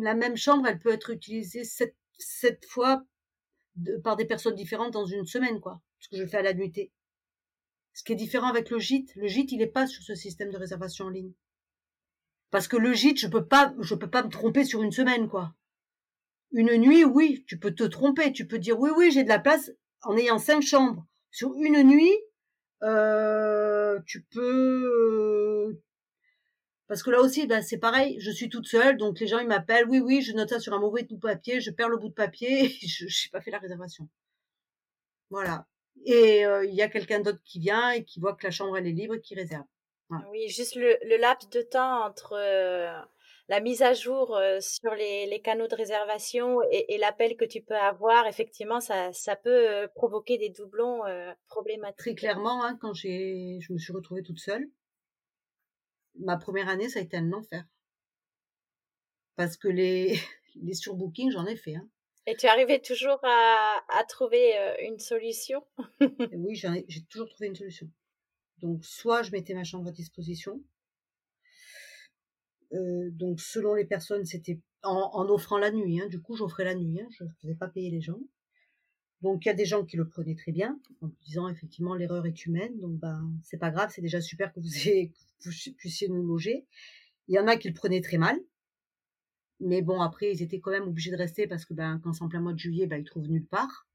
la 0.00 0.14
même 0.14 0.36
chambre, 0.36 0.66
elle 0.66 0.78
peut 0.78 0.92
être 0.92 1.10
utilisée 1.10 1.64
sept, 1.64 2.64
fois 2.66 3.04
par 4.02 4.16
des 4.16 4.24
personnes 4.24 4.54
différentes 4.54 4.92
dans 4.92 5.06
une 5.06 5.26
semaine, 5.26 5.60
quoi. 5.60 5.80
Ce 6.00 6.08
que 6.08 6.16
je 6.16 6.26
fais 6.26 6.38
à 6.38 6.42
la 6.42 6.54
nuitée. 6.54 6.92
Ce 7.92 8.02
qui 8.02 8.12
est 8.12 8.16
différent 8.16 8.48
avec 8.48 8.70
le 8.70 8.78
gîte, 8.78 9.14
le 9.16 9.26
gîte, 9.26 9.52
il 9.52 9.58
n'est 9.58 9.66
pas 9.66 9.86
sur 9.86 10.02
ce 10.02 10.14
système 10.14 10.50
de 10.50 10.58
réservation 10.58 11.06
en 11.06 11.10
ligne. 11.10 11.32
Parce 12.50 12.68
que 12.68 12.76
le 12.76 12.92
gîte, 12.92 13.18
je 13.18 13.26
peux 13.26 13.46
pas, 13.46 13.74
je 13.80 13.94
peux 13.94 14.10
pas 14.10 14.22
me 14.22 14.28
tromper 14.28 14.64
sur 14.64 14.82
une 14.82 14.92
semaine, 14.92 15.28
quoi. 15.28 15.54
Une 16.52 16.76
nuit, 16.76 17.04
oui, 17.04 17.44
tu 17.48 17.58
peux 17.58 17.74
te 17.74 17.82
tromper. 17.82 18.32
Tu 18.32 18.46
peux 18.46 18.58
dire, 18.58 18.78
oui, 18.78 18.90
oui, 18.96 19.10
j'ai 19.10 19.24
de 19.24 19.28
la 19.28 19.40
place 19.40 19.72
en 20.02 20.16
ayant 20.16 20.38
cinq 20.38 20.62
chambres. 20.62 21.04
Sur 21.32 21.52
une 21.54 21.82
nuit, 21.82 22.14
euh, 22.84 23.98
tu 24.06 24.22
peux, 24.22 25.80
parce 26.86 27.02
que 27.02 27.10
là 27.10 27.20
aussi, 27.20 27.46
ben, 27.46 27.62
c'est 27.62 27.78
pareil, 27.78 28.18
je 28.20 28.30
suis 28.30 28.48
toute 28.48 28.66
seule, 28.66 28.98
donc 28.98 29.18
les 29.18 29.26
gens 29.26 29.38
ils 29.38 29.46
m'appellent, 29.46 29.88
oui, 29.88 30.00
oui, 30.00 30.20
je 30.20 30.32
note 30.32 30.50
ça 30.50 30.60
sur 30.60 30.74
un 30.74 30.80
mauvais 30.80 31.02
bout 31.04 31.16
de 31.16 31.20
papier, 31.20 31.60
je 31.60 31.70
perds 31.70 31.88
le 31.88 31.96
bout 31.96 32.08
de 32.08 32.14
papier, 32.14 32.64
et 32.82 32.86
je 32.86 33.04
n'ai 33.04 33.30
pas 33.32 33.40
fait 33.40 33.50
la 33.50 33.58
réservation. 33.58 34.08
Voilà. 35.30 35.66
Et 36.04 36.44
euh, 36.44 36.64
il 36.66 36.74
y 36.74 36.82
a 36.82 36.88
quelqu'un 36.88 37.20
d'autre 37.20 37.40
qui 37.44 37.58
vient 37.58 37.90
et 37.90 38.04
qui 38.04 38.20
voit 38.20 38.34
que 38.34 38.44
la 38.44 38.50
chambre 38.50 38.76
elle 38.76 38.86
est 38.86 38.92
libre 38.92 39.14
et 39.14 39.20
qui 39.20 39.34
réserve. 39.34 39.64
Oui, 40.30 40.48
juste 40.48 40.76
le, 40.76 41.16
laps 41.16 41.48
de 41.50 41.62
temps 41.62 42.04
entre 42.04 42.34
euh, 42.36 42.92
la 43.48 43.60
mise 43.60 43.82
à 43.82 43.94
jour 43.94 44.36
euh, 44.36 44.60
sur 44.60 44.94
les, 44.94 45.40
canaux 45.42 45.66
de 45.66 45.74
réservation 45.74 46.60
et, 46.70 46.98
l'appel 46.98 47.36
que 47.36 47.46
tu 47.46 47.62
peux 47.62 47.74
avoir, 47.74 48.26
effectivement, 48.26 48.80
ça, 48.80 49.12
ça 49.12 49.34
peut 49.34 49.88
provoquer 49.94 50.36
des 50.36 50.50
doublons 50.50 51.00
problématiques. 51.48 51.96
Très 51.96 52.14
clairement, 52.14 52.62
hein, 52.62 52.76
quand 52.80 52.92
j'ai, 52.92 53.58
je 53.60 53.72
me 53.72 53.78
suis 53.78 53.94
retrouvée 53.94 54.22
toute 54.22 54.38
seule, 54.38 54.68
ma 56.16 56.36
première 56.36 56.68
année, 56.68 56.88
ça 56.88 57.00
a 57.00 57.02
été 57.02 57.16
un 57.16 57.32
enfer. 57.32 57.64
Parce 59.36 59.56
que 59.56 59.68
les, 59.68 60.18
les 60.54 60.74
surbookings, 60.74 61.32
j'en 61.32 61.46
ai 61.46 61.56
fait. 61.56 61.76
Hein. 61.76 61.88
Et 62.26 62.36
tu 62.36 62.46
arrivais 62.46 62.80
toujours 62.80 63.18
à, 63.22 63.82
à 63.88 64.04
trouver 64.04 64.58
euh, 64.58 64.74
une 64.82 64.98
solution? 64.98 65.62
Oui, 66.32 66.54
j'ai 66.56 67.04
toujours 67.10 67.28
trouvé 67.28 67.48
une 67.48 67.56
solution. 67.56 67.90
Donc, 68.58 68.84
soit 68.84 69.22
je 69.22 69.30
mettais 69.32 69.54
ma 69.54 69.64
chambre 69.64 69.88
à 69.88 69.92
disposition. 69.92 70.62
Euh, 72.72 73.10
donc, 73.10 73.40
selon 73.40 73.74
les 73.74 73.84
personnes, 73.84 74.24
c'était 74.24 74.60
en, 74.82 75.28
offrant 75.28 75.58
la 75.58 75.70
nuit. 75.70 76.00
Hein. 76.00 76.08
Du 76.08 76.20
coup, 76.20 76.34
j'offrais 76.36 76.64
la 76.64 76.74
nuit. 76.74 77.00
Hein. 77.00 77.08
Je 77.10 77.24
ne 77.24 77.28
faisais 77.40 77.54
pas 77.54 77.68
payer 77.68 77.90
les 77.90 78.00
gens. 78.00 78.18
Donc 79.24 79.46
il 79.46 79.48
y 79.48 79.50
a 79.50 79.54
des 79.54 79.64
gens 79.64 79.86
qui 79.86 79.96
le 79.96 80.06
prenaient 80.06 80.34
très 80.34 80.52
bien, 80.52 80.78
en 81.00 81.08
disant 81.24 81.48
effectivement 81.48 81.94
l'erreur 81.94 82.26
est 82.26 82.44
humaine, 82.44 82.78
donc 82.78 82.98
ben 82.98 83.32
c'est 83.42 83.56
pas 83.56 83.70
grave, 83.70 83.90
c'est 83.90 84.02
déjà 84.02 84.20
super 84.20 84.52
que 84.52 84.60
vous, 84.60 84.68
puissiez 85.78 86.08
nous 86.10 86.22
loger. 86.26 86.66
Il 87.28 87.34
y 87.34 87.38
en 87.38 87.46
a 87.46 87.56
qui 87.56 87.68
le 87.68 87.72
prenaient 87.72 88.02
très 88.02 88.18
mal, 88.18 88.38
mais 89.60 89.80
bon 89.80 90.02
après 90.02 90.30
ils 90.30 90.42
étaient 90.42 90.60
quand 90.60 90.72
même 90.72 90.88
obligés 90.88 91.10
de 91.10 91.16
rester 91.16 91.46
parce 91.46 91.64
que 91.64 91.72
ben 91.72 92.02
quand 92.04 92.12
c'est 92.12 92.22
en 92.22 92.28
plein 92.28 92.42
mois 92.42 92.52
de 92.52 92.58
juillet, 92.58 92.86
ben 92.86 93.00
ils 93.00 93.04
trouvent 93.04 93.26
nulle 93.30 93.46
part. 93.46 93.88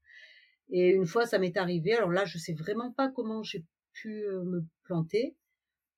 Et 0.68 0.88
une 0.90 1.06
fois 1.06 1.26
ça 1.26 1.38
m'est 1.38 1.56
arrivé, 1.56 1.94
alors 1.94 2.10
là 2.10 2.24
je 2.24 2.36
sais 2.36 2.54
vraiment 2.54 2.90
pas 2.90 3.08
comment 3.08 3.44
j'ai 3.44 3.64
pu 3.92 4.24
euh, 4.24 4.42
me 4.42 4.66
planter. 4.82 5.36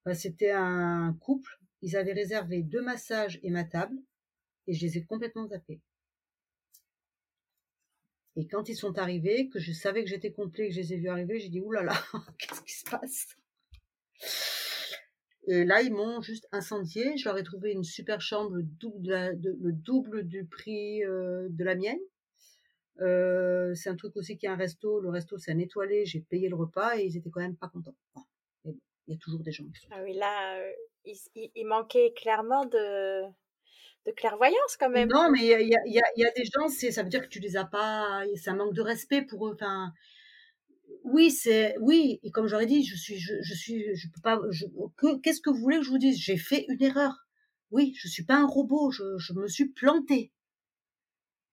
Ben, 0.04 0.12
c'était 0.12 0.50
un 0.50 1.16
couple, 1.20 1.58
ils 1.80 1.96
avaient 1.96 2.12
réservé 2.12 2.62
deux 2.62 2.82
massages 2.82 3.40
et 3.42 3.50
ma 3.50 3.64
table, 3.64 3.96
et 4.66 4.74
je 4.74 4.84
les 4.84 4.98
ai 4.98 5.04
complètement 5.04 5.46
zappés. 5.46 5.80
Et 8.36 8.46
quand 8.46 8.68
ils 8.68 8.76
sont 8.76 8.98
arrivés, 8.98 9.48
que 9.48 9.58
je 9.58 9.72
savais 9.72 10.02
que 10.02 10.08
j'étais 10.08 10.32
complet, 10.32 10.68
que 10.68 10.74
je 10.74 10.80
les 10.80 10.94
ai 10.94 10.96
vus 10.96 11.08
arriver, 11.08 11.38
j'ai 11.38 11.50
dit 11.50 11.60
oulala, 11.60 11.92
qu'est-ce 12.38 12.62
qui 12.62 12.72
se 12.72 12.90
passe? 12.90 13.36
Et 15.48 15.64
là, 15.64 15.82
ils 15.82 15.92
m'ont 15.92 16.20
juste 16.22 16.48
incendié. 16.52 17.16
Je 17.16 17.28
leur 17.28 17.36
ai 17.36 17.42
trouvé 17.42 17.72
une 17.72 17.84
super 17.84 18.20
chambre, 18.20 18.54
le 18.54 18.62
double, 18.62 19.38
le 19.42 19.72
double 19.72 20.24
du 20.26 20.46
prix 20.46 21.04
euh, 21.04 21.48
de 21.50 21.64
la 21.64 21.74
mienne. 21.74 21.98
Euh, 23.00 23.74
c'est 23.74 23.88
un 23.88 23.96
truc 23.96 24.16
aussi 24.16 24.36
qui 24.36 24.46
est 24.46 24.50
un 24.50 24.56
resto. 24.56 25.00
Le 25.00 25.08
resto, 25.08 25.36
c'est 25.38 25.50
un 25.52 25.58
étoilé. 25.58 26.04
J'ai 26.04 26.20
payé 26.20 26.48
le 26.48 26.56
repas 26.56 26.96
et 26.96 27.04
ils 27.04 27.16
étaient 27.16 27.30
quand 27.30 27.40
même 27.40 27.56
pas 27.56 27.68
contents. 27.68 27.96
il 28.64 28.74
y 29.08 29.14
a 29.14 29.18
toujours 29.18 29.42
des 29.42 29.50
gens 29.50 29.64
qui 29.64 29.80
sont. 29.80 29.88
Ah 29.90 30.02
oui, 30.04 30.14
là, 30.14 30.58
euh, 30.58 30.72
il, 31.34 31.66
manquait 31.66 32.12
clairement 32.16 32.64
de, 32.66 33.24
de 34.06 34.12
clairvoyance 34.12 34.76
quand 34.78 34.90
même. 34.90 35.08
Non, 35.08 35.30
mais 35.30 35.46
il 35.62 35.68
y 35.68 36.24
a, 36.26 36.30
des 36.36 36.44
gens, 36.44 36.68
ça 36.68 37.02
veut 37.02 37.08
dire 37.08 37.22
que 37.22 37.28
tu 37.28 37.40
les 37.40 37.56
as 37.56 37.64
pas, 37.64 38.22
un 38.46 38.54
manque 38.54 38.74
de 38.74 38.82
respect 38.82 39.22
pour 39.22 39.48
eux. 39.48 39.56
Oui, 41.04 41.30
c'est, 41.30 41.74
oui, 41.80 42.20
et 42.22 42.30
comme 42.30 42.46
j'aurais 42.46 42.66
dit, 42.66 42.84
je 42.84 42.96
suis, 42.96 43.18
je, 43.18 43.54
suis, 43.54 43.94
je 43.94 44.08
peux 44.08 44.20
pas, 44.20 44.40
qu'est-ce 45.22 45.40
que 45.40 45.50
vous 45.50 45.58
voulez 45.58 45.78
que 45.78 45.84
je 45.84 45.90
vous 45.90 45.98
dise? 45.98 46.18
J'ai 46.18 46.36
fait 46.36 46.64
une 46.68 46.82
erreur. 46.82 47.26
Oui, 47.70 47.94
je 47.96 48.08
suis 48.08 48.24
pas 48.24 48.36
un 48.36 48.46
robot, 48.46 48.90
je, 48.90 49.02
je 49.18 49.32
me 49.32 49.48
suis 49.48 49.68
planté 49.70 50.32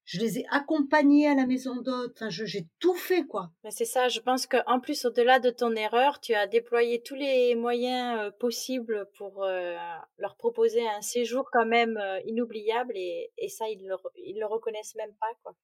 je 0.10 0.20
les 0.20 0.40
ai 0.40 0.46
accompagnés 0.50 1.28
à 1.28 1.36
la 1.36 1.46
maison 1.46 1.76
d'hôte. 1.76 2.14
Enfin, 2.16 2.30
j'ai 2.32 2.66
tout 2.80 2.96
fait, 2.96 3.28
quoi. 3.28 3.52
Mais 3.64 3.70
c'est 3.70 3.86
ça. 3.86 4.08
Je 4.08 4.20
pense 4.20 4.48
qu'en 4.48 4.80
plus, 4.80 5.06
au-delà 5.06 5.40
de 5.40 5.52
ton 5.52 5.76
erreur, 5.76 6.20
tu 6.20 6.34
as 6.34 6.48
déployé 6.48 7.04
tous 7.04 7.14
les 7.14 7.54
moyens 7.54 8.18
euh, 8.18 8.32
possibles 8.32 9.08
pour 9.20 9.44
euh, 9.44 9.76
leur 10.18 10.36
proposer 10.36 10.82
un 10.82 11.02
séjour 11.02 11.48
quand 11.54 11.68
même 11.68 11.98
euh, 11.98 12.20
inoubliable. 12.26 12.94
Et, 12.96 13.32
et, 13.38 13.50
ça, 13.50 13.70
ils 13.70 13.86
le, 13.86 13.98
ils 14.16 14.40
le 14.40 14.48
reconnaissent 14.48 14.96
même 14.96 15.14
pas, 15.20 15.32
quoi. 15.44 15.56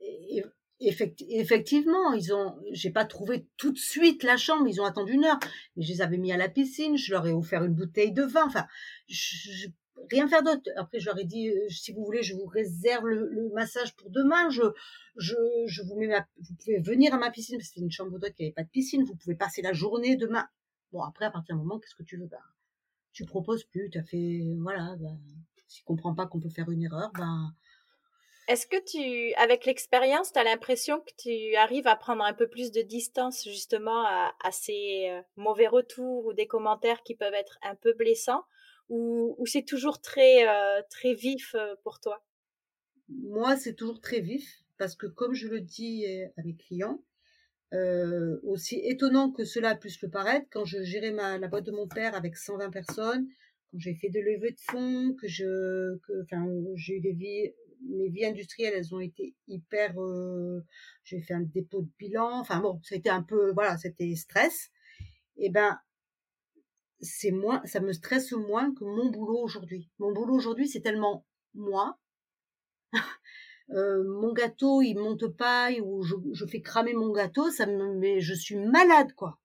Et, 0.00 0.42
effectivement, 0.80 2.12
ils 2.12 2.34
ont. 2.34 2.56
J'ai 2.72 2.90
pas 2.90 3.04
trouvé 3.04 3.46
tout 3.56 3.70
de 3.70 3.78
suite 3.78 4.24
la 4.24 4.36
chambre. 4.36 4.66
Ils 4.66 4.80
ont 4.80 4.84
attendu 4.84 5.12
une 5.12 5.26
heure. 5.26 5.38
Mais 5.76 5.84
je 5.84 5.92
les 5.92 6.02
avais 6.02 6.18
mis 6.18 6.32
à 6.32 6.36
la 6.36 6.48
piscine. 6.48 6.96
Je 6.96 7.12
leur 7.12 7.24
ai 7.28 7.32
offert 7.32 7.62
une 7.62 7.74
bouteille 7.74 8.10
de 8.10 8.24
vin. 8.24 8.46
Enfin, 8.46 8.66
je, 9.06 9.68
rien 10.10 10.28
faire 10.28 10.42
d'autre. 10.42 10.70
Après, 10.76 11.00
je 11.00 11.06
leur 11.06 11.18
ai 11.18 11.24
dit, 11.24 11.48
euh, 11.48 11.68
si 11.68 11.92
vous 11.92 12.04
voulez, 12.04 12.22
je 12.22 12.34
vous 12.34 12.46
réserve 12.46 13.06
le, 13.06 13.50
massage 13.54 13.94
pour 13.96 14.10
demain. 14.10 14.50
Je, 14.50 14.62
je, 15.16 15.34
je 15.66 15.82
vous 15.82 15.96
mets 15.96 16.08
vous 16.38 16.54
pouvez 16.54 16.80
venir 16.80 17.14
à 17.14 17.18
ma 17.18 17.30
piscine 17.30 17.58
parce 17.58 17.68
que 17.68 17.74
c'est 17.74 17.80
une 17.80 17.90
chambre 17.90 18.18
d'hôte 18.18 18.34
qui 18.34 18.42
n'avait 18.42 18.52
pas 18.52 18.64
de 18.64 18.68
piscine. 18.68 19.04
Vous 19.04 19.16
pouvez 19.16 19.34
passer 19.34 19.62
la 19.62 19.72
journée 19.72 20.16
demain. 20.16 20.46
Bon, 20.92 21.02
après, 21.02 21.24
à 21.24 21.30
partir 21.30 21.56
du 21.56 21.62
moment, 21.62 21.78
qu'est-ce 21.78 21.94
que 21.94 22.02
tu 22.02 22.18
veux? 22.18 22.26
Ben, 22.26 22.38
tu 23.12 23.24
proposes 23.24 23.64
plus, 23.64 23.90
tu 23.90 23.98
as 23.98 24.04
fait, 24.04 24.40
voilà, 24.60 24.96
ben, 24.98 25.18
si 25.68 25.82
comprends 25.84 26.14
pas 26.14 26.26
qu'on 26.26 26.40
peut 26.40 26.50
faire 26.50 26.70
une 26.70 26.82
erreur, 26.82 27.10
ben, 27.14 27.52
est-ce 28.48 28.66
que 28.66 28.76
tu, 28.84 29.32
avec 29.34 29.66
l'expérience, 29.66 30.32
tu 30.32 30.38
as 30.38 30.44
l'impression 30.44 31.00
que 31.00 31.12
tu 31.16 31.54
arrives 31.56 31.86
à 31.86 31.94
prendre 31.94 32.24
un 32.24 32.34
peu 32.34 32.48
plus 32.48 32.72
de 32.72 32.82
distance 32.82 33.44
justement 33.44 34.04
à, 34.04 34.34
à, 34.42 34.50
ces 34.50 35.08
euh, 35.10 35.22
mauvais 35.36 35.68
retours 35.68 36.26
ou 36.26 36.32
des 36.32 36.46
commentaires 36.46 37.04
qui 37.04 37.14
peuvent 37.14 37.34
être 37.34 37.58
un 37.62 37.76
peu 37.76 37.92
blessants? 37.92 38.42
Ou, 38.92 39.46
c'est 39.46 39.64
toujours 39.64 40.00
très, 40.00 40.46
euh, 40.46 40.82
très 40.90 41.14
vif 41.14 41.54
euh, 41.54 41.74
pour 41.82 41.98
toi? 41.98 42.22
Moi, 43.08 43.56
c'est 43.56 43.74
toujours 43.74 44.00
très 44.00 44.20
vif 44.20 44.62
parce 44.76 44.96
que 44.96 45.06
comme 45.06 45.32
je 45.32 45.48
le 45.48 45.60
dis 45.60 46.04
euh, 46.06 46.26
à 46.36 46.42
mes 46.42 46.54
clients, 46.54 47.02
aussi 48.42 48.82
étonnant 48.84 49.30
que 49.30 49.44
cela 49.44 49.74
puisse 49.74 50.02
le 50.02 50.10
paraître, 50.10 50.46
quand 50.50 50.66
je 50.66 50.82
gérais 50.82 51.10
la 51.10 51.48
boîte 51.48 51.64
de 51.64 51.72
mon 51.72 51.88
père 51.88 52.14
avec 52.14 52.36
120 52.36 52.68
personnes, 52.68 53.26
quand 53.70 53.78
j'ai 53.78 53.94
fait 53.94 54.10
de 54.10 54.20
levées 54.20 54.50
de 54.50 54.60
fonds, 54.60 55.14
que 55.18 55.26
je, 55.26 55.96
j'ai 56.74 56.96
eu 56.96 57.00
des 57.00 57.14
vies, 57.14 57.50
mes 57.88 58.10
vies 58.10 58.26
industrielles, 58.26 58.74
elles 58.76 58.94
ont 58.94 59.00
été 59.00 59.34
hyper, 59.48 59.94
j'ai 61.02 61.22
fait 61.22 61.32
un 61.32 61.40
dépôt 61.40 61.80
de 61.80 61.88
bilan, 61.98 62.40
enfin 62.40 62.60
bon, 62.60 62.78
été 62.90 63.08
un 63.08 63.22
peu, 63.22 63.52
voilà, 63.54 63.78
c'était 63.78 64.14
stress. 64.16 64.68
Et 65.38 65.48
ben, 65.48 65.78
c'est 67.02 67.32
moins, 67.32 67.60
ça 67.66 67.80
me 67.80 67.92
stresse 67.92 68.32
moins 68.32 68.72
que 68.74 68.84
mon 68.84 69.10
boulot 69.10 69.38
aujourd'hui. 69.42 69.90
Mon 69.98 70.12
boulot 70.12 70.34
aujourd'hui, 70.34 70.68
c'est 70.68 70.80
tellement 70.80 71.26
moi. 71.54 71.98
euh, 73.70 74.04
mon 74.20 74.32
gâteau, 74.32 74.82
il 74.82 74.94
monte 74.94 75.26
pas 75.26 75.70
ou 75.82 76.02
je, 76.02 76.14
je, 76.32 76.46
fais 76.46 76.60
cramer 76.60 76.94
mon 76.94 77.12
gâteau, 77.12 77.50
ça 77.50 77.66
me, 77.66 77.98
mais 77.98 78.20
je 78.20 78.34
suis 78.34 78.56
malade 78.56 79.12
quoi. 79.14 79.38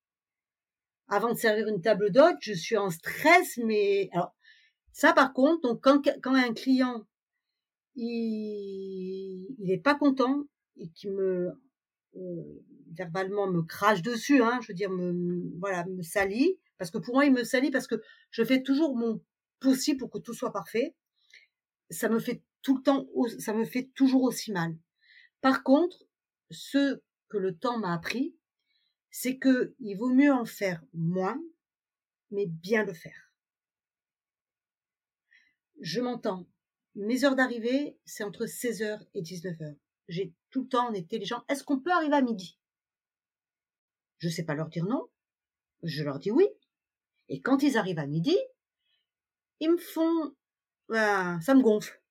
avant 1.08 1.34
de 1.34 1.38
servir 1.38 1.68
une 1.68 1.82
table 1.82 2.12
d'hôte, 2.12 2.38
je 2.41 2.53
suis 2.53 2.78
en 2.78 2.91
stress, 2.91 3.58
mais 3.58 4.10
alors 4.14 4.36
ça 4.91 5.14
par 5.14 5.34
contre, 5.34 5.62
donc 5.62 5.82
quand, 5.82 6.01
quand 6.22 6.36
un 6.36 6.53
client 6.53 7.05
il, 7.95 9.55
il 9.60 9.72
est 9.72 9.82
pas 9.82 9.95
content 9.95 10.43
et 10.78 10.89
qui 10.89 11.10
me 11.10 11.51
euh, 12.16 12.64
verbalement 12.93 13.47
me 13.47 13.64
crache 13.64 14.01
dessus, 14.01 14.41
hein, 14.43 14.60
je 14.62 14.68
veux 14.68 14.74
dire 14.76 14.91
me 14.91 15.58
voilà 15.60 15.86
me 15.86 16.03
salit, 16.03 16.60
parce 16.78 16.91
que 16.91 16.97
pour 16.97 17.15
moi 17.15 17.25
il 17.25 17.34
me 17.34 17.43
salit 17.43 17.71
parce 17.71 17.88
que 17.88 18.01
je 18.32 18.43
fais 18.43 18.63
toujours 18.63 18.95
mon 18.95 19.23
possible 19.59 19.99
pour 19.99 20.11
que 20.11 20.19
tout 20.19 20.34
soit 20.34 20.53
parfait. 20.53 20.95
Ça 21.89 22.09
me 22.09 22.19
fait 22.19 22.43
tout 22.61 22.78
le 22.78 22.84
temps, 22.84 23.07
ça 23.39 23.53
me 23.53 23.65
fait 23.65 23.89
toujours 23.95 24.23
aussi 24.23 24.51
mal. 24.51 24.78
Par 25.41 25.63
contre, 25.63 26.05
ce 26.51 27.01
que 27.30 27.38
le 27.38 27.57
temps 27.57 27.80
m'a 27.80 27.93
appris, 27.93 28.36
c'est 29.09 29.38
que 29.38 29.75
il 29.80 29.95
vaut 29.95 30.13
mieux 30.13 30.34
en 30.34 30.45
faire 30.45 30.84
moins, 30.93 31.41
mais 32.32 32.45
bien 32.45 32.84
le 32.84 32.93
faire. 32.93 33.32
Je 35.80 36.01
m'entends. 36.01 36.47
Mes 36.95 37.23
heures 37.23 37.36
d'arrivée, 37.36 37.97
c'est 38.05 38.23
entre 38.23 38.45
16h 38.45 38.99
et 39.13 39.21
19h. 39.21 39.75
J'ai 40.07 40.34
tout 40.49 40.63
le 40.63 40.67
temps, 40.67 40.89
on 40.89 40.93
était 40.93 41.19
les 41.19 41.25
gens, 41.25 41.43
est-ce 41.47 41.63
qu'on 41.63 41.80
peut 41.80 41.91
arriver 41.91 42.15
à 42.15 42.21
midi? 42.21 42.59
Je 44.17 44.30
sais 44.30 44.43
pas 44.43 44.55
leur 44.55 44.69
dire 44.69 44.86
non. 44.86 45.07
Je 45.84 46.03
leur 46.03 46.17
dis 46.17 46.32
oui. 46.32 46.47
Et 47.30 47.41
quand 47.41 47.63
ils 47.63 47.78
arrivent 47.78 47.99
à 47.99 48.05
midi, 48.05 48.38
ils 49.59 49.71
me 49.71 49.78
font, 49.78 50.36
ben, 50.89 51.39
ça 51.41 51.53
me 51.55 51.61
gonfle. 51.61 52.01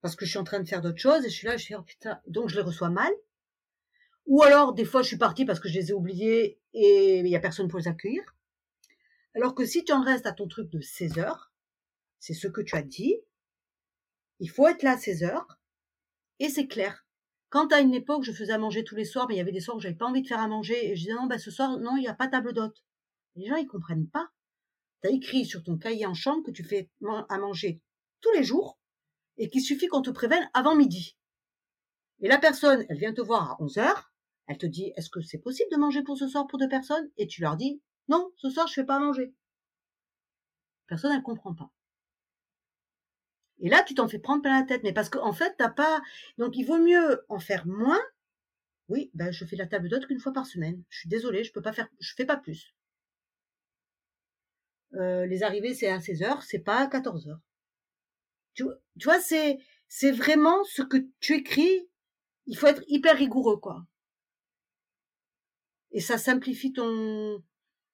Parce 0.00 0.16
que 0.16 0.24
je 0.24 0.30
suis 0.30 0.38
en 0.38 0.44
train 0.44 0.60
de 0.60 0.68
faire 0.68 0.82
d'autres 0.82 0.98
choses 0.98 1.24
et 1.24 1.30
je 1.30 1.34
suis 1.34 1.46
là, 1.46 1.56
je 1.56 1.64
suis, 1.64 1.74
oh 1.74 1.82
putain, 1.82 2.20
donc 2.26 2.48
je 2.48 2.56
les 2.56 2.62
reçois 2.62 2.90
mal. 2.90 3.12
Ou 4.26 4.42
alors, 4.42 4.72
des 4.74 4.84
fois, 4.84 5.02
je 5.02 5.08
suis 5.08 5.18
partie 5.18 5.44
parce 5.44 5.60
que 5.60 5.68
je 5.68 5.74
les 5.74 5.90
ai 5.90 5.92
oubliés 5.92 6.60
et 6.72 7.20
il 7.20 7.26
y 7.26 7.36
a 7.36 7.40
personne 7.40 7.68
pour 7.68 7.78
les 7.78 7.88
accueillir. 7.88 8.22
Alors 9.34 9.54
que 9.54 9.66
si 9.66 9.84
tu 9.84 9.92
en 9.92 10.02
restes 10.02 10.26
à 10.26 10.32
ton 10.32 10.46
truc 10.46 10.70
de 10.70 10.80
16 10.80 11.18
heures, 11.18 11.52
c'est 12.20 12.34
ce 12.34 12.48
que 12.48 12.60
tu 12.60 12.76
as 12.76 12.82
dit, 12.82 13.16
il 14.40 14.48
faut 14.48 14.68
être 14.68 14.82
là 14.82 14.92
à 14.92 14.98
16 14.98 15.24
heures, 15.24 15.58
et 16.38 16.48
c'est 16.48 16.66
clair. 16.66 17.06
Quand 17.48 17.72
à 17.72 17.80
une 17.80 17.94
époque, 17.94 18.24
je 18.24 18.32
faisais 18.32 18.52
à 18.52 18.58
manger 18.58 18.84
tous 18.84 18.96
les 18.96 19.04
soirs, 19.04 19.26
mais 19.28 19.34
il 19.34 19.38
y 19.38 19.40
avait 19.40 19.52
des 19.52 19.60
soirs 19.60 19.76
où 19.76 19.80
j'avais 19.80 19.94
pas 19.94 20.06
envie 20.06 20.22
de 20.22 20.26
faire 20.26 20.40
à 20.40 20.48
manger, 20.48 20.90
et 20.90 20.96
je 20.96 21.02
disais 21.02 21.14
non, 21.14 21.26
ben 21.26 21.38
ce 21.38 21.50
soir, 21.50 21.78
non, 21.78 21.96
il 21.96 22.00
n'y 22.00 22.08
a 22.08 22.14
pas 22.14 22.28
table 22.28 22.52
d'hôte. 22.52 22.84
Les 23.36 23.46
gens, 23.46 23.56
ils 23.56 23.66
comprennent 23.66 24.08
pas. 24.08 24.28
Tu 25.04 25.10
as 25.10 25.12
écrit 25.12 25.44
sur 25.44 25.62
ton 25.62 25.76
cahier 25.76 26.06
en 26.06 26.14
chambre 26.14 26.42
que 26.42 26.50
tu 26.50 26.64
fais 26.64 26.88
à 27.28 27.36
manger 27.36 27.82
tous 28.22 28.32
les 28.32 28.42
jours, 28.42 28.78
et 29.36 29.50
qu'il 29.50 29.60
suffit 29.60 29.86
qu'on 29.86 30.00
te 30.00 30.08
prévienne 30.08 30.48
avant 30.54 30.74
midi. 30.74 31.18
Et 32.20 32.28
la 32.28 32.38
personne, 32.38 32.86
elle 32.88 32.98
vient 32.98 33.12
te 33.12 33.20
voir 33.20 33.50
à 33.50 33.62
11 33.62 33.76
heures, 33.78 34.14
elle 34.46 34.56
te 34.56 34.64
dit, 34.64 34.92
est-ce 34.96 35.10
que 35.10 35.20
c'est 35.20 35.38
possible 35.38 35.70
de 35.70 35.76
manger 35.76 36.02
pour 36.02 36.16
ce 36.16 36.26
soir 36.26 36.46
pour 36.46 36.58
deux 36.58 36.68
personnes? 36.68 37.10
Et 37.18 37.26
tu 37.26 37.42
leur 37.42 37.56
dis, 37.56 37.82
non, 38.08 38.30
ce 38.36 38.48
soir, 38.48 38.66
je 38.66 38.72
fais 38.72 38.84
pas 38.84 38.98
manger. 38.98 39.34
Personne, 40.86 41.12
elle 41.12 41.22
comprend 41.22 41.54
pas. 41.54 41.70
Et 43.58 43.68
là, 43.68 43.82
tu 43.82 43.94
t'en 43.94 44.08
fais 44.08 44.18
prendre 44.18 44.40
plein 44.40 44.60
la 44.60 44.66
tête. 44.66 44.82
Mais 44.84 44.92
parce 44.94 45.10
qu'en 45.10 45.26
en 45.26 45.32
fait, 45.32 45.54
t'as 45.58 45.70
pas, 45.70 46.00
donc 46.38 46.56
il 46.56 46.64
vaut 46.64 46.78
mieux 46.78 47.24
en 47.28 47.38
faire 47.38 47.66
moins. 47.66 48.00
Oui, 48.88 49.10
ben, 49.14 49.32
je 49.32 49.44
fais 49.44 49.56
la 49.56 49.66
table 49.66 49.88
d'hôte 49.88 50.06
qu'une 50.06 50.20
fois 50.20 50.32
par 50.32 50.46
semaine. 50.46 50.82
Je 50.88 51.00
suis 51.00 51.08
désolée, 51.08 51.44
je 51.44 51.52
peux 51.52 51.62
pas 51.62 51.72
faire, 51.72 51.88
je 52.00 52.14
fais 52.14 52.26
pas 52.26 52.36
plus. 52.36 52.74
Euh, 54.94 55.26
les 55.26 55.42
arrivées, 55.42 55.74
c'est 55.74 55.88
à 55.88 56.00
16 56.00 56.22
heures, 56.22 56.42
c'est 56.42 56.60
pas 56.60 56.78
à 56.78 56.86
14 56.86 57.28
heures. 57.28 57.40
Tu, 58.54 58.64
vois, 59.02 59.20
c'est, 59.20 59.58
c'est 59.88 60.12
vraiment 60.12 60.62
ce 60.64 60.82
que 60.82 60.98
tu 61.20 61.34
écris. 61.34 61.88
Il 62.46 62.56
faut 62.56 62.68
être 62.68 62.84
hyper 62.86 63.16
rigoureux, 63.16 63.56
quoi 63.56 63.84
et 65.94 66.00
ça 66.00 66.18
simplifie 66.18 66.72
ton 66.72 67.42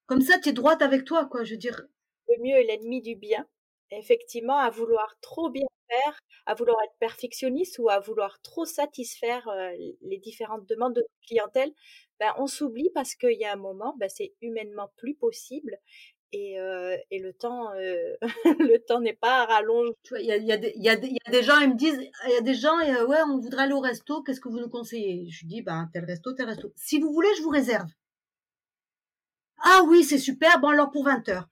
comme 0.07 0.21
ça 0.21 0.39
tu 0.39 0.49
es 0.49 0.53
droite 0.53 0.81
avec 0.81 1.05
toi 1.05 1.27
quoi 1.27 1.45
je 1.45 1.51
veux 1.51 1.57
dire 1.57 1.81
le 2.27 2.43
mieux 2.43 2.57
est 2.57 2.63
l'ennemi 2.63 3.01
du 3.01 3.15
bien 3.15 3.47
effectivement 3.91 4.57
à 4.57 4.69
vouloir 4.69 5.15
trop 5.21 5.49
bien 5.49 5.67
faire 5.87 6.19
à 6.47 6.55
vouloir 6.55 6.77
être 6.83 6.95
perfectionniste 6.99 7.77
ou 7.79 7.89
à 7.89 7.99
vouloir 7.99 8.41
trop 8.41 8.65
satisfaire 8.65 9.47
euh, 9.49 9.71
les 10.01 10.17
différentes 10.17 10.67
demandes 10.67 10.95
de 10.95 11.05
clientèle 11.27 11.71
ben 12.19 12.33
on 12.37 12.47
s'oublie 12.47 12.89
parce 12.93 13.15
qu'il 13.15 13.39
y 13.39 13.45
a 13.45 13.53
un 13.53 13.57
moment 13.57 13.95
ben, 13.99 14.09
c'est 14.09 14.33
humainement 14.41 14.91
plus 14.97 15.15
possible 15.15 15.77
et, 16.31 16.59
euh, 16.59 16.97
et 17.09 17.19
le 17.19 17.33
temps 17.33 17.71
euh, 17.73 18.15
le 18.59 18.77
temps 18.77 19.01
n'est 19.01 19.13
pas 19.13 19.45
rallonge. 19.45 19.93
Tu 20.03 20.13
vois 20.13 20.19
il 20.21 20.27
y 20.27 20.31
a, 20.31 20.37
y, 20.37 20.71
y, 20.75 20.89
a 20.89 20.95
des 20.95 21.43
gens 21.43 21.59
ils 21.59 21.69
me 21.69 21.75
disent 21.75 21.99
il 22.27 22.31
y 22.31 22.37
a 22.37 22.41
des 22.41 22.53
gens 22.53 22.79
et, 22.79 23.03
ouais 23.03 23.21
on 23.27 23.39
voudrait 23.39 23.63
aller 23.63 23.73
au 23.73 23.79
resto 23.79 24.21
qu'est-ce 24.23 24.41
que 24.41 24.49
vous 24.49 24.59
nous 24.59 24.69
conseillez? 24.69 25.29
Je 25.29 25.45
dis 25.45 25.61
ben 25.61 25.89
tel 25.93 26.05
resto 26.05 26.33
tel 26.33 26.47
resto. 26.47 26.71
Si 26.75 26.99
vous 26.99 27.11
voulez 27.11 27.29
je 27.37 27.43
vous 27.43 27.49
réserve. 27.49 27.89
Ah 29.63 29.83
oui 29.87 30.03
c'est 30.03 30.17
super 30.17 30.59
bon 30.59 30.69
alors 30.69 30.91
pour 30.91 31.05
20 31.05 31.27
heures. 31.29 31.49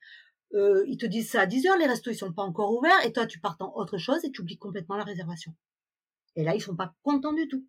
Euh, 0.56 0.84
ils 0.88 0.98
te 0.98 1.06
disent 1.06 1.32
ça 1.32 1.42
à 1.42 1.46
10 1.46 1.68
heures 1.68 1.78
les 1.78 1.86
restos 1.86 2.12
ils 2.12 2.18
sont 2.18 2.34
pas 2.34 2.44
encore 2.44 2.74
ouverts 2.74 3.06
et 3.06 3.14
toi 3.14 3.28
tu 3.28 3.40
pars 3.40 3.58
dans 3.58 3.74
autre 3.76 3.98
chose 3.98 4.26
et 4.26 4.32
tu 4.32 4.42
oublies 4.42 4.58
complètement 4.58 4.96
la 4.96 5.04
réservation. 5.04 5.54
Et 6.36 6.44
là 6.44 6.56
ils 6.56 6.62
sont 6.62 6.76
pas 6.76 6.96
contents 7.04 7.34
du 7.34 7.48
tout. 7.48 7.66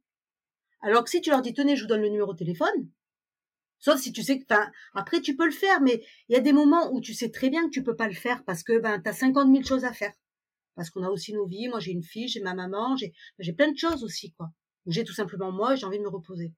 Alors 0.82 1.04
que 1.04 1.11
si 1.11 1.20
tu 1.20 1.30
leur 1.30 1.42
dis 1.42 1.54
tenez 1.54 1.76
je 1.76 1.82
vous 1.82 1.88
donne 1.88 2.02
le 2.02 2.08
numéro 2.08 2.32
de 2.32 2.38
téléphone 2.38 2.88
Sauf 3.81 3.99
si 3.99 4.12
tu 4.12 4.22
sais 4.22 4.39
que, 4.39 4.45
enfin, 4.45 4.70
après 4.95 5.20
tu 5.20 5.37
peux 5.37 5.47
le 5.47 5.51
faire, 5.51 5.81
mais 5.81 6.05
il 6.28 6.35
y 6.35 6.37
a 6.37 6.41
des 6.41 6.53
moments 6.53 6.93
où 6.93 7.01
tu 7.01 7.14
sais 7.14 7.31
très 7.31 7.49
bien 7.49 7.64
que 7.64 7.70
tu 7.70 7.83
peux 7.83 7.97
pas 7.97 8.09
le 8.09 8.14
faire 8.14 8.45
parce 8.45 8.62
que 8.62 8.78
ben 8.78 9.01
t'as 9.01 9.14
50 9.14 9.51
000 9.51 9.64
choses 9.64 9.85
à 9.85 9.93
faire. 9.95 10.12
Parce 10.76 10.91
qu'on 10.91 11.03
a 11.03 11.09
aussi 11.09 11.33
nos 11.33 11.47
vies. 11.47 11.68
Moi 11.68 11.81
j'ai 11.81 11.93
une 11.93 12.03
fille, 12.03 12.28
j'ai 12.28 12.41
ma 12.41 12.55
maman, 12.55 12.97
j'ai 12.97 13.12
j'ai 13.39 13.55
plein 13.55 13.72
de 13.72 13.78
choses 13.78 14.05
aussi 14.05 14.33
quoi. 14.33 14.51
J'ai 14.87 15.05
tout 15.05 15.14
simplement 15.14 15.51
moi, 15.51 15.76
j'ai 15.76 15.87
envie 15.87 15.99
de 15.99 16.03
me 16.03 16.09
reposer. 16.09 16.53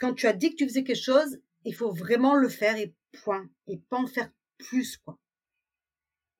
Quand 0.00 0.14
tu 0.14 0.26
as 0.26 0.32
dit 0.32 0.50
que 0.50 0.56
tu 0.56 0.66
faisais 0.66 0.84
quelque 0.84 1.02
chose, 1.02 1.38
il 1.64 1.74
faut 1.74 1.92
vraiment 1.92 2.34
le 2.34 2.48
faire 2.48 2.76
et 2.76 2.94
point 3.22 3.48
et 3.68 3.78
pas 3.78 3.98
en 3.98 4.06
faire 4.06 4.30
plus 4.58 4.96
quoi. 4.96 5.18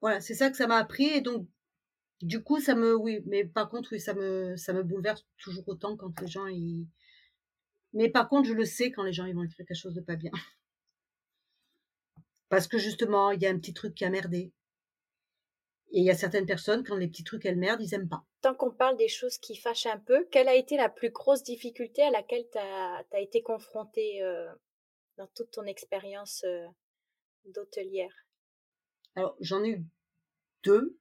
Voilà, 0.00 0.20
c'est 0.20 0.34
ça 0.34 0.50
que 0.50 0.56
ça 0.56 0.66
m'a 0.66 0.78
appris 0.78 1.06
et 1.06 1.20
donc 1.20 1.46
du 2.22 2.42
coup 2.42 2.60
ça 2.60 2.74
me 2.74 2.96
oui, 2.96 3.20
mais 3.26 3.44
par 3.44 3.68
contre 3.68 3.90
oui 3.92 4.00
ça 4.00 4.14
me 4.14 4.56
ça 4.56 4.72
me 4.72 4.82
bouleverse 4.82 5.24
toujours 5.38 5.68
autant 5.68 5.96
quand 5.96 6.20
les 6.20 6.26
gens 6.26 6.46
mais 7.92 8.08
par 8.08 8.28
contre, 8.28 8.48
je 8.48 8.54
le 8.54 8.64
sais 8.64 8.90
quand 8.90 9.02
les 9.02 9.12
gens 9.12 9.26
ils 9.26 9.34
vont 9.34 9.44
écrire 9.44 9.66
quelque 9.66 9.76
chose 9.76 9.94
de 9.94 10.00
pas 10.00 10.16
bien. 10.16 10.32
Parce 12.48 12.68
que 12.68 12.78
justement, 12.78 13.30
il 13.30 13.40
y 13.40 13.46
a 13.46 13.50
un 13.50 13.58
petit 13.58 13.72
truc 13.72 13.94
qui 13.94 14.04
a 14.04 14.10
merdé. 14.10 14.52
Et 15.94 16.00
il 16.00 16.04
y 16.04 16.10
a 16.10 16.14
certaines 16.14 16.46
personnes, 16.46 16.84
quand 16.84 16.96
les 16.96 17.08
petits 17.08 17.24
trucs 17.24 17.44
elles 17.44 17.58
merdent, 17.58 17.82
ils 17.82 17.94
aiment 17.94 18.08
pas. 18.08 18.24
Tant 18.40 18.54
qu'on 18.54 18.70
parle 18.70 18.96
des 18.96 19.08
choses 19.08 19.38
qui 19.38 19.56
fâchent 19.56 19.86
un 19.86 19.98
peu, 19.98 20.26
quelle 20.30 20.48
a 20.48 20.54
été 20.54 20.76
la 20.76 20.88
plus 20.88 21.10
grosse 21.10 21.42
difficulté 21.42 22.02
à 22.02 22.10
laquelle 22.10 22.46
tu 22.50 22.58
as, 22.58 23.20
été 23.20 23.42
confrontée 23.42 24.22
euh, 24.22 24.50
dans 25.16 25.26
toute 25.28 25.50
ton 25.50 25.64
expérience 25.64 26.44
euh, 26.44 26.66
d'hôtelière? 27.44 28.14
Alors, 29.16 29.36
j'en 29.40 29.62
ai 29.64 29.70
eu 29.70 29.84
deux. 30.64 30.98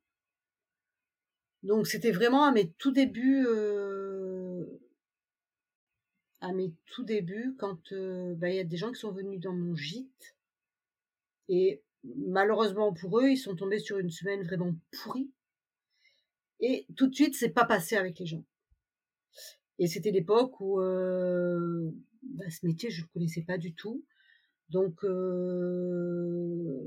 Donc, 1.64 1.88
c'était 1.88 2.12
vraiment 2.12 2.44
à 2.44 2.52
mes 2.52 2.72
tout 2.74 2.92
débuts. 2.92 3.46
Euh, 3.48 4.31
à 6.42 6.52
mes 6.54 6.74
tout 6.88 7.04
débuts, 7.04 7.56
quand 7.58 7.92
euh, 7.92 8.36
bah, 8.36 8.50
il 8.50 8.56
y 8.56 8.60
a 8.60 8.64
des 8.64 8.78
gens 8.78 8.92
qui 8.92 9.00
sont 9.00 9.12
venus 9.12 9.40
dans 9.40 9.54
mon 9.54 9.76
gîte, 9.76 10.36
et 11.48 11.84
malheureusement 12.04 12.94
pour 12.94 13.20
eux, 13.20 13.30
ils 13.30 13.38
sont 13.38 13.56
tombés 13.56 13.80
sur 13.80 14.00
une 14.00 14.10
semaine 14.10 14.44
vraiment 14.44 14.74
pourrie. 14.92 15.32
Et 16.60 16.86
tout 16.96 17.08
de 17.08 17.16
suite, 17.16 17.36
c'est 17.36 17.50
pas 17.50 17.66
passé 17.66 17.96
avec 17.96 18.20
les 18.20 18.26
gens. 18.26 18.44
Et 19.80 19.88
c'était 19.88 20.12
l'époque 20.12 20.60
où 20.60 20.80
euh, 20.80 21.92
bah, 22.24 22.50
ce 22.50 22.66
métier, 22.66 22.90
je 22.92 23.02
le 23.02 23.08
connaissais 23.14 23.42
pas 23.42 23.58
du 23.58 23.74
tout. 23.74 24.04
Donc, 24.70 25.04
euh, 25.04 26.80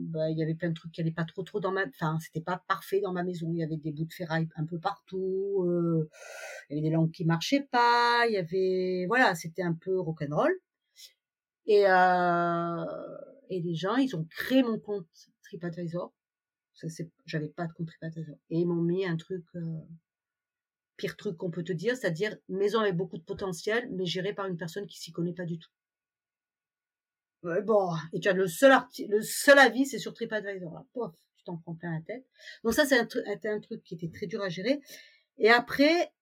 bah, 0.00 0.30
il 0.30 0.38
y 0.38 0.42
avait 0.42 0.54
plein 0.54 0.68
de 0.70 0.74
trucs 0.74 0.92
qui 0.92 1.00
allaient 1.00 1.10
pas 1.10 1.24
trop 1.24 1.42
trop 1.42 1.60
dans 1.60 1.72
ma 1.72 1.86
enfin 1.86 2.18
c'était 2.20 2.40
pas 2.40 2.62
parfait 2.68 3.00
dans 3.00 3.12
ma 3.12 3.22
maison. 3.22 3.50
Il 3.52 3.58
y 3.58 3.62
avait 3.62 3.76
des 3.76 3.92
bouts 3.92 4.04
de 4.04 4.12
ferraille 4.12 4.48
un 4.56 4.64
peu 4.64 4.78
partout 4.78 5.64
euh, 5.66 6.08
il 6.70 6.76
y 6.76 6.78
avait 6.78 6.88
des 6.88 6.94
lampes 6.94 7.12
qui 7.12 7.24
marchaient 7.24 7.66
pas 7.70 8.26
il 8.28 8.34
y 8.34 8.36
avait 8.36 9.06
voilà 9.08 9.34
c'était 9.34 9.62
un 9.62 9.74
peu 9.74 9.98
rock'n'roll. 9.98 10.52
Et 11.66 11.86
euh, 11.86 12.84
et 13.50 13.60
les 13.60 13.74
gens 13.74 13.96
ils 13.96 14.14
ont 14.16 14.24
créé 14.30 14.62
mon 14.62 14.78
compte 14.78 15.08
TripAdvisor. 15.44 16.12
J'avais 17.24 17.48
pas 17.48 17.66
de 17.66 17.72
compte 17.72 17.88
TripAdvisor. 17.88 18.36
Et 18.50 18.60
ils 18.60 18.66
m'ont 18.66 18.82
mis 18.82 19.06
un 19.06 19.16
truc 19.16 19.44
euh, 19.56 19.80
pire 20.96 21.16
truc 21.16 21.36
qu'on 21.36 21.50
peut 21.50 21.64
te 21.64 21.72
dire 21.72 21.96
c'est-à-dire 21.96 22.36
maison 22.48 22.80
avec 22.80 22.96
beaucoup 22.96 23.18
de 23.18 23.22
potentiel 23.24 23.88
mais 23.92 24.06
gérée 24.06 24.34
par 24.34 24.46
une 24.46 24.56
personne 24.56 24.86
qui 24.86 24.98
s'y 24.98 25.12
connaît 25.12 25.34
pas 25.34 25.44
du 25.44 25.58
tout 25.58 25.70
bon, 27.64 27.90
et 28.12 28.20
tu 28.20 28.28
as 28.28 28.32
le 28.32 28.46
seul 28.46 28.72
le 29.08 29.22
seul 29.22 29.58
avis, 29.58 29.86
c'est 29.86 29.98
sur 29.98 30.14
TripAdvisor. 30.14 30.72
Là, 30.72 31.12
tu 31.36 31.44
t'en 31.44 31.56
prends 31.58 31.74
plein 31.74 31.94
la 31.94 32.02
tête. 32.02 32.26
Donc 32.64 32.74
ça, 32.74 32.84
c'est 32.86 32.98
un, 32.98 33.08
un, 33.44 33.60
truc 33.60 33.82
qui 33.82 33.94
était 33.94 34.10
très 34.10 34.26
dur 34.26 34.42
à 34.42 34.48
gérer. 34.48 34.80
Et 35.38 35.50
après, 35.50 36.12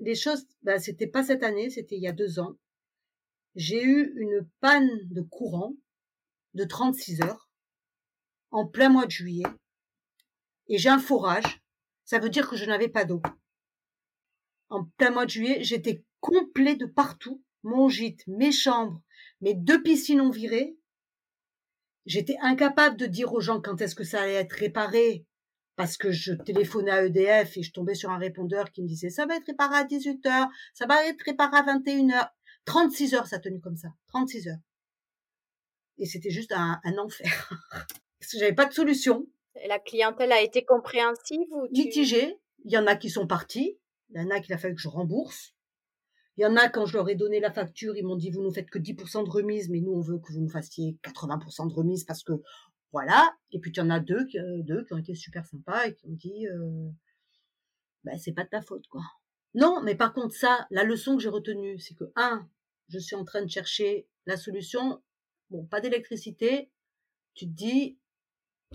les 0.00 0.14
choses, 0.14 0.46
bah, 0.62 0.78
c'était 0.78 1.06
pas 1.06 1.22
cette 1.22 1.42
année, 1.42 1.70
c'était 1.70 1.96
il 1.96 2.02
y 2.02 2.08
a 2.08 2.12
deux 2.12 2.40
ans. 2.40 2.56
J'ai 3.54 3.82
eu 3.82 4.14
une 4.16 4.48
panne 4.60 4.90
de 5.10 5.22
courant 5.22 5.74
de 6.54 6.64
36 6.64 7.22
heures 7.22 7.50
en 8.50 8.66
plein 8.66 8.88
mois 8.88 9.06
de 9.06 9.10
juillet. 9.10 9.46
Et 10.68 10.78
j'ai 10.78 10.88
un 10.88 10.98
forage. 10.98 11.62
Ça 12.04 12.18
veut 12.18 12.30
dire 12.30 12.48
que 12.48 12.56
je 12.56 12.64
n'avais 12.64 12.88
pas 12.88 13.04
d'eau. 13.04 13.22
En 14.68 14.84
plein 14.96 15.10
mois 15.10 15.26
de 15.26 15.30
juillet, 15.30 15.62
j'étais 15.62 16.04
complet 16.20 16.76
de 16.76 16.86
partout. 16.86 17.42
Mon 17.62 17.88
gîte, 17.88 18.26
mes 18.26 18.52
chambres, 18.52 19.02
Mais 19.40 19.54
deux 19.54 19.82
piscines 19.82 20.20
ont 20.20 20.30
viré. 20.30 20.76
J'étais 22.06 22.36
incapable 22.40 22.96
de 22.96 23.06
dire 23.06 23.32
aux 23.32 23.40
gens 23.40 23.60
quand 23.60 23.80
est-ce 23.80 23.94
que 23.94 24.04
ça 24.04 24.22
allait 24.22 24.34
être 24.34 24.52
réparé 24.52 25.26
parce 25.76 25.96
que 25.96 26.12
je 26.12 26.34
téléphonais 26.34 26.90
à 26.90 27.04
EDF 27.06 27.56
et 27.56 27.62
je 27.62 27.72
tombais 27.72 27.94
sur 27.94 28.10
un 28.10 28.18
répondeur 28.18 28.70
qui 28.70 28.82
me 28.82 28.86
disait 28.86 29.08
ça 29.08 29.24
va 29.24 29.36
être 29.36 29.46
réparé 29.46 29.76
à 29.76 29.84
18 29.84 30.26
heures, 30.26 30.48
ça 30.74 30.86
va 30.86 31.06
être 31.06 31.22
réparé 31.22 31.56
à 31.56 31.62
21 31.62 32.10
heures. 32.10 32.28
36 32.66 33.14
heures 33.14 33.26
ça 33.26 33.36
a 33.36 33.38
tenu 33.38 33.60
comme 33.60 33.76
ça, 33.76 33.88
36 34.08 34.48
heures. 34.48 34.58
Et 35.96 36.04
c'était 36.04 36.30
juste 36.30 36.52
un, 36.52 36.80
enfer. 36.98 37.50
parce 38.20 38.32
que 38.32 38.38
j'avais 38.38 38.54
pas 38.54 38.66
de 38.66 38.74
solution. 38.74 39.26
la 39.66 39.78
clientèle 39.78 40.32
a 40.32 40.42
été 40.42 40.64
compréhensive 40.64 41.46
ou 41.50 41.66
Mitigée. 41.70 42.36
Il 42.64 42.72
y 42.72 42.76
en 42.76 42.86
a 42.86 42.94
qui 42.94 43.08
sont 43.08 43.26
partis, 43.26 43.78
il 44.10 44.20
y 44.20 44.22
en 44.22 44.30
a 44.30 44.40
qui 44.40 44.52
a 44.52 44.58
fallu 44.58 44.74
que 44.74 44.82
je 44.82 44.88
rembourse. 44.88 45.54
Il 46.36 46.42
y 46.42 46.46
en 46.46 46.56
a, 46.56 46.68
quand 46.68 46.86
je 46.86 46.96
leur 46.96 47.08
ai 47.08 47.14
donné 47.14 47.40
la 47.40 47.52
facture, 47.52 47.96
ils 47.96 48.06
m'ont 48.06 48.16
dit, 48.16 48.30
vous 48.30 48.42
nous 48.42 48.52
faites 48.52 48.70
que 48.70 48.78
10% 48.78 49.24
de 49.24 49.30
remise, 49.30 49.68
mais 49.68 49.80
nous, 49.80 49.92
on 49.92 50.00
veut 50.00 50.18
que 50.18 50.32
vous 50.32 50.40
nous 50.40 50.48
fassiez 50.48 50.96
80% 51.02 51.68
de 51.68 51.74
remise 51.74 52.04
parce 52.04 52.22
que, 52.22 52.32
voilà. 52.92 53.34
Et 53.52 53.60
puis, 53.60 53.70
il 53.70 53.76
y 53.76 53.80
en 53.80 53.90
a 53.90 54.00
deux, 54.00 54.26
euh, 54.36 54.62
deux 54.62 54.84
qui 54.84 54.94
ont 54.94 54.98
été 54.98 55.14
super 55.14 55.46
sympas 55.46 55.86
et 55.86 55.94
qui 55.94 56.06
ont 56.06 56.12
dit, 56.12 56.46
ben, 58.04 58.18
c'est 58.18 58.32
pas 58.32 58.44
de 58.44 58.48
ta 58.48 58.62
faute, 58.62 58.86
quoi. 58.88 59.02
Non, 59.54 59.82
mais 59.82 59.94
par 59.96 60.14
contre, 60.14 60.34
ça, 60.34 60.66
la 60.70 60.84
leçon 60.84 61.16
que 61.16 61.22
j'ai 61.22 61.28
retenue, 61.28 61.78
c'est 61.78 61.94
que, 61.94 62.04
un, 62.16 62.48
je 62.88 62.98
suis 62.98 63.16
en 63.16 63.24
train 63.24 63.42
de 63.42 63.50
chercher 63.50 64.06
la 64.26 64.36
solution. 64.36 65.02
Bon, 65.50 65.64
pas 65.64 65.80
d'électricité. 65.80 66.70
Tu 67.34 67.46
te 67.46 67.52
dis, 67.52 67.98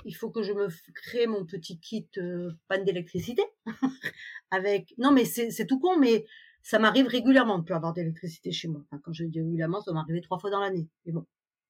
il 0.03 0.15
faut 0.15 0.29
que 0.29 0.43
je 0.43 0.51
me 0.51 0.67
crée 0.93 1.27
mon 1.27 1.45
petit 1.45 1.79
kit 1.79 2.09
euh, 2.17 2.51
panne 2.67 2.83
d'électricité 2.83 3.43
avec 4.51 4.93
non 4.97 5.11
mais 5.11 5.23
c'est 5.23 5.65
tout 5.65 5.79
con 5.79 5.97
mais 5.97 6.25
ça 6.65 6.79
m'arrive 6.79 7.07
régulièrement 7.07 7.59
de 7.59 7.63
plus 7.63 7.75
avoir 7.75 7.93
d'électricité 7.93 8.51
chez 8.51 8.67
moi 8.67 8.83
quand 9.03 9.13
je 9.13 9.25
dis 9.25 9.41
régulièrement 9.41 9.81
ça 9.81 9.93
m'arrivait 9.93 10.21
trois 10.21 10.39
fois 10.39 10.49
dans 10.49 10.59
l'année 10.59 10.87
mais 11.05 11.11
bon 11.11 11.25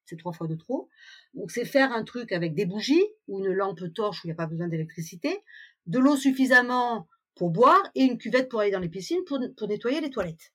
c'est 0.06 0.18
trois 0.18 0.34
fois 0.34 0.48
de 0.48 0.56
trop 0.56 0.90
donc 1.34 1.52
c'est 1.52 1.66
faire 1.66 1.92
un 1.92 2.04
truc 2.04 2.32
avec 2.32 2.54
des 2.54 2.66
bougies 2.66 3.04
ou 3.28 3.40
une 3.40 3.52
lampe 3.52 3.94
torche 3.94 4.24
où 4.24 4.28
il 4.28 4.30
n'y 4.30 4.34
a 4.34 4.36
pas 4.36 4.48
besoin 4.48 4.68
d'électricité 4.68 5.44
de 5.86 6.00
l'eau 6.00 6.16
suffisamment 6.16 7.08
pour 7.36 7.52
boire 7.52 7.84
et 7.96 8.04
une 8.04 8.18
cuvette 8.18 8.50
pour 8.50 8.62
aller 8.62 8.72
dans 8.72 8.80
les 8.80 8.90
piscines 8.90 9.24
pour, 9.26 9.40
pour 9.58 9.68
nettoyer 9.68 10.02
les 10.02 10.10
toilettes 10.10 10.54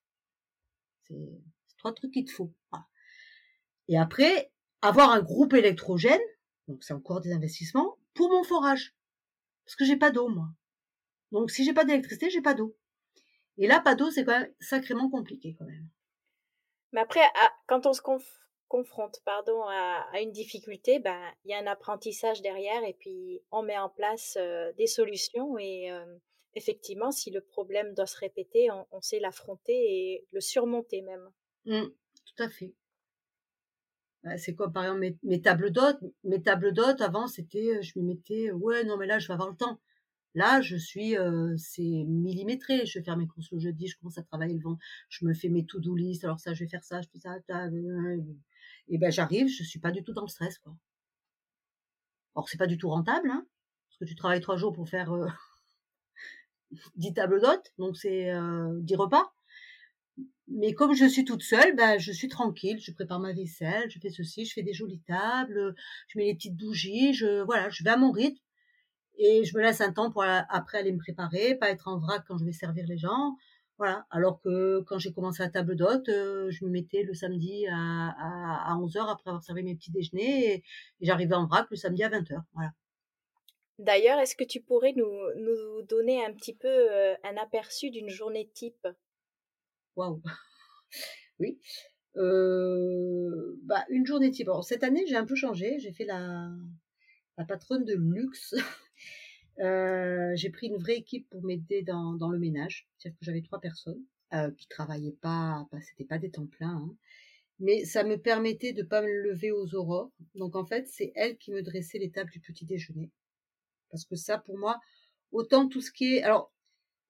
c'est 1.08 1.76
trois 1.78 1.92
trucs 1.92 2.12
qu'il 2.12 2.24
te 2.24 2.32
faut 2.32 2.52
et 3.88 3.98
après 3.98 4.52
avoir 4.80 5.10
un 5.10 5.20
groupe 5.20 5.54
électrogène 5.54 6.20
donc 6.70 6.84
c'est 6.84 6.94
encore 6.94 7.20
des 7.20 7.32
investissements 7.32 7.98
pour 8.14 8.30
mon 8.30 8.44
forage. 8.44 8.94
Parce 9.64 9.76
que 9.76 9.84
j'ai 9.84 9.96
pas 9.96 10.10
d'eau, 10.10 10.28
moi. 10.28 10.48
Donc 11.32 11.50
si 11.50 11.64
j'ai 11.64 11.72
pas 11.72 11.84
d'électricité, 11.84 12.30
j'ai 12.30 12.42
pas 12.42 12.54
d'eau. 12.54 12.76
Et 13.60 13.66
là, 13.66 13.78
pas 13.78 13.94
d'eau, 13.94 14.10
c'est 14.10 14.24
quand 14.24 14.40
même 14.40 14.52
sacrément 14.58 15.10
compliqué 15.10 15.54
quand 15.58 15.66
même. 15.66 15.86
Mais 16.92 17.00
après, 17.00 17.20
quand 17.66 17.84
on 17.86 17.92
se 17.92 18.00
confronte 18.68 19.20
pardon, 19.24 19.62
à, 19.64 20.20
une 20.20 20.32
difficulté, 20.32 20.98
ben, 20.98 21.20
il 21.44 21.50
y 21.50 21.54
a 21.54 21.58
un 21.58 21.66
apprentissage 21.66 22.40
derrière 22.40 22.82
et 22.84 22.94
puis 22.98 23.42
on 23.52 23.62
met 23.62 23.78
en 23.78 23.90
place 23.90 24.38
euh, 24.40 24.72
des 24.78 24.86
solutions 24.86 25.58
et 25.58 25.92
euh, 25.92 26.04
effectivement, 26.54 27.10
si 27.10 27.30
le 27.30 27.42
problème 27.42 27.94
doit 27.94 28.06
se 28.06 28.18
répéter, 28.18 28.70
on, 28.70 29.00
sait 29.02 29.20
l'affronter 29.20 29.74
et 29.74 30.26
le 30.32 30.40
surmonter 30.40 31.02
même. 31.02 31.30
Mmh, 31.66 31.90
tout 32.24 32.42
à 32.42 32.48
fait. 32.48 32.72
Bah, 34.22 34.38
c'est 34.38 34.54
quoi, 34.54 34.70
par 34.70 34.84
exemple, 34.84 35.18
mes, 35.22 35.42
tables 35.42 35.70
d'hôtes 35.70 36.00
Mes 36.24 36.42
tables 36.42 36.72
d'hôtes, 36.72 37.02
avant, 37.02 37.26
c'était, 37.26 37.76
euh, 37.76 37.82
je 37.82 37.98
me 37.98 38.04
mettais, 38.04 38.50
ouais, 38.52 38.84
non, 38.84 38.96
mais 38.96 39.06
là, 39.06 39.18
je 39.18 39.28
vais 39.28 39.34
avoir 39.34 39.50
le 39.50 39.56
temps. 39.56 39.78
Là, 40.34 40.60
je 40.60 40.76
suis, 40.76 41.16
c'est 41.56 41.82
millimétré. 41.82 42.86
Je 42.86 42.98
vais 42.98 43.04
faire 43.04 43.16
mes 43.16 43.26
courses 43.26 43.50
le 43.50 43.58
jeudi, 43.58 43.88
je 43.88 43.96
commence 43.98 44.18
à 44.18 44.22
travailler 44.22 44.54
le 44.54 44.60
vent, 44.60 44.78
je 45.08 45.24
me 45.24 45.34
fais 45.34 45.48
mes 45.48 45.66
to-do 45.66 45.94
list. 45.96 46.24
Alors 46.24 46.40
ça, 46.40 46.54
je 46.54 46.64
vais 46.64 46.70
faire 46.70 46.84
ça, 46.84 47.00
je 47.02 47.08
fais 47.08 47.18
ça, 47.18 47.36
et 48.90 48.98
ben 48.98 49.10
j'arrive, 49.10 49.48
je 49.48 49.62
suis 49.62 49.78
pas 49.78 49.92
du 49.92 50.02
tout 50.02 50.12
dans 50.12 50.22
le 50.22 50.28
stress, 50.28 50.58
quoi. 50.58 50.74
Or, 52.34 52.48
c'est 52.48 52.58
pas 52.58 52.66
du 52.66 52.76
tout 52.78 52.88
rentable, 52.88 53.30
hein, 53.30 53.46
parce 53.88 53.98
que 53.98 54.04
tu 54.04 54.14
travailles 54.14 54.40
trois 54.40 54.56
jours 54.56 54.72
pour 54.72 54.88
faire 54.88 55.12
euh, 55.12 55.28
10 56.96 57.14
tables 57.14 57.40
d'hôtes, 57.40 57.72
donc 57.78 57.96
c'est 57.96 58.30
euh, 58.32 58.78
10 58.80 58.96
repas. 58.96 59.32
Mais 60.48 60.74
comme 60.74 60.94
je 60.94 61.06
suis 61.06 61.24
toute 61.24 61.42
seule, 61.42 61.76
ben, 61.76 61.98
je 61.98 62.10
suis 62.10 62.28
tranquille. 62.28 62.80
Je 62.80 62.90
prépare 62.92 63.20
ma 63.20 63.32
vaisselle, 63.32 63.88
je 63.88 64.00
fais 64.00 64.10
ceci, 64.10 64.44
je 64.44 64.52
fais 64.52 64.62
des 64.64 64.72
jolies 64.72 65.02
tables, 65.06 65.74
je 66.08 66.18
mets 66.18 66.24
les 66.26 66.34
petites 66.34 66.56
bougies, 66.56 67.14
je, 67.14 67.42
voilà, 67.42 67.68
je 67.70 67.84
vais 67.84 67.90
à 67.90 67.96
mon 67.96 68.10
rythme. 68.10 68.40
Et 69.22 69.44
je 69.44 69.54
me 69.54 69.62
laisse 69.62 69.82
un 69.82 69.92
temps 69.92 70.10
pour 70.10 70.22
après 70.24 70.78
aller 70.78 70.92
me 70.92 70.98
préparer, 70.98 71.54
pas 71.54 71.68
être 71.68 71.88
en 71.88 71.98
vrac 71.98 72.24
quand 72.26 72.38
je 72.38 72.44
vais 72.46 72.52
servir 72.52 72.86
les 72.88 72.96
gens. 72.96 73.36
Voilà. 73.76 74.06
Alors 74.10 74.40
que 74.40 74.80
quand 74.86 74.98
j'ai 74.98 75.12
commencé 75.12 75.42
la 75.42 75.50
table 75.50 75.76
d'hôte, 75.76 76.08
euh, 76.08 76.50
je 76.50 76.64
me 76.64 76.70
mettais 76.70 77.02
le 77.02 77.12
samedi 77.12 77.66
à, 77.66 77.76
à, 77.76 78.72
à 78.72 78.76
11h 78.78 79.10
après 79.10 79.28
avoir 79.28 79.44
servi 79.44 79.62
mes 79.62 79.74
petits 79.74 79.90
déjeuners 79.90 80.54
et, 80.54 80.64
j'arrivais 81.02 81.34
en 81.34 81.46
vrac 81.46 81.66
le 81.70 81.76
samedi 81.76 82.02
à 82.02 82.08
20h. 82.08 82.42
Voilà. 82.54 82.70
D'ailleurs, 83.78 84.18
est-ce 84.18 84.36
que 84.36 84.44
tu 84.44 84.62
pourrais 84.62 84.94
nous, 84.96 85.10
nous 85.36 85.82
donner 85.82 86.24
un 86.24 86.32
petit 86.32 86.54
peu 86.54 86.68
euh, 86.68 87.14
un 87.22 87.36
aperçu 87.36 87.90
d'une 87.90 88.08
journée 88.08 88.50
type? 88.54 88.88
Waouh 89.96 90.22
Oui. 91.38 91.58
Euh, 92.16 93.58
bah, 93.64 93.84
une 93.90 94.06
journée 94.06 94.30
type. 94.30 94.48
Alors, 94.48 94.64
cette 94.64 94.82
année, 94.82 95.04
j'ai 95.06 95.16
un 95.16 95.26
peu 95.26 95.34
changé. 95.34 95.78
J'ai 95.78 95.92
fait 95.92 96.06
la, 96.06 96.50
la 97.36 97.44
patronne 97.44 97.84
de 97.84 97.94
luxe. 97.94 98.54
Euh, 99.60 100.32
j'ai 100.36 100.50
pris 100.50 100.68
une 100.68 100.78
vraie 100.78 100.96
équipe 100.96 101.28
pour 101.30 101.42
m'aider 101.44 101.82
dans, 101.82 102.30
le 102.30 102.38
ménage. 102.38 102.88
C'est-à-dire 102.96 103.18
que 103.18 103.24
j'avais 103.24 103.42
trois 103.42 103.60
personnes 103.60 104.02
euh, 104.32 104.50
qui 104.52 104.66
travaillaient 104.68 105.16
pas, 105.20 105.66
c'était 105.82 106.04
pas 106.04 106.18
des 106.18 106.30
temps 106.30 106.46
pleins, 106.46 106.76
hein. 106.76 106.96
mais 107.58 107.84
ça 107.84 108.04
me 108.04 108.16
permettait 108.16 108.72
de 108.72 108.82
pas 108.82 109.02
me 109.02 109.08
lever 109.08 109.52
aux 109.52 109.74
aurores. 109.74 110.12
Donc 110.34 110.56
en 110.56 110.64
fait, 110.64 110.86
c'est 110.88 111.12
elle 111.14 111.36
qui 111.36 111.52
me 111.52 111.62
dressait 111.62 111.98
les 111.98 112.10
tables 112.10 112.30
du 112.30 112.40
petit 112.40 112.64
déjeuner. 112.64 113.10
Parce 113.90 114.04
que 114.04 114.16
ça, 114.16 114.38
pour 114.38 114.56
moi, 114.56 114.80
autant 115.32 115.68
tout 115.68 115.80
ce 115.80 115.90
qui 115.90 116.16
est, 116.16 116.22
alors 116.22 116.52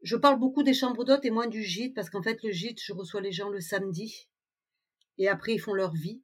je 0.03 0.17
parle 0.17 0.39
beaucoup 0.39 0.63
des 0.63 0.75
chambres 0.75 1.05
d'hôtes 1.05 1.25
et 1.25 1.31
moins 1.31 1.47
du 1.47 1.63
gîte 1.63 1.95
parce 1.95 2.11
qu'en 2.11 2.23
fait 2.23 2.43
le 2.43 2.51
gîte, 2.51 2.81
je 2.83 2.93
reçois 2.93 3.21
les 3.21 3.33
gens 3.33 3.51
le 3.51 3.61
samedi 3.61 4.29
et 5.19 5.29
après 5.29 5.55
ils 5.55 5.61
font 5.61 5.75
leur 5.75 5.93
vie. 5.93 6.23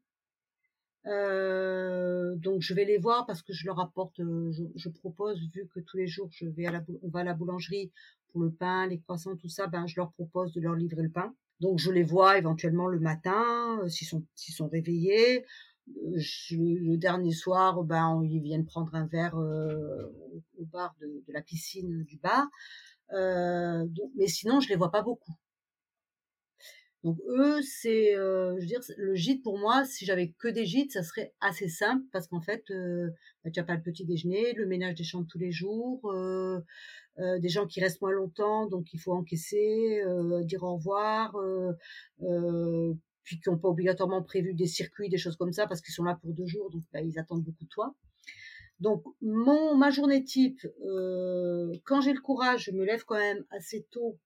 Euh, 1.06 2.34
donc 2.36 2.62
je 2.62 2.74
vais 2.74 2.84
les 2.84 2.98
voir 2.98 3.26
parce 3.26 3.42
que 3.42 3.52
je 3.52 3.66
leur 3.66 3.78
apporte, 3.78 4.18
euh, 4.20 4.52
je, 4.74 4.88
propose 4.88 5.40
vu 5.54 5.68
que 5.72 5.78
tous 5.78 5.96
les 5.96 6.08
jours 6.08 6.28
je 6.32 6.46
vais 6.46 6.66
à 6.66 6.72
la, 6.72 6.82
on 7.02 7.08
va 7.08 7.20
à 7.20 7.24
la 7.24 7.34
boulangerie 7.34 7.92
pour 8.32 8.40
le 8.42 8.50
pain, 8.50 8.88
les 8.88 8.98
croissants, 8.98 9.36
tout 9.36 9.48
ça, 9.48 9.68
ben 9.68 9.86
je 9.86 9.94
leur 9.96 10.10
propose 10.12 10.52
de 10.52 10.60
leur 10.60 10.74
livrer 10.74 11.02
le 11.02 11.10
pain. 11.10 11.32
Donc 11.60 11.78
je 11.78 11.92
les 11.92 12.02
vois 12.02 12.38
éventuellement 12.38 12.88
le 12.88 12.98
matin 12.98 13.78
euh, 13.82 13.88
s'ils 13.88 14.08
sont 14.08 14.24
s'ils 14.34 14.54
sont 14.54 14.68
réveillés. 14.68 15.44
le 15.86 16.96
dernier 16.96 17.32
soir, 17.32 17.84
ben 17.84 18.20
ils 18.24 18.40
viennent 18.40 18.66
prendre 18.66 18.94
un 18.96 19.06
verre 19.06 19.36
au 19.36 20.64
bar 20.64 20.96
de, 21.00 21.22
la 21.28 21.42
piscine 21.42 22.02
du 22.02 22.16
bar. 22.16 22.48
Mais 23.12 24.26
sinon, 24.26 24.60
je 24.60 24.68
les 24.68 24.76
vois 24.76 24.90
pas 24.90 25.02
beaucoup. 25.02 25.36
Donc 27.04 27.18
eux, 27.28 27.60
c'est, 27.62 28.16
euh, 28.16 28.56
je 28.58 28.66
dire, 28.66 28.80
le 28.96 29.14
gîte 29.14 29.42
pour 29.42 29.58
moi, 29.58 29.84
si 29.84 30.04
j'avais 30.04 30.32
que 30.38 30.48
des 30.48 30.66
gîtes, 30.66 30.92
ça 30.92 31.02
serait 31.02 31.32
assez 31.40 31.68
simple 31.68 32.04
parce 32.10 32.26
qu'en 32.26 32.40
fait, 32.40 32.64
euh, 32.70 33.10
bah, 33.44 33.50
tu 33.50 33.60
as 33.60 33.64
pas 33.64 33.74
le 33.74 33.82
petit 33.82 34.04
déjeuner, 34.04 34.54
le 34.54 34.66
ménage 34.66 34.94
des 34.94 35.04
chambres 35.04 35.26
tous 35.30 35.38
les 35.38 35.52
jours, 35.52 36.10
euh, 36.10 36.60
euh 37.18 37.38
des 37.38 37.48
gens 37.48 37.66
qui 37.66 37.80
restent 37.80 38.00
moins 38.00 38.12
longtemps, 38.12 38.66
donc 38.66 38.92
il 38.92 38.98
faut 38.98 39.12
encaisser, 39.12 40.02
dire 40.44 40.62
au 40.62 40.76
revoir, 40.76 41.36
puis 43.22 43.40
qui 43.40 43.50
n'ont 43.50 43.58
pas 43.58 43.68
obligatoirement 43.68 44.22
prévu 44.22 44.54
des 44.54 44.66
circuits, 44.66 45.08
des 45.08 45.18
choses 45.18 45.36
comme 45.36 45.52
ça 45.52 45.66
parce 45.66 45.80
qu'ils 45.80 45.94
sont 45.94 46.04
là 46.04 46.18
pour 46.20 46.32
deux 46.32 46.46
jours, 46.46 46.70
donc 46.70 46.82
bah, 46.92 47.02
ils 47.02 47.18
attendent 47.18 47.44
beaucoup 47.44 47.64
de 47.64 47.68
toi. 47.68 47.94
Donc 48.80 49.04
mon 49.22 49.76
ma 49.76 49.90
journée 49.90 50.24
type, 50.24 50.66
quand 51.84 52.00
j'ai 52.00 52.12
le 52.12 52.20
courage, 52.20 52.64
je 52.64 52.72
me 52.72 52.84
lève 52.84 53.04
quand 53.04 53.18
même 53.18 53.44
assez 53.50 53.86
tôt, 53.90 54.18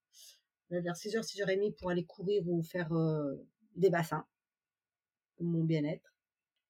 vers 0.70 0.94
6h, 0.94 1.22
6h30 1.22 1.74
pour 1.76 1.90
aller 1.90 2.04
courir 2.04 2.48
ou 2.48 2.62
faire 2.62 2.92
euh, 2.92 3.34
des 3.76 3.90
bassins 3.90 4.26
pour 5.36 5.46
mon 5.46 5.64
bien-être. 5.64 6.14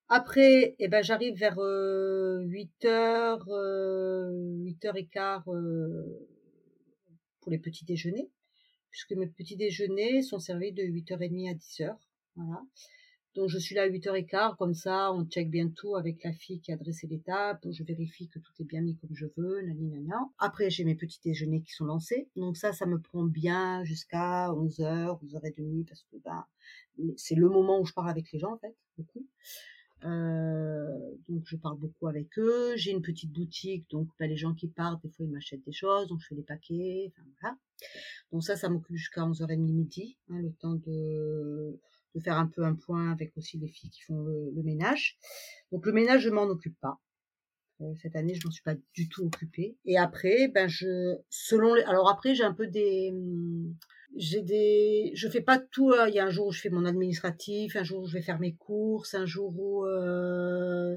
Après, 0.09 0.75
eh 0.79 0.89
ben 0.89 1.03
j'arrive 1.03 1.39
vers 1.39 1.57
8h, 1.57 3.45
8h15 4.65 5.45
pour 7.41 7.53
les 7.53 7.59
petits 7.59 7.85
déjeuners, 7.85 8.29
puisque 8.91 9.13
mes 9.13 9.29
petits 9.29 9.57
déjeuners 9.57 10.23
sont 10.23 10.41
servis 10.41 10.73
de 10.73 10.83
8h30 10.83 11.51
à 11.51 11.55
10h. 11.55 11.97
Voilà. 12.35 12.63
Donc 13.37 13.49
je 13.49 13.59
suis 13.59 13.77
là 13.77 13.83
à 13.83 13.89
8h15, 13.89 14.57
comme 14.57 14.75
ça, 14.75 15.13
on 15.13 15.25
check 15.25 15.51
bien 15.51 15.69
tout 15.69 15.95
avec 15.95 16.25
la 16.25 16.33
fille 16.33 16.61
qui 16.61 16.73
a 16.73 16.77
dressé 16.77 17.07
l'étape, 17.07 17.65
je 17.71 17.85
vérifie 17.85 18.29
que 18.29 18.41
tout 18.41 18.53
est 18.59 18.65
bien 18.65 18.81
mis 18.81 18.97
comme 18.97 19.15
je 19.15 19.27
veux, 19.37 19.63
nanana. 19.63 20.29
Après, 20.39 20.69
j'ai 20.69 20.85
mes 20.85 20.97
petits 20.97 21.21
déjeuners 21.25 21.63
qui 21.63 21.73
sont 21.73 21.85
lancés. 21.85 22.29
Donc 22.35 22.57
ça, 22.57 22.73
ça 22.73 22.87
me 22.87 22.99
prend 22.99 23.25
bien 23.25 23.85
jusqu'à 23.85 24.49
11h, 24.49 25.21
11h30, 25.25 25.85
parce 25.87 26.03
que 26.11 26.17
bah, 26.25 26.49
c'est 27.17 27.37
le 27.37 27.49
moment 27.49 27.81
où 27.81 27.85
je 27.85 27.93
parle 27.93 28.11
avec 28.11 28.33
les 28.33 28.41
gens, 28.41 28.55
en 28.55 28.59
fait, 28.59 28.75
beaucoup. 28.99 29.25
Euh, 30.05 30.99
donc 31.29 31.43
je 31.45 31.57
parle 31.57 31.79
beaucoup 31.79 32.09
avec 32.09 32.39
eux. 32.39 32.75
J'ai 32.77 32.91
une 32.91 33.03
petite 33.03 33.31
boutique, 33.31 33.89
donc 33.91 34.09
bah, 34.19 34.27
les 34.27 34.37
gens 34.37 34.55
qui 34.55 34.67
partent, 34.67 35.03
des 35.03 35.11
fois 35.11 35.27
ils 35.27 35.31
m'achètent 35.31 35.65
des 35.65 35.73
choses, 35.73 36.09
donc 36.09 36.21
je 36.21 36.27
fais 36.27 36.35
des 36.35 36.43
paquets, 36.43 37.13
enfin 37.13 37.29
voilà. 37.41 37.57
Donc 38.33 38.43
ça, 38.43 38.57
ça 38.57 38.69
m'occupe 38.69 38.97
jusqu'à 38.97 39.23
11h30 39.23 39.59
midi, 39.59 40.17
hein, 40.31 40.39
le 40.41 40.53
temps 40.53 40.75
de 40.75 41.79
de 42.15 42.21
faire 42.21 42.39
un 42.39 42.47
peu 42.47 42.65
un 42.65 42.75
point 42.75 43.13
avec 43.13 43.37
aussi 43.37 43.59
les 43.59 43.69
filles 43.69 43.91
qui 43.91 44.03
font 44.03 44.23
le, 44.23 44.63
ménage. 44.63 45.19
Donc 45.73 45.87
le 45.87 45.93
ménage, 45.93 46.23
je 46.23 46.31
m'en 46.31 46.45
occupe 46.45 46.79
pas. 46.81 47.01
Euh, 47.81 47.95
cette 48.03 48.17
année, 48.17 48.35
je 48.35 48.47
m'en 48.47 48.51
suis 48.51 48.63
pas 48.63 48.75
du 48.95 49.09
tout 49.09 49.25
occupée. 49.25 49.77
Et 49.85 49.97
après, 49.97 50.49
ben 50.49 50.69
je, 50.69 51.17
selon 51.31 51.75
les, 51.75 51.83
alors 51.83 52.11
après, 52.11 52.35
j'ai 52.35 52.45
un 52.45 52.53
peu 52.53 52.67
des, 52.67 53.13
j'ai 54.17 54.43
des, 54.43 55.13
je 55.15 55.29
fais 55.29 55.41
pas 55.41 55.59
tout. 55.59 55.93
Hein. 55.93 56.09
Il 56.09 56.15
y 56.15 56.19
a 56.19 56.27
un 56.27 56.31
jour 56.31 56.49
où 56.49 56.53
je 56.53 56.61
fais 56.61 56.71
mon 56.71 56.85
administratif, 56.85 57.77
un 57.77 57.85
jour 57.85 58.03
où 58.03 58.07
je 58.07 58.15
vais 58.15 58.23
faire 58.23 58.41
mes 58.41 58.55
courses, 58.55 59.15
un 59.15 59.27
jour 59.27 59.55
où 59.59 59.87
euh, 59.87 60.97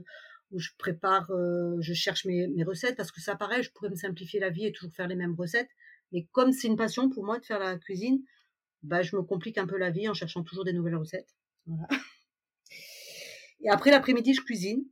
où 0.52 0.60
je 0.60 0.70
prépare, 0.78 1.32
euh, 1.32 1.78
je 1.82 1.94
cherche 1.94 2.26
mes, 2.26 2.48
mes 2.48 2.64
recettes 2.64 2.96
parce 2.96 3.12
que 3.12 3.22
ça 3.22 3.36
paraît, 3.36 3.64
je 3.64 3.72
pourrais 3.72 3.90
me 3.90 3.96
simplifier 3.96 4.40
la 4.40 4.50
vie 4.50 4.66
et 4.66 4.72
toujours 4.72 4.94
faire 4.94 5.08
les 5.08 5.16
mêmes 5.16 5.36
recettes. 5.36 5.70
Mais 6.12 6.28
comme 6.32 6.52
c'est 6.52 6.68
une 6.68 6.78
passion 6.78 7.10
pour 7.10 7.26
moi 7.26 7.40
de 7.40 7.46
faire 7.46 7.60
la 7.60 7.78
cuisine, 7.78 8.22
bah, 8.84 9.02
je 9.02 9.16
me 9.16 9.24
complique 9.24 9.58
un 9.58 9.68
peu 9.68 9.78
la 9.78 9.90
vie 9.90 10.08
en 10.10 10.14
cherchant 10.14 10.44
toujours 10.44 10.66
des 10.66 10.74
nouvelles 10.74 10.96
recettes. 10.96 11.36
Voilà. 11.66 11.88
Et 13.62 13.70
après 13.70 13.92
l'après-midi, 13.92 14.34
je 14.34 14.42
cuisine. 14.42 14.84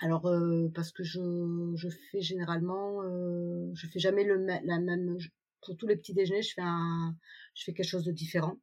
Alors 0.00 0.26
euh, 0.26 0.68
parce 0.74 0.92
que 0.92 1.02
je, 1.02 1.72
je 1.74 1.88
fais 2.10 2.20
généralement, 2.20 3.02
euh, 3.02 3.70
je 3.74 3.86
fais 3.86 3.98
jamais 3.98 4.24
le 4.24 4.36
la 4.46 4.78
même. 4.78 5.16
Pour 5.62 5.76
tous 5.76 5.86
les 5.86 5.96
petits 5.96 6.12
déjeuners, 6.12 6.42
je 6.42 6.52
fais 6.54 6.62
un, 6.62 7.16
je 7.54 7.64
fais 7.64 7.72
quelque 7.72 7.88
chose 7.88 8.04
de 8.04 8.12
différent. 8.12 8.58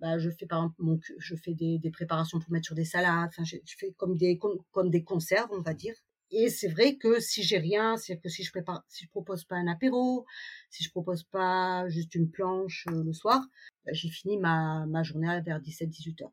Bah, 0.00 0.18
je 0.18 0.30
fais 0.30 0.46
par 0.46 0.60
exemple 0.60 0.76
mon, 0.78 1.00
je 1.18 1.34
fais 1.36 1.54
des, 1.54 1.78
des 1.78 1.90
préparations 1.90 2.38
pour 2.38 2.52
mettre 2.52 2.66
sur 2.66 2.76
des 2.76 2.84
salades. 2.84 3.28
Enfin, 3.28 3.44
je, 3.44 3.56
je 3.64 3.74
fais 3.76 3.92
comme 3.96 4.16
des 4.16 4.38
comme 4.70 4.90
des 4.90 5.02
conserves, 5.02 5.50
on 5.52 5.60
va 5.60 5.74
dire. 5.74 5.94
Et 6.32 6.48
c'est 6.48 6.68
vrai 6.68 6.96
que 6.96 7.20
si 7.20 7.42
j'ai 7.42 7.58
rien, 7.58 7.98
c'est 7.98 8.16
que 8.16 8.30
si 8.30 8.42
je 8.42 8.50
prépare, 8.50 8.84
propose 9.10 9.44
pas 9.44 9.56
un 9.56 9.66
apéro, 9.66 10.24
si 10.70 10.82
je 10.82 10.90
propose 10.90 11.24
pas 11.24 11.86
juste 11.88 12.14
une 12.14 12.30
planche 12.30 12.86
euh, 12.90 13.04
le 13.04 13.12
soir, 13.12 13.46
bah, 13.84 13.92
j'ai 13.92 14.08
fini 14.08 14.38
ma, 14.38 14.86
ma 14.86 15.02
journée 15.02 15.40
vers 15.44 15.60
17-18 15.60 16.24
heures. 16.24 16.32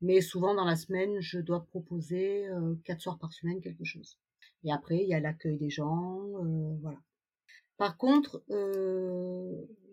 Mais 0.00 0.20
souvent 0.20 0.54
dans 0.54 0.64
la 0.64 0.76
semaine, 0.76 1.20
je 1.20 1.40
dois 1.40 1.66
proposer 1.66 2.46
euh, 2.46 2.76
quatre 2.84 3.00
soirs 3.00 3.18
par 3.18 3.32
semaine 3.32 3.60
quelque 3.60 3.84
chose. 3.84 4.18
Et 4.62 4.72
après, 4.72 4.98
il 4.98 5.08
y 5.08 5.14
a 5.14 5.20
l'accueil 5.20 5.58
des 5.58 5.70
gens, 5.70 6.20
euh, 6.44 6.76
voilà. 6.80 6.98
Par 7.76 7.96
contre, 7.96 8.42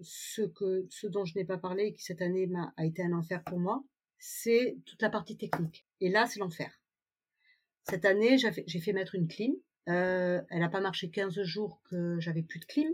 ce 0.02 0.42
que, 0.42 0.88
ce 0.90 1.06
dont 1.06 1.24
je 1.24 1.38
n'ai 1.38 1.46
pas 1.46 1.60
parlé 1.60 1.86
et 1.86 1.94
qui 1.94 2.02
cette 2.02 2.22
année 2.24 2.50
a 2.78 2.86
été 2.86 3.04
un 3.04 3.14
enfer 3.14 3.44
pour 3.44 3.60
moi, 3.60 3.84
c'est 4.18 4.78
toute 4.86 5.04
la 5.04 5.12
partie 5.12 5.38
technique. 5.38 5.86
Et 6.02 6.10
là, 6.10 6.26
c'est 6.26 6.40
l'enfer. 6.40 6.72
Cette 7.88 8.06
année, 8.06 8.38
j'ai 8.38 8.80
fait 8.80 8.94
mettre 8.94 9.16
une 9.16 9.28
clim. 9.28 9.54
Euh, 9.88 10.42
elle 10.50 10.60
n'a 10.60 10.70
pas 10.70 10.82
marché 10.82 11.10
15 11.10 11.44
jours 11.44 11.82
que 11.90 12.20
j'avais 12.20 12.42
plus 12.42 12.60
de 12.60 12.66
clim. 12.66 12.92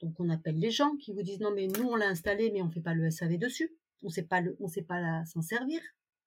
Donc 0.00 0.14
on 0.18 0.28
appelle 0.30 0.58
les 0.58 0.70
gens 0.70 0.96
qui 0.96 1.12
vous 1.12 1.22
disent 1.22 1.40
non 1.40 1.52
mais 1.52 1.66
nous 1.66 1.84
on 1.84 1.96
l'a 1.96 2.08
installé 2.08 2.50
mais 2.52 2.62
on 2.62 2.70
fait 2.70 2.80
pas 2.80 2.94
le 2.94 3.10
SAV 3.10 3.38
dessus. 3.38 3.72
On 4.02 4.08
sait 4.08 4.24
pas 4.24 4.40
le, 4.40 4.56
on 4.60 4.68
sait 4.68 4.82
pas 4.82 5.24
s'en 5.26 5.42
servir. 5.42 5.80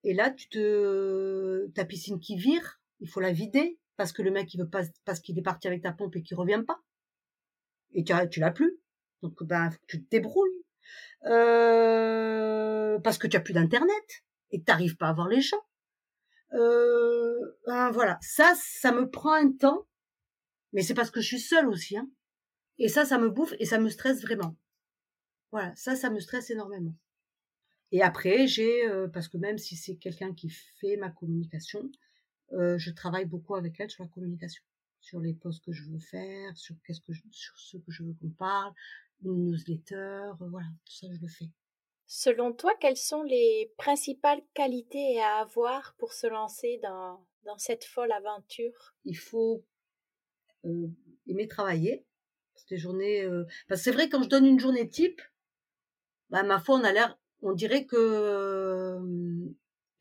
Et 0.04 0.14
là 0.14 0.32
tu 0.32 0.50
te, 0.50 1.68
ta 1.74 1.86
piscine 1.86 2.20
qui 2.20 2.36
vire, 2.38 2.82
il 3.00 3.10
faut 3.10 3.20
la 3.20 3.32
vider 3.32 3.80
parce 3.98 4.12
que 4.14 4.22
le 4.22 4.32
mec 4.32 4.54
il 4.54 4.60
veut 4.60 4.70
pas, 4.70 4.84
parce 5.06 5.20
qu'il 5.20 5.38
est 5.38 5.44
parti 5.44 5.68
avec 5.68 5.82
ta 5.84 5.92
pompe 5.92 6.16
et 6.16 6.22
qu'il 6.22 6.38
revient 6.38 6.64
pas. 6.66 6.80
Et 7.94 8.04
tu, 8.04 8.14
tu 8.30 8.39
l'as 8.39 8.52
plus. 8.52 8.78
Donc 9.22 9.44
ben 9.44 9.70
tu 9.88 10.04
te 10.04 10.10
débrouilles. 10.10 10.64
Euh, 11.26 13.00
parce 13.00 13.18
que 13.18 13.28
tu 13.28 13.38
as 13.38 13.42
plus 13.42 13.54
d'internet 13.54 14.24
et 14.52 14.60
que 14.60 14.66
t'arrives 14.66 14.98
pas 14.98 15.10
à 15.10 15.14
voir 15.14 15.28
les 15.28 15.42
gens. 15.42 15.62
Euh, 16.54 17.58
ben 17.66 17.91
voilà, 17.91 18.18
ça, 18.22 18.54
ça 18.56 18.91
me 18.91 19.10
prend 19.10 19.34
un 19.34 19.52
temps, 19.52 19.88
mais 20.74 20.82
c'est 20.82 20.93
parce 20.93 21.12
que 21.12 21.22
je 21.22 21.28
suis 21.28 21.39
seule 21.39 21.68
aussi. 21.68 21.97
Hein. 21.97 22.10
Et 22.78 22.88
ça, 22.88 23.06
ça 23.06 23.18
me 23.18 23.30
bouffe 23.30 23.54
et 23.60 23.66
ça 23.66 23.80
me 23.80 23.89
stresse 23.89 24.22
vraiment. 24.22 24.56
Voilà, 25.52 25.74
ça, 25.76 25.95
ça 25.95 26.10
me 26.10 26.20
stresse 26.20 26.49
énormément. 26.49 26.95
Et 27.91 28.02
après, 28.02 28.47
j'ai, 28.47 28.88
euh, 28.88 29.08
parce 29.08 29.28
que 29.28 29.38
même 29.38 29.58
si 29.58 29.76
c'est 29.76 29.95
quelqu'un 29.97 30.34
qui 30.34 30.49
fait 30.49 30.97
ma 30.97 31.10
communication, 31.10 31.89
euh, 32.54 32.78
je 32.78 32.91
travaille 32.91 33.26
beaucoup 33.26 33.56
avec 33.56 33.80
elle 33.80 33.89
sur 33.89 34.04
la 34.04 34.10
communication, 34.10 34.64
sur 35.02 35.20
les 35.20 35.34
posts 35.34 35.64
que 35.64 35.74
je 35.74 35.84
veux 35.89 35.99
faire, 35.99 36.56
sur 36.58 36.76
qu'est-ce 36.84 37.02
que 37.02 37.14
sur 37.32 37.58
ce 37.58 37.78
que 37.78 37.91
je 37.91 38.04
veux 38.04 38.14
qu'on 38.14 38.30
parle, 38.30 38.74
une 39.24 39.45
newsletter, 39.45 40.32
voilà, 40.39 40.68
tout 40.86 40.93
ça 40.93 41.08
je 41.14 41.22
le 41.22 41.28
fais. 41.28 41.49
Selon 42.14 42.51
toi, 42.51 42.74
quelles 42.82 42.97
sont 42.97 43.24
les 43.24 43.72
principales 43.78 44.41
qualités 44.53 45.22
à 45.22 45.38
avoir 45.38 45.95
pour 45.97 46.12
se 46.12 46.28
lancer 46.28 46.78
dans, 46.84 47.26
cette 47.57 47.86
folle 47.86 48.12
aventure? 48.12 48.93
Il 49.05 49.18
faut 49.18 49.64
euh, 50.66 50.89
aimer 51.26 51.47
travailler. 51.47 52.05
Journées, 52.70 53.24
euh... 53.24 53.45
c'est 53.76 53.91
vrai 53.91 54.09
quand 54.09 54.24
je 54.24 54.28
donne 54.28 54.45
une 54.45 54.59
journée 54.59 54.89
type, 54.89 55.22
bah, 56.30 56.43
ma 56.43 56.59
foi, 56.59 56.76
on 56.76 56.84
a 56.84 56.91
l'air, 56.91 57.18
on 57.41 57.53
dirait 57.53 57.86
que 57.86 57.95
euh, 57.95 58.99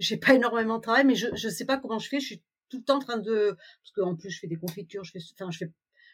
j'ai 0.00 0.16
pas 0.16 0.34
énormément 0.34 0.78
de 0.78 0.82
travail, 0.82 1.04
mais 1.04 1.14
je 1.14 1.28
je 1.36 1.48
sais 1.48 1.64
pas 1.64 1.76
comment 1.78 2.00
je 2.00 2.08
fais. 2.08 2.18
Je 2.18 2.26
suis 2.26 2.42
tout 2.70 2.78
le 2.78 2.84
temps 2.84 2.96
en 2.96 3.00
train 3.00 3.18
de, 3.18 3.56
parce 3.82 3.92
qu'en 3.94 4.16
plus 4.16 4.30
je 4.30 4.40
fais 4.40 4.48
des 4.48 4.56
confitures, 4.56 5.04
je 5.04 5.12
fais, 5.12 5.20
enfin 5.38 5.52
je 5.52 5.58
fais, 5.58 5.72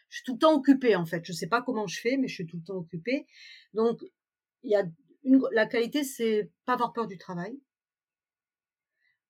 je 0.09 0.17
suis 0.17 0.23
tout 0.23 0.33
le 0.33 0.39
temps 0.39 0.53
occupée 0.53 0.95
en 0.95 1.07
fait. 1.07 1.25
Je 1.25 1.33
sais 1.33 1.47
pas 1.47 1.63
comment 1.63 1.87
je 1.87 1.99
fais, 1.99 2.17
mais 2.17 2.27
je 2.27 2.35
suis 2.35 2.45
tout 2.45 2.57
le 2.57 2.63
temps 2.63 2.77
occupée. 2.77 3.25
Donc 3.73 4.03
il 4.61 4.69
y 4.69 4.75
a 4.75 4.83
la 5.51 5.65
qualité, 5.65 6.03
c'est 6.03 6.51
pas 6.65 6.73
avoir 6.73 6.93
peur 6.93 7.07
du 7.07 7.17
travail. 7.17 7.59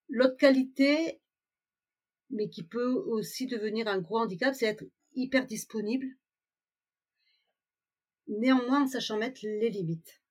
L'autre 0.09 0.37
qualité, 0.37 1.21
mais 2.29 2.49
qui 2.49 2.63
peut 2.63 2.93
aussi 2.93 3.47
devenir 3.47 3.87
un 3.87 3.99
gros 3.99 4.19
handicap, 4.19 4.53
c'est 4.53 4.65
être 4.65 4.83
hyper 5.15 5.45
disponible, 5.45 6.07
néanmoins 8.27 8.83
en 8.83 8.87
sachant 8.87 9.17
mettre 9.17 9.41
les 9.43 9.69
limites. 9.69 10.21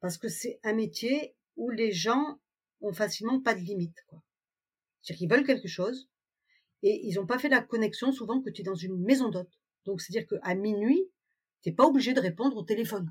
Parce 0.00 0.18
que 0.18 0.28
c'est 0.28 0.60
un 0.62 0.74
métier 0.74 1.36
où 1.56 1.70
les 1.70 1.92
gens 1.92 2.40
ont 2.80 2.92
facilement 2.92 3.40
pas 3.40 3.54
de 3.54 3.60
limites. 3.60 4.04
C'est-à-dire 5.02 5.18
qu'ils 5.18 5.30
veulent 5.30 5.46
quelque 5.46 5.68
chose 5.68 6.08
et 6.82 7.06
ils 7.06 7.14
n'ont 7.14 7.26
pas 7.26 7.38
fait 7.38 7.48
la 7.48 7.62
connexion 7.62 8.12
souvent 8.12 8.40
que 8.40 8.50
tu 8.50 8.62
es 8.62 8.64
dans 8.64 8.74
une 8.74 8.98
maison 8.98 9.28
d'hôte. 9.28 9.52
Donc 9.84 10.00
c'est-à-dire 10.00 10.28
qu'à 10.28 10.54
minuit, 10.54 11.10
t'es 11.62 11.72
pas 11.72 11.86
obligé 11.86 12.12
de 12.12 12.20
répondre 12.20 12.56
au 12.56 12.62
téléphone. 12.62 13.08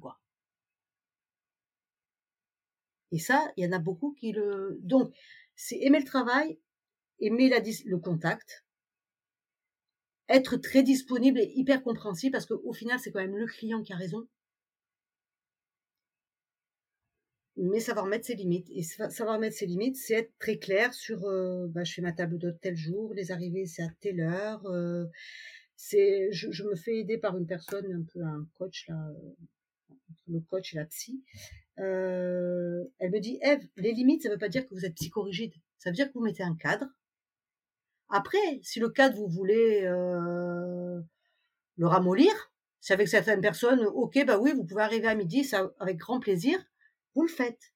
Et 3.16 3.18
ça, 3.18 3.50
il 3.56 3.64
y 3.64 3.68
en 3.68 3.72
a 3.72 3.80
beaucoup 3.80 4.12
qui 4.12 4.34
le. 4.34 4.78
Donc, 4.82 5.14
c'est 5.56 5.78
aimer 5.78 6.00
le 6.00 6.06
travail, 6.06 6.60
aimer 7.20 7.50
le 7.50 7.98
contact, 7.98 8.66
être 10.28 10.58
très 10.58 10.84
disponible 10.84 11.40
et 11.40 11.50
hyper 11.56 11.82
compréhensible 11.82 12.34
parce 12.34 12.46
qu'au 12.46 12.74
final, 12.74 13.00
c'est 13.00 13.12
quand 13.12 13.22
même 13.22 13.38
le 13.38 13.46
client 13.46 13.82
qui 13.84 13.94
a 13.94 13.96
raison. 13.96 14.28
Mais 17.56 17.80
savoir 17.80 18.06
mettre 18.06 18.26
ses 18.26 18.36
limites. 18.36 18.68
Et 18.72 18.84
savoir 18.84 19.40
mettre 19.40 19.56
ses 19.56 19.66
limites, 19.66 19.96
c'est 19.96 20.16
être 20.16 20.34
très 20.38 20.58
clair 20.58 20.94
sur 20.94 21.24
euh, 21.24 21.68
bah, 21.70 21.86
je 21.86 21.94
fais 21.94 22.02
ma 22.02 22.12
table 22.12 22.38
d'hôte 22.38 22.60
tel 22.60 22.76
jour, 22.76 23.14
les 23.14 23.32
arrivées 23.32 23.66
c'est 23.66 23.84
à 23.84 23.92
telle 24.02 24.20
heure. 24.20 24.66
Euh, 24.66 25.06
c'est 25.78 26.34
je, 26.34 26.52
je, 26.52 26.64
me 26.66 26.76
fais 26.76 26.98
aider 26.98 27.18
par 27.18 27.38
une 27.38 27.48
personne, 27.48 27.86
un 27.94 28.04
peu 28.04 28.22
un 28.22 28.46
coach 28.58 28.90
là, 28.90 29.10
euh, 29.10 29.46
le 30.28 30.42
coach 30.42 30.74
et 30.74 30.78
la 30.78 30.86
psy, 30.86 31.24
euh, 31.80 32.84
elle 33.00 33.12
me 33.12 33.20
dit, 33.20 33.40
Eve, 33.42 33.68
les 33.76 33.92
limites, 33.92 34.24
ça 34.24 34.30
ne 34.30 34.34
veut 34.34 34.40
pas 34.40 34.50
dire 34.50 34.66
que 34.68 34.74
vous 34.74 34.86
êtes 34.86 34.96
psychorigide. 34.96 35.54
Ça 35.78 35.90
veut 35.90 35.96
dire 35.96 36.08
que 36.08 36.14
vous 36.14 36.24
mettez 36.24 36.44
un 36.44 36.56
cadre. 36.56 36.88
Après, 38.10 38.60
si 38.64 38.80
le 38.80 38.90
cadre, 38.90 39.18
vous 39.18 39.28
voulez 39.28 39.84
euh, 39.84 41.02
le 41.78 41.88
ramollir, 41.88 42.32
c'est 42.80 42.94
avec 42.94 43.08
certaines 43.08 43.42
personnes, 43.42 43.84
ok, 43.86 44.26
bah 44.26 44.38
oui, 44.38 44.54
vous 44.54 44.64
pouvez 44.64 44.84
arriver 44.84 45.08
à 45.08 45.16
midi, 45.16 45.44
ça 45.44 45.74
avec 45.80 45.98
grand 45.98 46.20
plaisir, 46.20 46.64
vous 47.16 47.24
le 47.24 47.28
faites. 47.28 47.74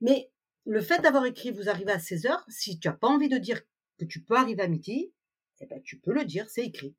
Mais 0.00 0.30
le 0.64 0.80
fait 0.80 1.00
d'avoir 1.00 1.26
écrit 1.26 1.50
vous 1.50 1.68
arrivez 1.68 1.92
à 1.92 1.98
16 1.98 2.26
heures, 2.26 2.44
si 2.48 2.78
tu 2.78 2.86
n'as 2.88 2.94
pas 2.94 3.08
envie 3.08 3.28
de 3.28 3.38
dire 3.38 3.60
que 3.98 4.04
tu 4.04 4.22
peux 4.22 4.36
arriver 4.36 4.62
à 4.62 4.68
midi, 4.68 5.12
eh 5.60 5.66
ben, 5.66 5.82
tu 5.82 5.98
peux 5.98 6.12
le 6.12 6.24
dire, 6.24 6.48
c'est 6.48 6.64
écrit. 6.64 6.94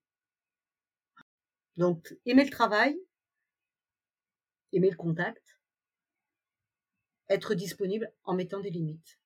Donc, 1.78 2.18
aimer 2.26 2.44
le 2.44 2.50
travail, 2.50 3.00
aimer 4.74 4.90
le 4.90 4.98
contact, 4.98 5.47
être 7.30 7.56
disponible 7.56 8.12
en 8.24 8.36
mettant 8.36 8.60
des 8.60 8.70
limites. 8.70 9.20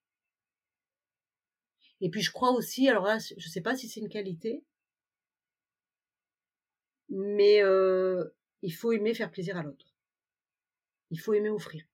Et 2.00 2.10
puis 2.10 2.20
je 2.20 2.32
crois 2.32 2.50
aussi, 2.50 2.88
alors 2.88 3.04
là, 3.04 3.18
je 3.18 3.48
sais 3.48 3.60
pas 3.60 3.76
si 3.76 3.88
c'est 3.88 4.00
une 4.00 4.08
qualité, 4.08 4.64
mais 7.08 7.62
euh, 7.62 8.24
il 8.62 8.72
faut 8.72 8.92
aimer 8.92 9.14
faire 9.14 9.30
plaisir 9.30 9.56
à 9.56 9.62
l'autre. 9.62 9.94
Il 11.10 11.20
faut 11.20 11.34
aimer 11.34 11.50
offrir. 11.50 11.84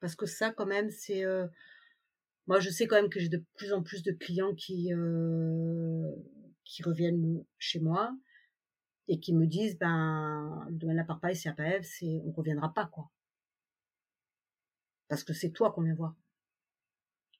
Parce 0.00 0.14
que 0.14 0.26
ça, 0.26 0.50
quand 0.50 0.66
même, 0.66 0.90
c'est... 0.90 1.24
Euh, 1.24 1.46
moi, 2.46 2.60
je 2.60 2.70
sais 2.70 2.86
quand 2.86 2.96
même 2.96 3.10
que 3.10 3.20
j'ai 3.20 3.28
de 3.28 3.42
plus 3.54 3.72
en 3.72 3.82
plus 3.82 4.02
de 4.02 4.12
clients 4.12 4.54
qui, 4.54 4.92
euh, 4.92 6.12
reviennent 6.84 7.44
chez 7.58 7.80
moi 7.80 8.14
et 9.08 9.20
qui 9.20 9.34
me 9.34 9.46
disent, 9.46 9.78
ben, 9.78 10.64
le 10.68 10.76
domaine 10.76 10.96
de 10.96 11.00
la 11.00 11.06
parpaille, 11.06 11.36
c'est 11.36 11.50
c'est, 11.82 12.20
on 12.24 12.32
reviendra 12.32 12.72
pas, 12.72 12.86
quoi 12.86 13.10
parce 15.12 15.24
que 15.24 15.34
c'est 15.34 15.50
toi 15.50 15.70
qu'on 15.70 15.82
vient 15.82 15.94
voir. 15.94 16.16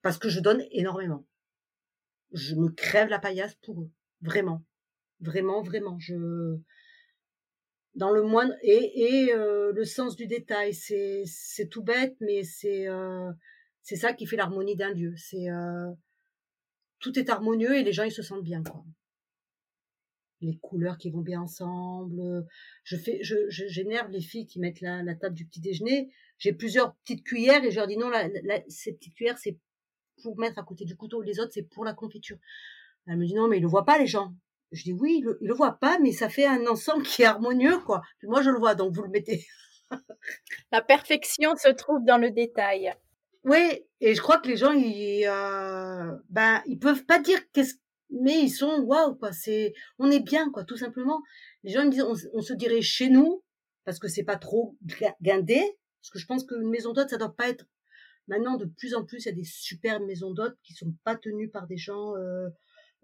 Parce 0.02 0.18
que 0.18 0.28
je 0.28 0.40
donne 0.40 0.62
énormément. 0.72 1.26
Je 2.34 2.54
me 2.54 2.68
crève 2.68 3.08
la 3.08 3.18
paillasse 3.18 3.54
pour 3.62 3.80
eux. 3.80 3.90
Vraiment. 4.20 4.62
Vraiment, 5.20 5.62
vraiment. 5.62 5.98
Je, 5.98 6.58
dans 7.94 8.10
le 8.10 8.24
moindre 8.24 8.52
et, 8.60 9.04
et 9.04 9.32
euh, 9.32 9.72
le 9.72 9.86
sens 9.86 10.16
du 10.16 10.26
détail. 10.26 10.74
C'est 10.74 11.22
c'est 11.24 11.70
tout 11.70 11.82
bête, 11.82 12.14
mais 12.20 12.42
c'est 12.42 12.88
euh, 12.88 13.32
c'est 13.80 13.96
ça 13.96 14.12
qui 14.12 14.26
fait 14.26 14.36
l'harmonie 14.36 14.76
d'un 14.76 14.92
lieu. 14.92 15.14
C'est 15.16 15.48
euh, 15.48 15.90
tout 16.98 17.18
est 17.18 17.30
harmonieux 17.30 17.74
et 17.78 17.84
les 17.84 17.94
gens 17.94 18.04
ils 18.04 18.12
se 18.12 18.20
sentent 18.20 18.44
bien 18.44 18.62
quoi. 18.62 18.84
Les 20.42 20.58
couleurs 20.58 20.98
qui 20.98 21.08
vont 21.08 21.22
bien 21.22 21.40
ensemble. 21.40 22.46
Je 22.84 22.96
fais, 22.98 23.22
je, 23.22 23.48
j'énerve 23.48 24.10
les 24.10 24.20
filles 24.20 24.46
qui 24.46 24.60
mettent 24.60 24.82
la, 24.82 25.02
la 25.02 25.14
table 25.14 25.36
du 25.36 25.46
petit 25.46 25.60
déjeuner. 25.62 26.12
J'ai 26.43 26.53
plusieurs 26.53 26.97
petites 26.97 27.22
cuillères 27.22 27.62
et 27.62 27.70
je 27.70 27.76
leur 27.76 27.86
dis 27.86 27.97
non, 27.97 28.09
la, 28.11 28.28
ces 28.66 28.95
petites 28.95 29.14
cuillères 29.14 29.38
c'est 29.38 29.57
pour 30.24 30.36
mettre 30.38 30.59
à 30.59 30.64
côté 30.64 30.84
du 30.84 30.97
couteau. 30.97 31.22
Les 31.22 31.38
autres 31.38 31.53
c'est 31.55 31.62
pour 31.62 31.84
la 31.84 31.95
confiture. 31.95 32.36
Elle 33.07 33.16
me 33.16 33.24
dit 33.24 33.34
non 33.34 33.47
mais 33.47 33.59
ils 33.59 33.62
le 33.62 33.68
voient 33.68 33.84
pas 33.84 33.97
les 33.97 34.09
gens. 34.09 34.34
Je 34.72 34.82
dis 34.82 34.93
oui, 34.93 35.18
il 35.18 35.24
le, 35.24 35.38
le 35.40 35.55
voit 35.55 35.78
pas, 35.78 36.01
mais 36.01 36.11
ça 36.11 36.28
fait 36.28 36.47
un 36.47 36.66
ensemble 36.66 37.05
qui 37.05 37.22
est 37.22 37.26
harmonieux, 37.26 37.78
quoi. 37.78 38.03
Puis 38.18 38.26
moi, 38.26 38.43
je 38.43 38.51
le 38.51 38.59
vois, 38.59 38.74
donc 38.74 38.93
vous 38.93 39.03
le 39.03 39.11
mettez. 39.11 39.47
La 40.72 40.82
perfection 40.82 41.55
se 41.57 41.68
trouve 41.68 42.05
dans 42.05 42.18
le 42.18 42.30
détail. 42.30 42.93
Oui, 43.45 43.84
et 44.01 44.14
je 44.14 44.20
crois 44.20 44.38
que 44.38 44.49
les 44.49 44.57
gens, 44.57 44.72
ils, 44.72 45.26
euh, 45.26 46.16
ben, 46.30 46.62
ils 46.66 46.78
peuvent 46.78 47.05
pas 47.05 47.18
dire 47.18 47.38
qu'est-ce, 47.53 47.74
mais 48.11 48.40
ils 48.40 48.51
sont 48.51 48.80
waouh, 48.80 49.14
quoi. 49.14 49.32
C'est, 49.32 49.74
on 49.99 50.11
est 50.11 50.20
bien, 50.24 50.51
quoi, 50.51 50.64
tout 50.64 50.78
simplement. 50.78 51.20
Les 51.64 51.72
gens 51.72 51.84
me 51.84 51.90
disent, 51.90 52.30
on, 52.32 52.40
se 52.40 52.55
dirait 52.55 52.80
chez 52.80 53.11
nous, 53.11 53.45
parce 53.84 53.99
que 53.99 54.09
c'est 54.09 54.24
pas 54.24 54.36
trop 54.36 54.74
guindé, 55.20 55.61
parce 56.03 56.11
que 56.11 56.18
je 56.18 56.26
pense 56.26 56.44
qu'une 56.44 56.68
maison 56.68 56.92
d'hôte, 56.92 57.11
ça 57.11 57.16
doit 57.16 57.34
pas 57.34 57.48
être. 57.48 57.64
Maintenant, 58.26 58.57
de 58.57 58.64
plus 58.64 58.94
en 58.94 59.05
plus, 59.05 59.24
il 59.24 59.26
y 59.26 59.32
a 59.32 59.34
des 59.34 59.44
super 59.44 60.00
maisons 60.00 60.32
d'hôtes 60.32 60.59
qui 60.64 60.74
sont 60.74 60.92
pas 61.05 61.14
tenues 61.14 61.48
par 61.48 61.68
des 61.68 61.76
gens. 61.76 62.16
Euh, 62.16 62.48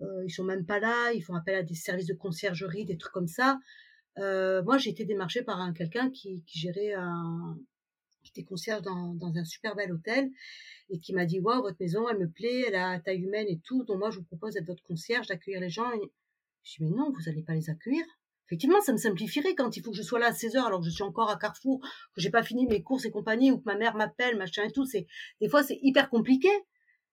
euh, 0.01 0.25
ils 0.25 0.31
sont 0.31 0.45
même 0.45 0.67
pas 0.67 0.81
là, 0.81 1.13
ils 1.13 1.23
font 1.23 1.35
appel 1.35 1.55
à 1.55 1.63
des 1.63 1.75
services 1.75 2.07
de 2.07 2.15
conciergerie, 2.15 2.85
des 2.85 2.99
trucs 2.99 3.13
comme 3.13 3.29
ça. 3.29 3.61
Euh, 4.19 4.63
moi, 4.65 4.79
j'ai 4.79 4.91
été 4.91 5.05
démarchée 5.05 5.43
par 5.43 5.61
un 5.61 5.73
quelqu'un 5.73 6.11
qui, 6.11 6.43
gérait 6.47 6.93
un, 6.95 7.57
qui 8.25 8.31
était 8.31 8.45
concierge 8.45 8.83
dans, 8.83 9.17
un 9.21 9.45
super 9.45 9.77
bel 9.77 9.93
hôtel 9.93 10.31
et 10.91 10.99
qui 10.99 11.13
m'a 11.15 11.25
dit 11.25 11.39
waouh 11.39 11.63
votre 11.63 11.77
maison 11.79 12.09
elle 12.09 12.19
me 12.19 12.29
plaît, 12.29 12.65
elle 12.67 12.75
a 12.75 12.99
taille 12.99 13.21
humaine 13.21 13.47
et 13.49 13.61
tout, 13.61 13.85
donc 13.85 13.99
moi 13.99 14.11
je 14.11 14.19
vous 14.19 14.25
propose 14.25 14.55
d'être 14.55 14.67
votre 14.67 14.83
concierge, 14.83 15.29
d'accueillir 15.29 15.61
les 15.61 15.71
gens. 15.71 15.93
Et 15.93 16.11
je 16.65 16.77
dis 16.77 16.85
mais 16.85 16.97
non, 16.97 17.13
vous 17.13 17.29
allez 17.29 17.43
pas 17.43 17.55
les 17.55 17.71
accueillir. 17.71 18.05
Effectivement, 18.49 18.81
ça 18.81 18.93
me 18.93 18.97
simplifierait 18.97 19.55
quand 19.55 19.77
il 19.77 19.83
faut 19.83 19.91
que 19.91 19.97
je 19.97 20.03
sois 20.03 20.19
là 20.19 20.29
à 20.29 20.33
16 20.33 20.57
heures 20.57 20.67
alors 20.67 20.81
que 20.81 20.87
je 20.87 20.91
suis 20.91 21.03
encore 21.03 21.29
à 21.29 21.37
Carrefour, 21.37 21.81
que 22.15 22.21
j'ai 22.23 22.31
pas 22.31 22.43
fini 22.43 22.67
mes 22.67 22.83
courses 22.83 23.05
et 23.05 23.11
compagnie 23.11 23.51
ou 23.53 23.59
que 23.59 23.65
ma 23.67 23.77
mère 23.77 23.95
m'appelle, 23.95 24.39
machin 24.39 24.65
et 24.65 24.73
tout. 24.73 24.87
C'est 24.87 25.07
des 25.43 25.51
fois 25.51 25.63
c'est 25.63 25.79
hyper 25.83 26.09
compliqué. 26.09 26.49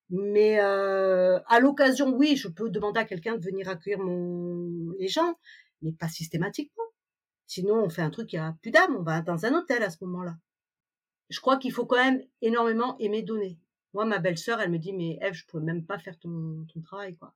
Mais 0.09 0.59
euh, 0.61 1.39
à 1.47 1.59
l'occasion, 1.59 2.15
oui, 2.15 2.37
je 2.37 2.47
peux 2.47 2.69
demander 2.69 2.99
à 2.99 3.05
quelqu'un 3.05 3.35
de 3.35 3.43
venir 3.43 3.67
accueillir 3.67 3.99
les 4.99 5.07
gens, 5.07 5.33
mais 5.81 5.91
pas 5.91 6.07
systématiquement. 6.07 6.83
Sinon, 7.47 7.83
on 7.83 7.89
fait 7.89 8.01
un 8.01 8.11
truc 8.11 8.29
qui 8.29 8.37
a 8.37 8.55
plus 8.61 8.71
d'âme, 8.71 8.95
on 8.97 9.03
va 9.03 9.21
dans 9.21 9.45
un 9.45 9.53
hôtel 9.55 9.83
à 9.83 9.89
ce 9.89 9.97
moment-là. 10.05 10.37
Je 11.29 11.39
crois 11.39 11.57
qu'il 11.57 11.71
faut 11.73 11.85
quand 11.85 12.03
même 12.03 12.21
énormément 12.41 12.97
aimer 12.99 13.23
donner. 13.23 13.59
Moi, 13.93 14.05
ma 14.05 14.19
belle-sœur, 14.19 14.61
elle 14.61 14.71
me 14.71 14.77
dit, 14.77 14.93
mais 14.93 15.17
Eve, 15.21 15.33
je 15.33 15.45
pourrais 15.47 15.63
même 15.63 15.85
pas 15.85 15.97
faire 15.99 16.17
ton, 16.19 16.65
ton 16.71 16.81
travail, 16.81 17.15
quoi. 17.17 17.33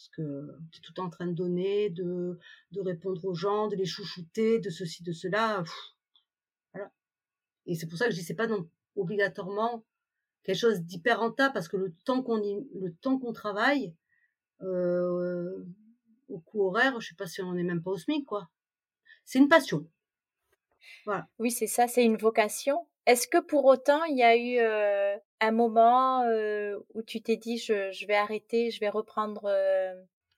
Parce 0.00 0.08
que 0.16 0.56
tu 0.72 0.78
es 0.78 0.82
tout 0.82 0.98
en 0.98 1.10
train 1.10 1.26
de 1.26 1.34
donner, 1.34 1.90
de, 1.90 2.38
de 2.72 2.80
répondre 2.80 3.22
aux 3.26 3.34
gens, 3.34 3.68
de 3.68 3.76
les 3.76 3.84
chouchouter, 3.84 4.58
de 4.58 4.70
ceci, 4.70 5.02
de 5.02 5.12
cela. 5.12 5.62
voilà. 6.72 6.90
Et 7.66 7.74
c'est 7.74 7.86
pour 7.86 7.98
ça 7.98 8.06
que 8.06 8.12
je 8.12 8.16
dis, 8.16 8.22
c'est 8.22 8.34
pas 8.34 8.46
non, 8.46 8.66
obligatoirement 8.96 9.84
quelque 10.42 10.56
chose 10.56 10.80
d'hyper 10.80 11.20
rentable 11.20 11.52
parce 11.52 11.68
que 11.68 11.76
le 11.76 11.92
temps 12.06 12.22
qu'on 12.22 12.38
le 12.38 12.94
temps 13.02 13.18
qu'on 13.18 13.34
travaille 13.34 13.94
euh, 14.62 15.66
au 16.28 16.38
coût 16.38 16.62
horaire, 16.62 16.98
je 16.98 17.08
sais 17.08 17.14
pas 17.14 17.26
si 17.26 17.42
on 17.42 17.52
n'est 17.52 17.62
même 17.62 17.82
pas 17.82 17.90
au 17.90 17.98
SMIC 17.98 18.24
quoi. 18.24 18.48
C'est 19.26 19.38
une 19.38 19.48
passion. 19.48 19.86
Voilà. 21.04 21.28
Oui, 21.38 21.50
c'est 21.50 21.66
ça, 21.66 21.88
c'est 21.88 22.04
une 22.04 22.16
vocation. 22.16 22.86
Est-ce 23.06 23.26
que 23.28 23.38
pour 23.38 23.64
autant 23.64 24.04
il 24.04 24.18
y 24.18 24.22
a 24.22 24.36
eu 24.36 24.58
euh, 24.58 25.16
un 25.40 25.50
moment 25.50 26.22
euh, 26.24 26.78
où 26.94 27.02
tu 27.02 27.22
t'es 27.22 27.36
dit 27.36 27.58
je, 27.58 27.90
je, 27.92 28.06
vais 28.06 28.16
arrêter, 28.16 28.70
je 28.70 28.80
vais 28.80 28.88
reprendre 28.88 29.46
euh, 29.46 29.94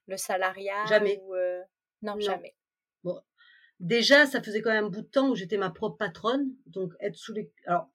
le 0.07 0.17
salariat 0.17 0.85
Jamais. 0.87 1.21
Ou, 1.25 1.35
non, 2.03 2.15
non, 2.15 2.21
jamais? 2.21 2.55
Bon, 3.05 3.21
déjà 3.81 4.27
ça 4.27 4.43
faisait 4.43 4.63
quand 4.63 4.71
même 4.71 4.87
un 4.87 4.91
bout 4.91 5.03
de 5.03 5.07
temps 5.09 5.29
où 5.29 5.35
j'étais 5.35 5.59
ma 5.59 5.71
propre 5.71 5.97
patronne, 5.97 6.55
donc 6.67 6.93
être 7.01 7.17
sous 7.17 7.33
les. 7.33 7.51
Alors 7.67 7.89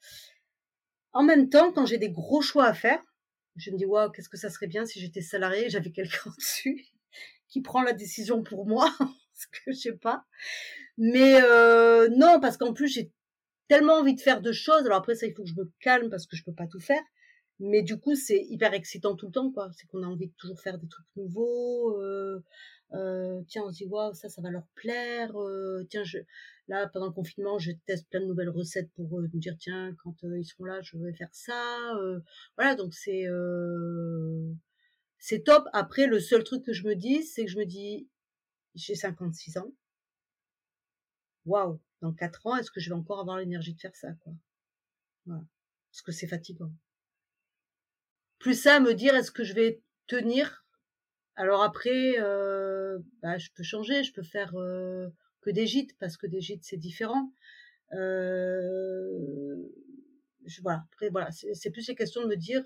en 1.14 1.24
même 1.24 1.50
temps, 1.50 1.72
quand 1.72 1.86
j'ai 1.86 1.98
des 1.98 2.12
gros 2.12 2.42
choix 2.42 2.66
à 2.66 2.74
faire, 2.74 3.02
je 3.56 3.72
me 3.72 3.78
dis, 3.78 3.86
waouh, 3.86 4.12
qu'est-ce 4.12 4.30
que 4.30 4.38
ça 4.38 4.52
serait 4.52 4.68
bien 4.68 4.86
si 4.86 5.00
j'étais 5.00 5.22
salarié, 5.22 5.70
j'avais 5.70 5.92
quelqu'un 5.92 6.30
dessus 6.38 6.86
qui 7.50 7.62
prend 7.62 7.82
la 7.82 7.94
décision 7.94 8.44
pour 8.44 8.68
moi, 8.68 8.94
parce 9.00 9.46
que 9.52 9.72
je 9.72 9.72
sais 9.72 9.98
pas. 9.98 10.26
Mais 10.98 11.42
euh, 11.42 12.10
non, 12.10 12.40
parce 12.40 12.58
qu'en 12.58 12.74
plus, 12.74 12.88
j'ai 12.88 13.12
tellement 13.68 13.96
envie 14.00 14.16
de 14.16 14.22
faire 14.22 14.42
de 14.42 14.52
choses. 14.52 14.86
Alors 14.86 15.00
après, 15.00 15.16
ça, 15.16 15.28
il 15.28 15.34
faut 15.34 15.44
que 15.44 15.50
je 15.50 15.56
me 15.56 15.72
calme 15.80 16.10
parce 16.10 16.26
que 16.26 16.36
je 16.36 16.44
peux 16.44 16.54
pas 16.54 16.68
tout 16.68 16.80
faire. 16.80 17.02
Mais 17.60 17.82
du 17.82 18.00
coup, 18.00 18.16
c'est 18.16 18.46
hyper 18.50 18.74
excitant 18.74 19.16
tout 19.16 19.28
le 19.28 19.32
temps, 19.32 19.52
quoi. 19.52 19.72
C'est 19.74 19.88
qu'on 19.88 20.04
a 20.04 20.08
envie 20.08 20.28
de 20.28 20.34
toujours 20.38 20.60
faire 20.60 20.78
des 20.78 20.88
trucs 20.88 21.08
nouveaux. 21.16 22.00
Euh, 22.00 22.44
euh, 22.94 23.42
tiens, 23.48 23.64
on 23.66 23.72
se 23.72 23.78
dit, 23.78 23.86
waouh, 23.86 24.14
ça, 24.14 24.30
ça 24.30 24.42
va 24.42 24.52
leur 24.52 24.68
plaire. 24.76 25.36
Euh, 25.36 25.86
tiens, 25.90 26.04
je, 26.04 26.20
là, 26.68 26.88
pendant 26.88 27.08
le 27.08 27.12
confinement, 27.12 27.58
je 27.60 27.72
teste 27.86 28.10
plein 28.10 28.22
de 28.22 28.26
nouvelles 28.26 28.50
recettes 28.50 28.92
pour 28.94 29.20
euh, 29.20 29.30
me 29.34 29.40
dire, 29.40 29.56
tiens, 29.60 29.96
quand 30.04 30.24
euh, 30.24 30.40
ils 30.40 30.46
seront 30.46 30.66
là, 30.66 30.82
je 30.82 30.98
vais 30.98 31.14
faire 31.14 31.34
ça. 31.34 31.96
Euh, 31.96 32.20
voilà, 32.58 32.76
donc 32.76 32.94
c'est 32.94 33.26
c'est 35.20 35.44
top. 35.44 35.68
Après, 35.74 36.08
le 36.08 36.20
seul 36.20 36.44
truc 36.44 36.64
que 36.64 36.74
je 36.74 36.84
me 36.88 36.96
dis, 36.96 37.24
c'est 37.24 37.46
que 37.46 37.52
je 37.52 37.58
me 37.58 37.66
dis, 37.66 38.08
j'ai 38.76 38.96
56 38.96 39.58
ans. 39.58 39.72
Waouh, 41.46 41.80
dans 42.02 42.14
4 42.14 42.48
ans, 42.48 42.56
est-ce 42.58 42.72
que 42.72 42.80
je 42.80 42.90
vais 42.90 42.96
encore 42.96 43.20
avoir 43.20 43.38
l'énergie 43.38 43.74
de 43.74 43.80
faire 43.80 43.96
ça, 43.96 44.14
quoi? 44.24 44.34
Voilà, 45.26 45.44
parce 45.92 46.02
que 46.02 46.12
c'est 46.12 46.28
fatigant. 46.28 46.72
Plus 48.40 48.62
ça, 48.62 48.80
me 48.80 48.94
dire, 48.94 49.16
est-ce 49.16 49.32
que 49.32 49.44
je 49.44 49.54
vais 49.54 49.82
tenir? 50.08 50.66
Alors 51.38 51.62
après, 51.62 52.16
euh, 52.20 52.98
bah, 53.22 53.38
je 53.38 53.50
peux 53.56 53.64
changer, 53.64 54.04
je 54.04 54.12
peux 54.12 54.24
faire 54.24 54.56
euh, 54.56 55.08
que 55.42 55.52
des 55.52 55.68
gîtes 55.68 55.96
parce 56.00 56.18
que 56.18 56.26
des 56.26 56.42
gîtes 56.42 56.64
c'est 56.64 56.78
différent. 56.78 57.32
Euh, 57.94 59.56
je, 60.46 60.62
voilà. 60.64 60.84
Après 60.94 61.10
voilà, 61.10 61.30
c'est 61.32 61.70
plus 61.70 61.88
les 61.88 61.96
questions 61.96 62.22
de 62.22 62.28
me 62.28 62.36
dire 62.36 62.64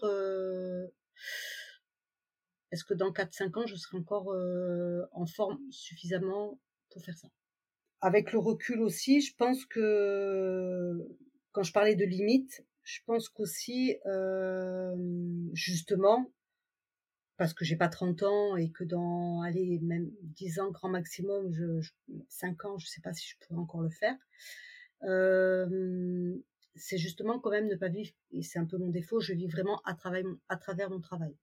est-ce 2.72 2.86
que 2.86 2.94
dans 2.94 3.12
4-5 3.12 3.60
ans 3.60 3.68
je 3.68 3.76
serai 3.76 3.98
encore 3.98 4.34
en 5.12 5.26
forme 5.26 5.60
suffisamment 5.70 6.58
pour 6.90 7.04
faire 7.04 7.18
ça? 7.18 7.28
Avec 8.02 8.32
le 8.32 8.40
recul 8.40 8.82
aussi, 8.82 9.22
je 9.22 9.36
pense 9.36 9.66
que 9.66 11.08
quand 11.52 11.64
je 11.64 11.72
parlais 11.72 11.96
de 11.96 12.06
limites, 12.06 12.66
je 12.84 13.00
pense 13.06 13.30
qu'aussi 13.30 13.98
euh, 14.08 14.96
justement 15.54 16.32
parce 17.38 17.56
que 17.56 17.66
j'ai 17.66 17.76
pas 17.76 17.90
30 17.90 18.22
ans 18.22 18.56
et 18.56 18.70
que 18.70 18.84
dans, 18.84 19.42
allez, 19.42 19.80
même 19.80 20.12
10 20.22 20.60
ans, 20.60 20.70
grand 20.70 20.90
maximum, 20.90 21.52
je, 21.52 21.90
5 22.30 22.66
ans, 22.66 22.78
je 22.78 22.86
sais 22.86 23.02
pas 23.02 23.14
si 23.14 23.28
je 23.28 23.36
pourrais 23.40 23.60
encore 23.60 23.82
le 23.82 23.90
faire. 23.90 24.16
Euh, 25.06 26.36
c'est 26.76 27.00
justement 27.00 27.40
quand 27.40 27.50
même 27.50 27.68
ne 27.68 27.76
pas 27.76 27.90
vivre, 27.90 28.12
et 28.32 28.44
c'est 28.44 28.60
un 28.60 28.66
peu 28.66 28.78
mon 28.78 28.90
défaut, 28.90 29.20
je 29.20 29.34
vis 29.34 29.48
vraiment 29.48 29.82
à, 29.86 29.96
mon, 30.22 30.40
à 30.50 30.58
travers 30.58 30.92
mon 30.92 31.00
travail. 31.00 31.36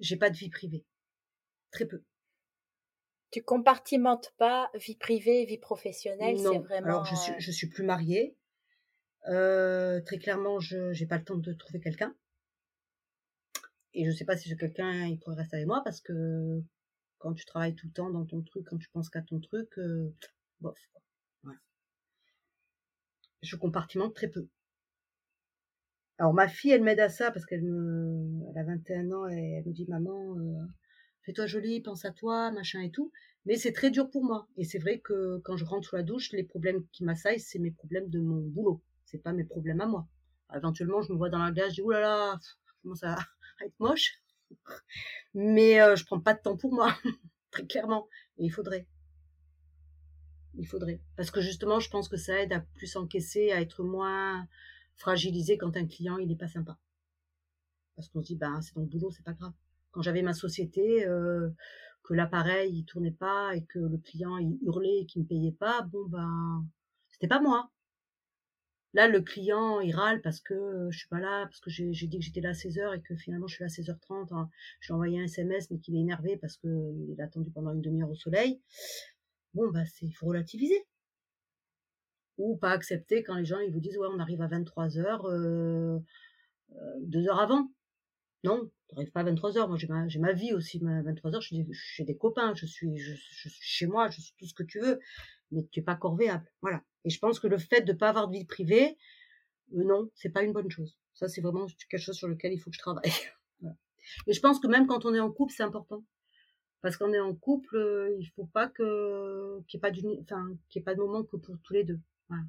J'ai 0.00 0.18
pas 0.18 0.28
de 0.28 0.36
vie 0.36 0.50
privée. 0.50 0.84
Très 1.70 1.86
peu. 1.86 2.02
Tu 3.30 3.42
compartimentes 3.42 4.32
pas 4.38 4.70
vie 4.74 4.96
privée 4.96 5.44
vie 5.44 5.58
professionnelle, 5.58 6.38
c'est 6.38 6.58
vraiment. 6.58 6.86
Alors 6.86 7.04
je 7.04 7.14
suis, 7.14 7.32
je 7.38 7.50
suis 7.50 7.68
plus 7.68 7.84
mariée. 7.84 8.36
Euh, 9.28 10.00
très 10.00 10.18
clairement, 10.18 10.60
je 10.60 10.92
j'ai 10.92 11.06
pas 11.06 11.18
le 11.18 11.24
temps 11.24 11.36
de 11.36 11.52
trouver 11.52 11.80
quelqu'un. 11.80 12.14
Et 13.94 14.04
je 14.04 14.10
sais 14.10 14.24
pas 14.24 14.36
si 14.36 14.54
quelqu'un 14.56 15.06
il 15.06 15.18
pourrait 15.18 15.36
rester 15.36 15.56
avec 15.56 15.66
moi 15.66 15.82
parce 15.84 16.00
que 16.00 16.62
quand 17.18 17.34
tu 17.34 17.44
travailles 17.44 17.74
tout 17.74 17.86
le 17.86 17.92
temps 17.92 18.10
dans 18.10 18.24
ton 18.24 18.42
truc, 18.42 18.66
quand 18.66 18.78
tu 18.78 18.88
penses 18.90 19.10
qu'à 19.10 19.22
ton 19.22 19.40
truc, 19.40 19.68
euh, 19.78 20.14
bof. 20.60 20.78
Je 23.42 23.54
compartimente 23.56 24.14
très 24.14 24.28
peu. 24.28 24.48
Alors 26.18 26.34
ma 26.34 26.48
fille, 26.48 26.72
elle 26.72 26.82
m'aide 26.82 26.98
à 27.00 27.08
ça 27.08 27.30
parce 27.30 27.46
qu'elle 27.46 27.62
me, 27.62 28.50
elle 28.50 28.58
a 28.58 28.64
21 28.64 29.12
ans 29.12 29.28
et 29.28 29.58
elle 29.58 29.64
me 29.64 29.72
dit 29.72 29.86
maman, 29.86 30.36
euh, 30.36 30.66
fais-toi 31.28 31.46
jolie, 31.46 31.82
pense 31.82 32.06
à 32.06 32.10
toi, 32.10 32.50
machin 32.50 32.80
et 32.80 32.90
tout. 32.90 33.12
Mais 33.44 33.56
c'est 33.56 33.72
très 33.72 33.90
dur 33.90 34.08
pour 34.08 34.24
moi. 34.24 34.48
Et 34.56 34.64
c'est 34.64 34.78
vrai 34.78 34.98
que 34.98 35.38
quand 35.44 35.58
je 35.58 35.66
rentre 35.66 35.86
sous 35.86 35.96
la 35.96 36.02
douche, 36.02 36.32
les 36.32 36.42
problèmes 36.42 36.86
qui 36.90 37.04
m'assaillent, 37.04 37.40
c'est 37.40 37.58
mes 37.58 37.70
problèmes 37.70 38.08
de 38.08 38.18
mon 38.18 38.40
boulot. 38.40 38.80
C'est 39.04 39.18
pas 39.22 39.32
mes 39.32 39.44
problèmes 39.44 39.82
à 39.82 39.86
moi. 39.86 40.08
éventuellement, 40.54 41.02
je 41.02 41.12
me 41.12 41.18
vois 41.18 41.28
dans 41.28 41.38
la 41.38 41.52
glace, 41.52 41.70
je 41.70 41.74
dis 41.74 41.82
oulala, 41.82 42.08
là 42.08 42.16
là, 42.32 42.38
comment 42.82 42.94
ça 42.94 43.18
être 43.60 43.78
moche. 43.78 44.22
Mais 45.34 45.82
euh, 45.82 45.96
je 45.96 46.06
prends 46.06 46.20
pas 46.20 46.32
de 46.32 46.40
temps 46.40 46.56
pour 46.56 46.72
moi, 46.72 46.96
très 47.50 47.66
clairement. 47.66 48.08
Et 48.38 48.46
il 48.46 48.50
faudrait. 48.50 48.86
Il 50.54 50.66
faudrait. 50.66 51.02
Parce 51.16 51.30
que 51.30 51.42
justement, 51.42 51.78
je 51.78 51.90
pense 51.90 52.08
que 52.08 52.16
ça 52.16 52.40
aide 52.40 52.54
à 52.54 52.60
plus 52.60 52.96
encaisser, 52.96 53.52
à 53.52 53.60
être 53.60 53.82
moins 53.82 54.48
fragilisé 54.96 55.58
quand 55.58 55.76
un 55.76 55.86
client, 55.86 56.16
il 56.16 56.32
est 56.32 56.36
pas 56.36 56.48
sympa. 56.48 56.78
Parce 57.96 58.08
qu'on 58.08 58.22
se 58.22 58.28
dit, 58.28 58.36
bah, 58.36 58.60
c'est 58.62 58.72
ton 58.72 58.84
boulot, 58.84 59.10
c'est 59.10 59.24
pas 59.24 59.34
grave. 59.34 59.52
Quand 59.98 60.02
j'avais 60.02 60.22
ma 60.22 60.32
société, 60.32 61.04
euh, 61.08 61.50
que 62.04 62.14
l'appareil 62.14 62.72
il 62.72 62.84
tournait 62.84 63.10
pas 63.10 63.56
et 63.56 63.64
que 63.64 63.80
le 63.80 63.98
client 63.98 64.38
il 64.38 64.56
hurlait 64.62 65.00
et 65.00 65.06
qu'il 65.06 65.22
me 65.22 65.26
payait 65.26 65.50
pas, 65.50 65.82
bon 65.82 66.04
ben 66.06 66.64
c'était 67.08 67.26
pas 67.26 67.40
moi. 67.40 67.72
Là, 68.94 69.08
le 69.08 69.20
client, 69.20 69.80
il 69.80 69.92
râle 69.92 70.22
parce 70.22 70.38
que 70.38 70.86
je 70.92 70.98
suis 70.98 71.08
pas 71.08 71.18
là, 71.18 71.46
parce 71.46 71.58
que 71.58 71.68
j'ai 71.68 72.06
dit 72.06 72.16
que 72.16 72.24
j'étais 72.24 72.40
là 72.40 72.50
à 72.50 72.52
16h 72.52 72.96
et 72.96 73.02
que 73.02 73.16
finalement 73.16 73.48
je 73.48 73.56
suis 73.56 73.64
là 73.64 73.66
à 73.66 73.74
16h30. 73.74 74.32
Hein. 74.32 74.48
Je 74.78 74.86
lui 74.86 74.94
envoyé 74.94 75.20
un 75.20 75.24
SMS, 75.24 75.68
mais 75.72 75.80
qu'il 75.80 75.96
est 75.96 76.00
énervé 76.00 76.36
parce 76.36 76.56
qu'il 76.58 77.16
a 77.18 77.24
attendu 77.24 77.50
pendant 77.50 77.72
une 77.72 77.82
demi-heure 77.82 78.10
au 78.10 78.14
soleil. 78.14 78.60
Bon, 79.54 79.68
bah, 79.72 79.84
c'est, 79.84 80.08
faut 80.12 80.26
relativiser. 80.26 80.86
Ou 82.36 82.56
pas 82.56 82.70
accepter 82.70 83.24
quand 83.24 83.34
les 83.34 83.44
gens, 83.44 83.58
ils 83.58 83.72
vous 83.72 83.80
disent, 83.80 83.98
ouais, 83.98 84.06
on 84.12 84.20
arrive 84.20 84.42
à 84.42 84.46
23h, 84.46 85.28
euh, 85.28 85.98
euh, 86.70 86.94
deux 87.00 87.26
heures 87.26 87.40
avant. 87.40 87.68
Non, 88.44 88.70
n'arrives 88.92 89.10
pas 89.10 89.20
à 89.20 89.24
23 89.24 89.58
heures. 89.58 89.68
Moi, 89.68 89.78
j'ai 89.78 89.88
ma, 89.88 90.06
ma 90.06 90.32
vie 90.32 90.52
aussi. 90.52 90.80
À 90.86 91.02
23 91.02 91.34
heures, 91.34 91.42
j'ai 91.42 92.04
des 92.04 92.16
copains, 92.16 92.54
je 92.54 92.66
suis, 92.66 92.96
je, 92.98 93.14
suis 93.14 93.50
chez 93.60 93.86
moi, 93.86 94.08
je 94.10 94.20
suis 94.20 94.34
tout 94.38 94.46
ce 94.46 94.54
que 94.54 94.62
tu 94.62 94.80
veux, 94.80 95.00
mais 95.50 95.66
tu 95.70 95.80
es 95.80 95.82
pas 95.82 95.96
corvéable. 95.96 96.50
Voilà. 96.62 96.82
Et 97.04 97.10
je 97.10 97.18
pense 97.18 97.40
que 97.40 97.46
le 97.46 97.58
fait 97.58 97.82
de 97.82 97.92
pas 97.92 98.10
avoir 98.10 98.28
de 98.28 98.36
vie 98.36 98.44
privée, 98.44 98.96
euh, 99.74 99.84
non, 99.84 100.10
c'est 100.14 100.30
pas 100.30 100.42
une 100.42 100.52
bonne 100.52 100.70
chose. 100.70 100.96
Ça, 101.14 101.28
c'est 101.28 101.40
vraiment 101.40 101.66
quelque 101.90 102.00
chose 102.00 102.16
sur 102.16 102.28
lequel 102.28 102.52
il 102.52 102.58
faut 102.58 102.70
que 102.70 102.76
je 102.76 102.80
travaille. 102.80 103.10
Et 104.26 104.32
je 104.32 104.40
pense 104.40 104.58
que 104.58 104.66
même 104.66 104.86
quand 104.86 105.04
on 105.04 105.14
est 105.14 105.20
en 105.20 105.30
couple, 105.30 105.52
c'est 105.54 105.62
important. 105.62 106.02
Parce 106.80 106.96
qu'on 106.96 107.12
est 107.12 107.20
en 107.20 107.34
couple, 107.34 107.76
euh, 107.76 108.16
il 108.18 108.26
faut 108.36 108.46
pas 108.46 108.68
que 108.68 109.60
qu'il 109.66 109.80
n'y 109.80 110.14
ait 110.14 110.24
ait 110.76 110.80
pas 110.80 110.94
de 110.94 111.00
moment 111.00 111.24
que 111.24 111.36
pour 111.36 111.58
tous 111.62 111.72
les 111.72 111.84
deux. 111.84 112.00
Voilà. 112.28 112.44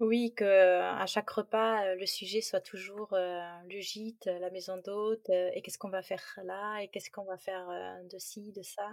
Oui, 0.00 0.32
que 0.34 0.80
à 0.80 1.04
chaque 1.04 1.28
repas, 1.28 1.94
le 1.94 2.06
sujet 2.06 2.40
soit 2.40 2.62
toujours 2.62 3.08
le 3.12 3.80
gîte, 3.80 4.24
la 4.24 4.50
maison 4.50 4.78
d'hôte, 4.78 5.28
et 5.28 5.60
qu'est-ce 5.62 5.76
qu'on 5.76 5.90
va 5.90 6.00
faire 6.00 6.24
là, 6.42 6.78
et 6.80 6.88
qu'est-ce 6.88 7.10
qu'on 7.10 7.24
va 7.24 7.36
faire 7.36 7.68
de 8.10 8.18
ci, 8.18 8.50
de 8.52 8.62
ça. 8.62 8.90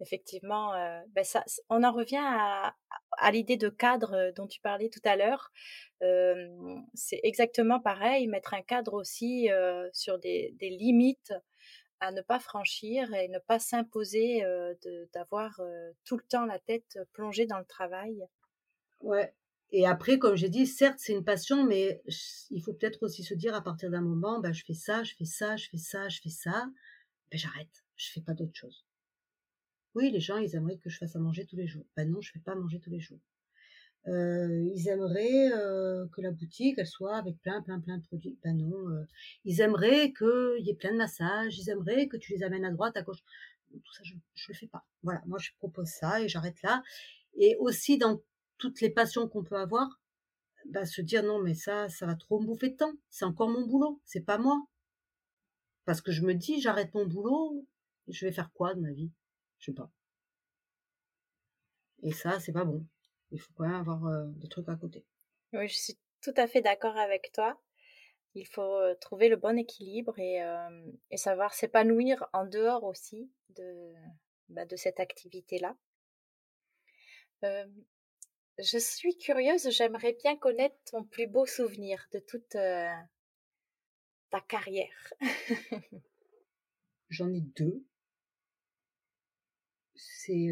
Effectivement, 0.00 0.72
ben 1.10 1.22
ça, 1.22 1.44
on 1.68 1.84
en 1.84 1.92
revient 1.92 2.20
à, 2.20 2.74
à 3.18 3.30
l'idée 3.30 3.56
de 3.56 3.68
cadre 3.68 4.32
dont 4.34 4.48
tu 4.48 4.60
parlais 4.60 4.88
tout 4.88 5.00
à 5.04 5.14
l'heure. 5.14 5.52
c'est 6.94 7.20
exactement 7.22 7.78
pareil, 7.78 8.26
mettre 8.26 8.54
un 8.54 8.62
cadre 8.62 8.94
aussi 8.94 9.48
sur 9.92 10.18
des, 10.18 10.56
des, 10.58 10.70
limites 10.70 11.32
à 12.00 12.10
ne 12.10 12.20
pas 12.20 12.40
franchir 12.40 13.14
et 13.14 13.28
ne 13.28 13.38
pas 13.38 13.60
s'imposer 13.60 14.42
d'avoir 15.14 15.60
tout 16.04 16.16
le 16.16 16.24
temps 16.24 16.46
la 16.46 16.58
tête 16.58 16.98
plongée 17.12 17.46
dans 17.46 17.58
le 17.58 17.64
travail. 17.64 18.26
Ouais, 19.00 19.32
et 19.72 19.86
après, 19.86 20.18
comme 20.18 20.36
j'ai 20.36 20.50
dit, 20.50 20.66
certes, 20.66 20.98
c'est 20.98 21.14
une 21.14 21.24
passion, 21.24 21.64
mais 21.64 22.02
il 22.50 22.62
faut 22.62 22.74
peut-être 22.74 23.02
aussi 23.02 23.24
se 23.24 23.32
dire 23.32 23.54
à 23.54 23.62
partir 23.62 23.90
d'un 23.90 24.02
moment, 24.02 24.38
ben, 24.38 24.52
je 24.52 24.64
fais 24.64 24.74
ça, 24.74 25.02
je 25.02 25.14
fais 25.14 25.24
ça, 25.24 25.56
je 25.56 25.68
fais 25.70 25.78
ça, 25.78 26.08
je 26.10 26.20
fais 26.20 26.28
ça, 26.28 26.70
ben, 27.30 27.38
j'arrête, 27.38 27.82
je 27.96 28.10
fais 28.12 28.20
pas 28.20 28.34
d'autre 28.34 28.54
chose. 28.54 28.84
Oui, 29.94 30.10
les 30.10 30.20
gens, 30.20 30.36
ils 30.36 30.54
aimeraient 30.56 30.76
que 30.76 30.90
je 30.90 30.98
fasse 30.98 31.16
à 31.16 31.18
manger 31.18 31.46
tous 31.46 31.56
les 31.56 31.66
jours. 31.66 31.86
Ben 31.96 32.10
non, 32.10 32.20
je 32.20 32.32
fais 32.32 32.38
pas 32.38 32.54
manger 32.54 32.80
tous 32.80 32.90
les 32.90 33.00
jours. 33.00 33.20
Euh, 34.08 34.68
ils 34.74 34.88
aimeraient 34.88 35.52
euh, 35.52 36.06
que 36.08 36.20
la 36.20 36.32
boutique 36.32 36.74
elle 36.76 36.88
soit 36.88 37.16
avec 37.16 37.40
plein 37.40 37.62
plein 37.62 37.78
plein 37.78 37.98
de 37.98 38.02
produits. 38.02 38.36
Ben 38.42 38.56
non. 38.56 38.90
Euh, 38.90 39.06
ils 39.44 39.60
aimeraient 39.60 40.12
qu'il 40.12 40.64
y 40.66 40.70
ait 40.70 40.74
plein 40.74 40.92
de 40.92 40.96
massages. 40.96 41.58
Ils 41.58 41.70
aimeraient 41.70 42.08
que 42.08 42.16
tu 42.16 42.32
les 42.32 42.42
amènes 42.42 42.64
à 42.64 42.70
droite, 42.70 42.96
à 42.96 43.02
gauche. 43.02 43.22
Tout 43.70 43.92
ça, 43.94 44.02
je, 44.04 44.14
je 44.34 44.52
le 44.52 44.54
fais 44.54 44.66
pas. 44.66 44.84
Voilà, 45.02 45.22
moi 45.26 45.38
je 45.38 45.50
propose 45.58 45.88
ça 45.88 46.20
et 46.20 46.28
j'arrête 46.28 46.60
là. 46.62 46.82
Et 47.36 47.56
aussi 47.60 47.96
dans 47.98 48.20
toutes 48.62 48.80
les 48.80 48.90
passions 48.90 49.28
qu'on 49.28 49.42
peut 49.42 49.56
avoir, 49.58 50.00
bah, 50.66 50.86
se 50.86 51.02
dire 51.02 51.24
non 51.24 51.42
mais 51.42 51.54
ça, 51.54 51.88
ça 51.88 52.06
va 52.06 52.14
trop 52.14 52.38
me 52.40 52.46
bouffer 52.46 52.70
de 52.70 52.76
temps. 52.76 52.92
C'est 53.10 53.24
encore 53.24 53.48
mon 53.48 53.66
boulot, 53.66 54.00
c'est 54.04 54.20
pas 54.20 54.38
moi. 54.38 54.56
Parce 55.84 56.00
que 56.00 56.12
je 56.12 56.22
me 56.22 56.32
dis 56.32 56.60
j'arrête 56.60 56.94
mon 56.94 57.04
boulot, 57.04 57.66
je 58.06 58.24
vais 58.24 58.30
faire 58.30 58.52
quoi 58.52 58.74
de 58.74 58.80
ma 58.80 58.92
vie? 58.92 59.10
Je 59.58 59.66
sais 59.66 59.74
pas. 59.74 59.90
Et 62.04 62.12
ça, 62.12 62.38
c'est 62.38 62.52
pas 62.52 62.64
bon. 62.64 62.86
Il 63.32 63.40
faut 63.40 63.52
quand 63.56 63.64
même 63.64 63.74
avoir 63.74 64.06
euh, 64.06 64.26
des 64.36 64.48
trucs 64.48 64.68
à 64.68 64.76
côté. 64.76 65.04
Oui, 65.52 65.68
je 65.68 65.76
suis 65.76 65.98
tout 66.20 66.34
à 66.36 66.46
fait 66.46 66.62
d'accord 66.62 66.96
avec 66.96 67.32
toi. 67.32 67.60
Il 68.34 68.46
faut 68.46 68.76
euh, 68.76 68.94
trouver 69.00 69.28
le 69.28 69.36
bon 69.36 69.58
équilibre 69.58 70.16
et, 70.20 70.40
euh, 70.40 70.92
et 71.10 71.16
savoir 71.16 71.52
s'épanouir 71.52 72.24
en 72.32 72.46
dehors 72.46 72.84
aussi 72.84 73.28
de, 73.56 73.92
bah, 74.50 74.66
de 74.66 74.76
cette 74.76 75.00
activité-là. 75.00 75.76
Je 78.58 78.78
suis 78.78 79.16
curieuse, 79.16 79.70
j'aimerais 79.70 80.16
bien 80.22 80.36
connaître 80.36 80.76
ton 80.90 81.04
plus 81.04 81.26
beau 81.26 81.46
souvenir 81.46 82.06
de 82.12 82.18
toute 82.18 82.50
ta 82.50 84.40
carrière. 84.48 85.12
J'en 87.08 87.32
ai 87.32 87.40
deux. 87.40 87.84
C'est 89.94 90.50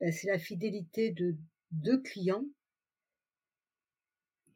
bah, 0.00 0.12
c'est 0.12 0.28
la 0.28 0.38
fidélité 0.38 1.10
de 1.12 1.36
deux 1.70 2.00
clients 2.02 2.44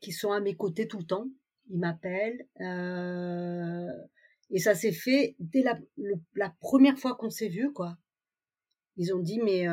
qui 0.01 0.13
sont 0.13 0.33
à 0.33 0.41
mes 0.41 0.57
côtés 0.57 0.89
tout 0.89 0.99
le 0.99 1.07
temps. 1.07 1.29
Ils 1.71 1.79
m'appellent. 1.79 2.47
et 4.51 4.59
ça 4.59 4.75
s'est 4.75 4.93
fait 4.93 5.37
dès 5.39 5.63
la, 5.63 5.79
la 6.35 6.51
première 6.61 6.99
fois 6.99 7.15
qu'on 7.15 7.31
s'est 7.31 7.49
vu, 7.49 7.73
quoi. 7.73 7.97
Ils 8.97 9.15
ont 9.15 9.21
dit, 9.21 9.39
mais 9.39 9.67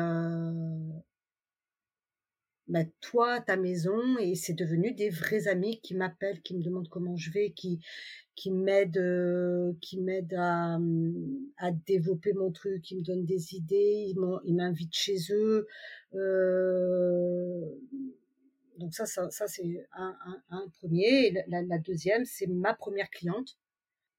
bah, 2.70 2.84
toi, 3.00 3.40
ta 3.40 3.56
maison, 3.56 4.16
et 4.18 4.34
c'est 4.34 4.54
devenu 4.54 4.92
des 4.92 5.10
vrais 5.10 5.48
amis 5.48 5.80
qui 5.80 5.94
m'appellent, 5.94 6.40
qui 6.42 6.56
me 6.56 6.62
demandent 6.62 6.88
comment 6.88 7.16
je 7.16 7.30
vais, 7.30 7.50
qui 7.50 7.80
qui 8.36 8.50
m'aident, 8.50 8.96
euh, 8.96 9.74
qui 9.82 10.00
m'aident 10.00 10.36
à, 10.38 10.78
développer 11.86 12.32
mon 12.32 12.50
truc, 12.50 12.80
qui 12.80 12.96
me 12.96 13.02
donnent 13.02 13.26
des 13.26 13.54
idées, 13.54 14.14
ils 14.44 14.54
m'invitent 14.54 14.94
chez 14.94 15.18
eux. 15.30 15.66
Euh, 16.14 17.60
donc 18.78 18.94
ça, 18.94 19.04
ça, 19.04 19.46
c'est 19.46 19.86
un, 19.92 20.14
premier. 20.78 21.32
la, 21.48 21.60
la 21.60 21.78
deuxième, 21.78 22.24
c'est 22.24 22.46
ma 22.46 22.72
première 22.72 23.10
cliente. 23.10 23.58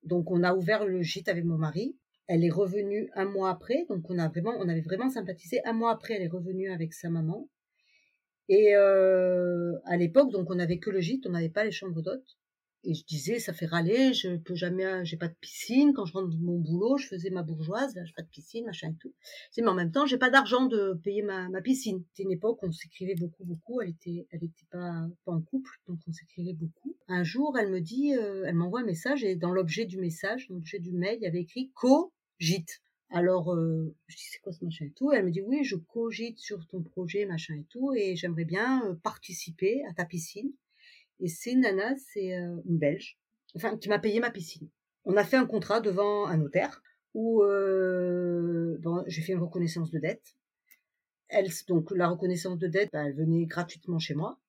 Donc 0.03 0.29
on 0.29 0.43
a 0.43 0.53
ouvert 0.53 0.85
le 0.85 1.01
gîte 1.01 1.27
avec 1.27 1.45
mon 1.45 1.57
mari. 1.57 1.95
Elle 2.27 2.43
est 2.45 2.51
revenue 2.51 3.09
un 3.15 3.25
mois 3.25 3.49
après, 3.49 3.85
donc 3.89 4.07
on 4.09 4.19
a 4.19 4.27
vraiment, 4.27 4.53
on 4.59 4.69
avait 4.69 4.81
vraiment 4.81 5.09
sympathisé. 5.09 5.61
Un 5.65 5.73
mois 5.73 5.91
après, 5.91 6.13
elle 6.13 6.21
est 6.21 6.27
revenue 6.27 6.71
avec 6.71 6.93
sa 6.93 7.09
maman. 7.09 7.49
Et 8.51 8.75
euh, 8.75 9.77
à 9.85 9.95
l'époque, 9.95 10.29
donc 10.29 10.51
on 10.51 10.55
n'avait 10.55 10.77
que 10.77 10.89
le 10.89 10.99
gîte, 10.99 11.25
on 11.25 11.29
n'avait 11.29 11.47
pas 11.47 11.63
les 11.63 11.71
chambres 11.71 12.01
d'hôtes. 12.01 12.37
Et 12.83 12.93
je 12.93 13.05
disais, 13.05 13.39
ça 13.39 13.53
fait 13.53 13.65
râler, 13.65 14.13
je 14.13 14.35
peux 14.35 14.55
jamais, 14.55 15.05
j'ai 15.05 15.15
pas 15.15 15.29
de 15.29 15.35
piscine. 15.39 15.93
Quand 15.93 16.03
je 16.03 16.11
rentre 16.11 16.35
de 16.35 16.43
mon 16.43 16.59
boulot, 16.59 16.97
je 16.97 17.07
faisais 17.07 17.29
ma 17.29 17.43
bourgeoise, 17.43 17.95
là, 17.95 18.03
j'ai 18.03 18.11
pas 18.11 18.23
de 18.23 18.27
piscine, 18.27 18.65
machin 18.65 18.89
et 18.89 18.97
tout. 18.99 19.13
Mais 19.57 19.67
en 19.67 19.73
même 19.73 19.93
temps, 19.93 20.05
j'ai 20.05 20.17
pas 20.17 20.29
d'argent 20.29 20.65
de 20.65 20.99
payer 21.01 21.21
ma, 21.21 21.61
piscine. 21.61 22.03
C'était 22.09 22.23
une 22.23 22.33
époque 22.33 22.61
où 22.61 22.65
on 22.65 22.73
s'écrivait 22.73 23.15
beaucoup, 23.15 23.45
beaucoup. 23.45 23.79
Elle 23.79 23.91
était, 23.91 24.27
elle 24.31 24.43
était 24.43 24.67
pas, 24.69 25.07
pas 25.23 25.31
en 25.31 25.41
couple, 25.41 25.71
donc 25.87 25.99
on 26.05 26.11
s'écrivait 26.11 26.53
beaucoup. 26.53 26.97
Un 27.07 27.23
jour, 27.23 27.57
elle 27.57 27.69
me 27.69 27.79
dit, 27.79 28.15
euh, 28.17 28.43
elle 28.45 28.55
m'envoie 28.55 28.81
un 28.81 28.85
message 28.85 29.23
et 29.23 29.37
dans 29.37 29.53
l'objet 29.53 29.85
du 29.85 29.97
message, 29.97 30.49
l'objet 30.49 30.79
du 30.79 30.91
mail, 30.91 31.19
il 31.21 31.23
y 31.23 31.27
avait 31.27 31.41
écrit 31.41 31.71
co-gîte. 31.73 32.81
Alors, 33.13 33.53
euh, 33.53 33.93
je 34.07 34.15
dis, 34.15 34.23
c'est 34.31 34.39
quoi 34.39 34.53
ce 34.53 34.63
machin 34.63 34.85
et 34.85 34.91
tout? 34.91 35.11
Elle 35.11 35.25
me 35.25 35.31
dit, 35.31 35.41
oui, 35.41 35.65
je 35.65 35.75
cogite 35.75 36.39
sur 36.39 36.65
ton 36.67 36.81
projet, 36.81 37.25
machin 37.25 37.55
et 37.55 37.65
tout, 37.69 37.93
et 37.93 38.15
j'aimerais 38.15 38.45
bien 38.45 38.85
euh, 38.85 38.95
participer 38.95 39.83
à 39.89 39.93
ta 39.93 40.05
piscine. 40.05 40.51
Et 41.19 41.27
c'est 41.27 41.55
Nana, 41.55 41.93
c'est 41.97 42.35
euh, 42.37 42.61
une 42.65 42.77
Belge, 42.77 43.17
enfin, 43.55 43.77
qui 43.77 43.89
m'a 43.89 43.99
payé 43.99 44.21
ma 44.21 44.31
piscine. 44.31 44.69
On 45.03 45.17
a 45.17 45.25
fait 45.25 45.35
un 45.35 45.45
contrat 45.45 45.81
devant 45.81 46.25
un 46.25 46.37
notaire 46.37 46.81
où 47.13 47.43
euh, 47.43 48.79
j'ai 49.07 49.21
fait 49.21 49.33
une 49.33 49.39
reconnaissance 49.39 49.91
de 49.91 49.99
dette. 49.99 50.35
Elle, 51.27 51.49
donc 51.67 51.91
la 51.91 52.07
reconnaissance 52.07 52.57
de 52.59 52.67
dette, 52.67 52.89
bah, 52.93 53.05
elle 53.05 53.15
venait 53.15 53.45
gratuitement 53.45 53.99
chez 53.99 54.13
moi. 54.15 54.39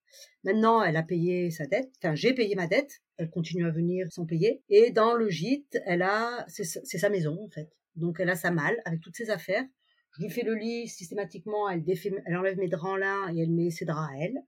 Maintenant, 0.45 0.83
elle 0.83 0.97
a 0.97 1.03
payé 1.03 1.51
sa 1.51 1.67
dette. 1.67 1.91
Enfin, 1.99 2.15
j'ai 2.15 2.33
payé 2.33 2.55
ma 2.55 2.67
dette. 2.69 3.03
Elle 3.17 3.31
continue 3.31 3.67
à 3.67 3.71
venir 3.71 4.07
sans 4.13 4.27
payer. 4.27 4.63
Et 4.69 4.91
dans 4.91 5.15
le 5.15 5.29
gîte, 5.31 5.79
elle 5.85 6.03
a, 6.03 6.45
c'est 6.49 6.85
sa 6.85 7.09
maison 7.09 7.43
en 7.43 7.49
fait. 7.49 7.71
Donc 7.97 8.21
elle 8.21 8.31
a 8.31 8.37
sa 8.37 8.51
malle 8.51 8.81
avec 8.85 9.01
toutes 9.01 9.17
ses 9.17 9.31
affaires. 9.31 9.65
Je 10.13 10.23
lui 10.23 10.31
fais 10.31 10.43
le 10.43 10.55
lit 10.55 10.89
systématiquement, 10.89 11.69
elle, 11.69 11.85
défait, 11.85 12.13
elle 12.27 12.37
enlève 12.37 12.59
mes 12.59 12.69
draps 12.69 12.99
là 12.99 13.31
et 13.35 13.41
elle 13.41 13.51
met 13.51 13.71
ses 13.71 13.85
draps 13.85 14.11
à 14.13 14.19
elle. 14.19 14.43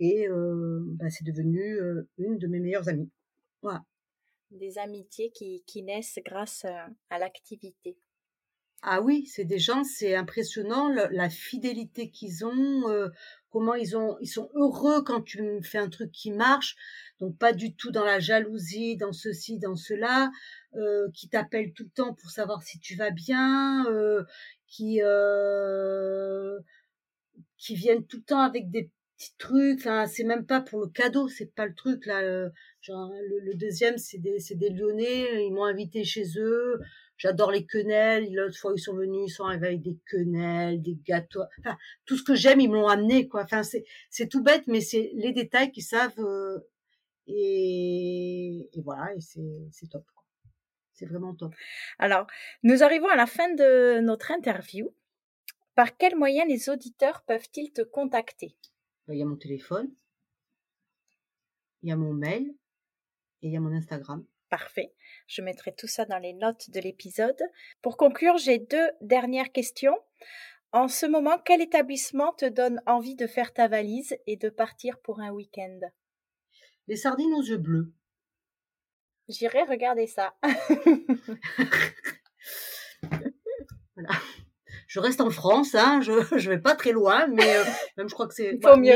Et 0.00 0.28
euh, 0.28 0.80
bah, 0.98 1.10
c'est 1.10 1.24
devenu 1.24 1.80
euh, 1.80 2.08
une 2.18 2.38
de 2.38 2.48
mes 2.48 2.58
meilleures 2.58 2.88
amies. 2.88 3.10
Voilà. 3.62 3.84
Des 4.50 4.78
amitiés 4.78 5.30
qui, 5.30 5.62
qui 5.66 5.82
naissent 5.82 6.18
grâce 6.24 6.64
euh, 6.64 6.86
à 7.10 7.18
l'activité. 7.18 7.96
Ah 8.84 9.00
oui, 9.00 9.26
c'est 9.26 9.44
des 9.44 9.60
gens, 9.60 9.84
c'est 9.84 10.16
impressionnant 10.16 10.88
la, 10.88 11.30
fidélité 11.30 12.10
qu'ils 12.10 12.44
ont, 12.44 12.90
euh, 12.90 13.08
comment 13.52 13.74
ils 13.74 13.96
ont, 13.96 14.16
ils 14.20 14.28
sont 14.28 14.50
heureux 14.54 15.02
quand 15.02 15.22
tu 15.22 15.62
fais 15.62 15.78
un 15.78 15.88
truc 15.90 16.10
qui 16.10 16.32
marche. 16.32 16.76
Donc 17.20 17.38
pas 17.38 17.52
du 17.52 17.74
tout 17.74 17.92
dans 17.92 18.04
la 18.04 18.18
jalousie, 18.18 18.96
dans 18.96 19.12
ceci, 19.12 19.58
dans 19.58 19.76
cela, 19.76 20.30
euh, 20.74 21.08
qui 21.14 21.28
t'appellent 21.28 21.72
tout 21.72 21.84
le 21.84 21.90
temps 21.90 22.14
pour 22.14 22.30
savoir 22.30 22.62
si 22.62 22.80
tu 22.80 22.96
vas 22.96 23.10
bien, 23.10 23.86
euh, 23.86 24.24
qui 24.66 25.00
euh, 25.02 26.58
qui 27.58 27.74
viennent 27.76 28.06
tout 28.06 28.16
le 28.16 28.24
temps 28.24 28.40
avec 28.40 28.70
des 28.70 28.90
petits 29.16 29.34
trucs. 29.38 29.80
Enfin, 29.80 30.06
c'est 30.06 30.24
même 30.24 30.46
pas 30.46 30.60
pour 30.60 30.80
le 30.80 30.88
cadeau, 30.88 31.28
c'est 31.28 31.54
pas 31.54 31.66
le 31.66 31.74
truc 31.74 32.06
là. 32.06 32.48
Genre 32.80 33.12
le, 33.28 33.38
le 33.40 33.54
deuxième, 33.54 33.98
c'est 33.98 34.18
des 34.18 34.40
c'est 34.40 34.56
des 34.56 34.70
Lyonnais, 34.70 35.46
ils 35.46 35.52
m'ont 35.52 35.64
invité 35.64 36.04
chez 36.04 36.24
eux 36.38 36.80
j'adore 37.22 37.52
les 37.52 37.64
quenelles. 37.64 38.34
L'autre 38.34 38.58
fois, 38.58 38.72
ils 38.74 38.80
sont 38.80 38.94
venus, 38.94 39.30
ils 39.30 39.32
sont 39.32 39.44
arrivés 39.44 39.68
avec 39.68 39.82
des 39.82 39.96
quenelles, 40.10 40.82
des 40.82 40.98
gâteaux. 41.06 41.44
Enfin, 41.60 41.78
tout 42.04 42.16
ce 42.16 42.24
que 42.24 42.34
j'aime, 42.34 42.58
ils 42.60 42.68
me 42.68 42.74
l'ont 42.74 42.88
amené, 42.88 43.28
quoi. 43.28 43.44
Enfin, 43.44 43.62
c'est, 43.62 43.84
c'est 44.10 44.28
tout 44.28 44.42
bête, 44.42 44.66
mais 44.66 44.80
c'est 44.80 45.12
les 45.14 45.32
détails 45.32 45.70
qu'ils 45.70 45.84
savent. 45.84 46.18
Euh, 46.18 46.58
et, 47.28 48.68
et, 48.72 48.82
voilà, 48.82 49.14
et 49.14 49.20
c'est, 49.20 49.68
c'est 49.70 49.88
top. 49.88 50.04
Quoi. 50.12 50.24
C'est 50.94 51.06
vraiment 51.06 51.32
top. 51.36 51.54
Alors, 52.00 52.26
nous 52.64 52.82
arrivons 52.82 53.08
à 53.08 53.16
la 53.16 53.26
fin 53.26 53.54
de 53.54 54.00
notre 54.00 54.32
interview. 54.32 54.92
Par 55.76 55.96
quels 55.96 56.16
moyens 56.16 56.48
les 56.48 56.68
auditeurs 56.70 57.22
peuvent-ils 57.22 57.72
te 57.72 57.82
contacter? 57.82 58.56
Ben, 59.06 59.14
Il 59.14 59.20
y 59.20 59.22
a 59.22 59.26
mon 59.26 59.36
téléphone, 59.36 59.88
il 61.82 61.88
y 61.88 61.92
a 61.92 61.96
mon 61.96 62.12
mail 62.12 62.52
et 63.42 63.46
il 63.48 63.52
y 63.52 63.56
a 63.56 63.60
mon 63.60 63.72
Instagram. 63.72 64.26
Parfait. 64.52 64.92
Je 65.28 65.40
mettrai 65.40 65.74
tout 65.74 65.86
ça 65.86 66.04
dans 66.04 66.18
les 66.18 66.34
notes 66.34 66.68
de 66.68 66.78
l'épisode. 66.78 67.40
Pour 67.80 67.96
conclure, 67.96 68.36
j'ai 68.36 68.58
deux 68.58 68.90
dernières 69.00 69.50
questions. 69.50 69.96
En 70.72 70.88
ce 70.88 71.06
moment, 71.06 71.38
quel 71.38 71.62
établissement 71.62 72.34
te 72.34 72.44
donne 72.44 72.82
envie 72.84 73.14
de 73.14 73.26
faire 73.26 73.54
ta 73.54 73.66
valise 73.66 74.14
et 74.26 74.36
de 74.36 74.50
partir 74.50 74.98
pour 74.98 75.20
un 75.20 75.30
week-end? 75.30 75.80
Les 76.86 76.96
sardines 76.96 77.32
aux 77.32 77.40
yeux 77.40 77.56
bleus. 77.56 77.94
J'irai 79.26 79.62
regarder 79.62 80.06
ça. 80.06 80.34
voilà. 83.94 84.10
Je 84.86 85.00
reste 85.00 85.22
en 85.22 85.30
France, 85.30 85.74
hein, 85.74 86.02
je 86.02 86.12
ne 86.12 86.50
vais 86.50 86.60
pas 86.60 86.76
très 86.76 86.92
loin, 86.92 87.26
mais 87.28 87.56
euh, 87.56 87.64
même 87.96 88.10
je 88.10 88.12
crois 88.12 88.28
que 88.28 88.34
c'est... 88.34 88.52
mieux. 88.76 88.92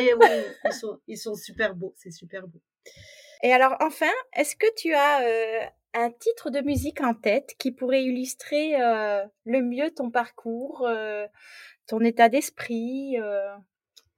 ils, 0.66 0.72
sont, 0.74 1.00
ils 1.06 1.16
sont 1.16 1.34
super 1.34 1.74
beaux, 1.74 1.94
c'est 1.96 2.10
super 2.10 2.46
beau. 2.46 2.60
Et 3.42 3.52
alors 3.52 3.76
enfin, 3.80 4.10
est-ce 4.34 4.56
que 4.56 4.66
tu 4.76 4.94
as 4.94 5.70
un 5.94 6.10
titre 6.10 6.50
de 6.50 6.60
musique 6.60 7.00
en 7.00 7.14
tête 7.14 7.54
qui 7.58 7.72
pourrait 7.72 8.04
illustrer 8.04 8.72
le 9.44 9.62
mieux 9.62 9.90
ton 9.90 10.10
parcours, 10.10 10.88
ton 11.86 12.00
état 12.00 12.28
d'esprit 12.28 13.16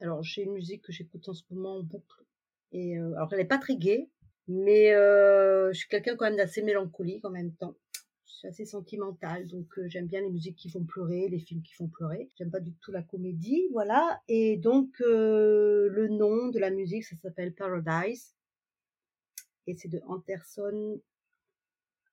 Alors 0.01 0.23
j'ai 0.23 0.43
une 0.43 0.53
musique 0.53 0.83
que 0.83 0.93
j'écoute 0.93 1.29
en 1.29 1.35
ce 1.35 1.43
moment 1.51 1.77
en 1.79 1.83
boucle. 1.83 2.25
Et 2.73 2.97
alors 2.97 3.29
elle 3.33 3.39
n'est 3.39 3.45
pas 3.45 3.59
très 3.59 3.77
gaie, 3.77 4.09
mais 4.47 4.91
je 4.91 5.73
suis 5.75 5.89
quelqu'un 5.89 6.17
quand 6.17 6.27
même 6.27 6.37
d'assez 6.37 6.63
mélancolique 6.63 7.25
en 7.25 7.31
même 7.31 7.53
temps. 7.55 7.75
Je 8.27 8.33
suis 8.35 8.49
assez 8.49 8.67
sentimentale, 8.67 9.49
donc 9.49 9.67
j'aime 9.87 10.07
bien 10.07 10.21
les 10.21 10.31
musiques 10.31 10.57
qui 10.57 10.71
font 10.71 10.85
pleurer, 10.85 11.27
les 11.29 11.41
films 11.41 11.63
qui 11.63 11.75
font 11.75 11.89
pleurer. 11.89 12.29
J'aime 12.37 12.53
pas 12.53 12.61
du 12.61 12.73
tout 12.75 12.93
la 12.93 13.03
comédie, 13.03 13.67
voilà. 13.73 14.21
Et 14.29 14.57
donc 14.57 14.91
le 15.01 16.07
nom 16.09 16.49
de 16.49 16.59
la 16.61 16.71
musique, 16.71 17.05
ça 17.05 17.17
s'appelle 17.17 17.53
Paradise 17.53 18.37
et 19.69 19.77
c'est 19.77 19.89
de 19.89 20.01
Anderson 20.09 20.99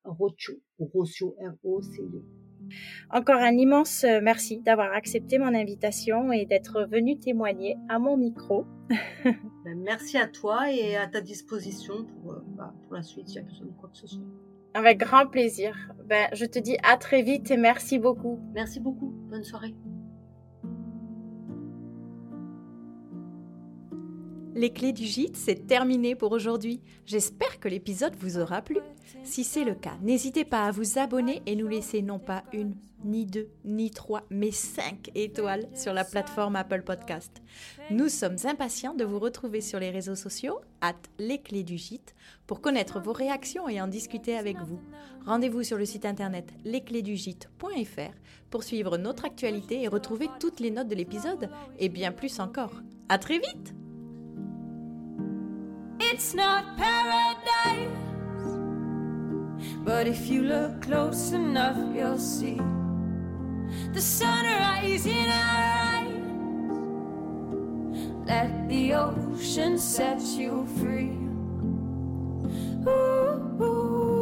Rocho, 0.04 0.52
Rocio, 0.78 1.36
R-O-C-I. 1.40 2.22
Encore 3.10 3.40
un 3.40 3.56
immense 3.56 4.04
euh, 4.04 4.20
merci 4.22 4.60
d'avoir 4.60 4.92
accepté 4.92 5.38
mon 5.38 5.54
invitation 5.54 6.32
et 6.32 6.46
d'être 6.46 6.86
venu 6.90 7.18
témoigner 7.18 7.76
à 7.88 7.98
mon 7.98 8.16
micro. 8.16 8.66
Ben, 9.64 9.80
merci 9.80 10.16
à 10.16 10.28
toi 10.28 10.70
et 10.70 10.94
à 10.94 11.08
ta 11.08 11.20
disposition 11.20 12.04
pour, 12.04 12.34
euh, 12.34 12.38
bah, 12.56 12.72
pour 12.84 12.94
la 12.94 13.02
suite 13.02 13.26
s'il 13.26 13.38
y 13.38 13.40
a 13.40 13.42
besoin 13.42 13.66
de 13.66 13.72
quoi 13.72 13.88
que 13.88 13.98
ce 13.98 14.06
soit. 14.06 14.22
Avec 14.74 14.98
grand 14.98 15.26
plaisir. 15.26 15.74
Ben, 16.04 16.28
je 16.32 16.44
te 16.44 16.60
dis 16.60 16.76
à 16.84 16.96
très 16.96 17.22
vite 17.22 17.50
et 17.50 17.56
merci 17.56 17.98
beaucoup. 17.98 18.38
Merci 18.54 18.78
beaucoup. 18.78 19.12
Bonne 19.28 19.42
soirée. 19.42 19.74
Les 24.56 24.70
clés 24.70 24.94
du 24.94 25.04
gîte, 25.04 25.36
c'est 25.36 25.66
terminé 25.66 26.14
pour 26.14 26.32
aujourd'hui. 26.32 26.80
J'espère 27.04 27.60
que 27.60 27.68
l'épisode 27.68 28.16
vous 28.18 28.38
aura 28.38 28.62
plu. 28.62 28.78
Si 29.22 29.44
c'est 29.44 29.64
le 29.64 29.74
cas, 29.74 29.98
n'hésitez 30.00 30.46
pas 30.46 30.64
à 30.64 30.70
vous 30.70 30.98
abonner 30.98 31.42
et 31.44 31.54
nous 31.56 31.68
laisser 31.68 32.00
non 32.00 32.18
pas 32.18 32.42
une, 32.54 32.74
ni 33.04 33.26
deux, 33.26 33.50
ni 33.66 33.90
trois, 33.90 34.22
mais 34.30 34.52
cinq 34.52 35.10
étoiles 35.14 35.68
sur 35.74 35.92
la 35.92 36.04
plateforme 36.04 36.56
Apple 36.56 36.84
Podcast. 36.84 37.42
Nous 37.90 38.08
sommes 38.08 38.38
impatients 38.44 38.94
de 38.94 39.04
vous 39.04 39.18
retrouver 39.18 39.60
sur 39.60 39.78
les 39.78 39.90
réseaux 39.90 40.14
sociaux, 40.14 40.58
at 40.80 40.94
les 41.18 41.42
clés 41.42 41.62
du 41.62 41.76
gîte, 41.76 42.14
pour 42.46 42.62
connaître 42.62 42.98
vos 42.98 43.12
réactions 43.12 43.68
et 43.68 43.82
en 43.82 43.88
discuter 43.88 44.38
avec 44.38 44.56
vous. 44.62 44.80
Rendez-vous 45.26 45.64
sur 45.64 45.76
le 45.76 45.84
site 45.84 46.06
internet 46.06 46.48
lesclésdugîte.fr 46.64 48.14
pour 48.48 48.62
suivre 48.62 48.96
notre 48.96 49.26
actualité 49.26 49.82
et 49.82 49.88
retrouver 49.88 50.30
toutes 50.40 50.60
les 50.60 50.70
notes 50.70 50.88
de 50.88 50.94
l'épisode 50.94 51.50
et 51.78 51.90
bien 51.90 52.10
plus 52.10 52.40
encore. 52.40 52.72
À 53.10 53.18
très 53.18 53.38
vite! 53.38 53.74
It's 56.08 56.34
not 56.34 56.76
paradise. 56.76 57.90
But 59.84 60.06
if 60.06 60.28
you 60.28 60.42
look 60.42 60.82
close 60.82 61.32
enough, 61.32 61.76
you'll 61.94 62.18
see 62.18 62.60
the 63.92 64.00
sunrise 64.00 65.04
in 65.06 65.28
our 65.28 65.62
eyes. 65.92 66.26
Let 68.26 68.68
the 68.68 68.94
ocean 68.94 69.78
set 69.78 70.20
you 70.20 70.66
free. 70.78 71.18
Ooh, 72.88 73.62
ooh. 73.62 74.15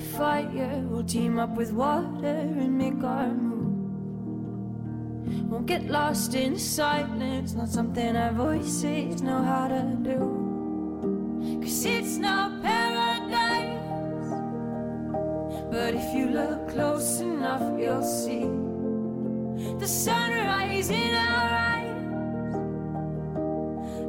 Fire. 0.00 0.82
We'll 0.88 1.04
team 1.04 1.38
up 1.38 1.56
with 1.56 1.72
water 1.72 2.26
and 2.26 2.76
make 2.78 3.02
our 3.02 3.28
move. 3.28 3.52
Won't 5.50 5.66
get 5.66 5.88
lost 5.90 6.34
in 6.34 6.58
silence, 6.58 7.54
not 7.54 7.68
something 7.68 8.16
our 8.16 8.32
voices 8.32 9.22
know 9.22 9.42
how 9.42 9.68
to 9.68 9.82
do. 10.02 11.58
Cause 11.62 11.84
it's 11.84 12.16
not 12.16 12.62
paradise. 12.62 13.78
But 15.70 15.94
if 15.94 16.14
you 16.14 16.28
look 16.28 16.68
close 16.68 17.20
enough, 17.20 17.62
you'll 17.78 18.02
see 18.02 18.46
the 19.78 19.86
sunrise 19.88 20.90
in 20.90 21.14
our 21.14 21.50
eyes. 21.50 21.72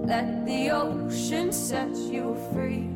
The. 0.01 0.07
Let 0.07 0.45
the 0.45 0.69
ocean 0.71 1.51
set 1.51 1.95
you 1.95 2.35
free. 2.53 2.92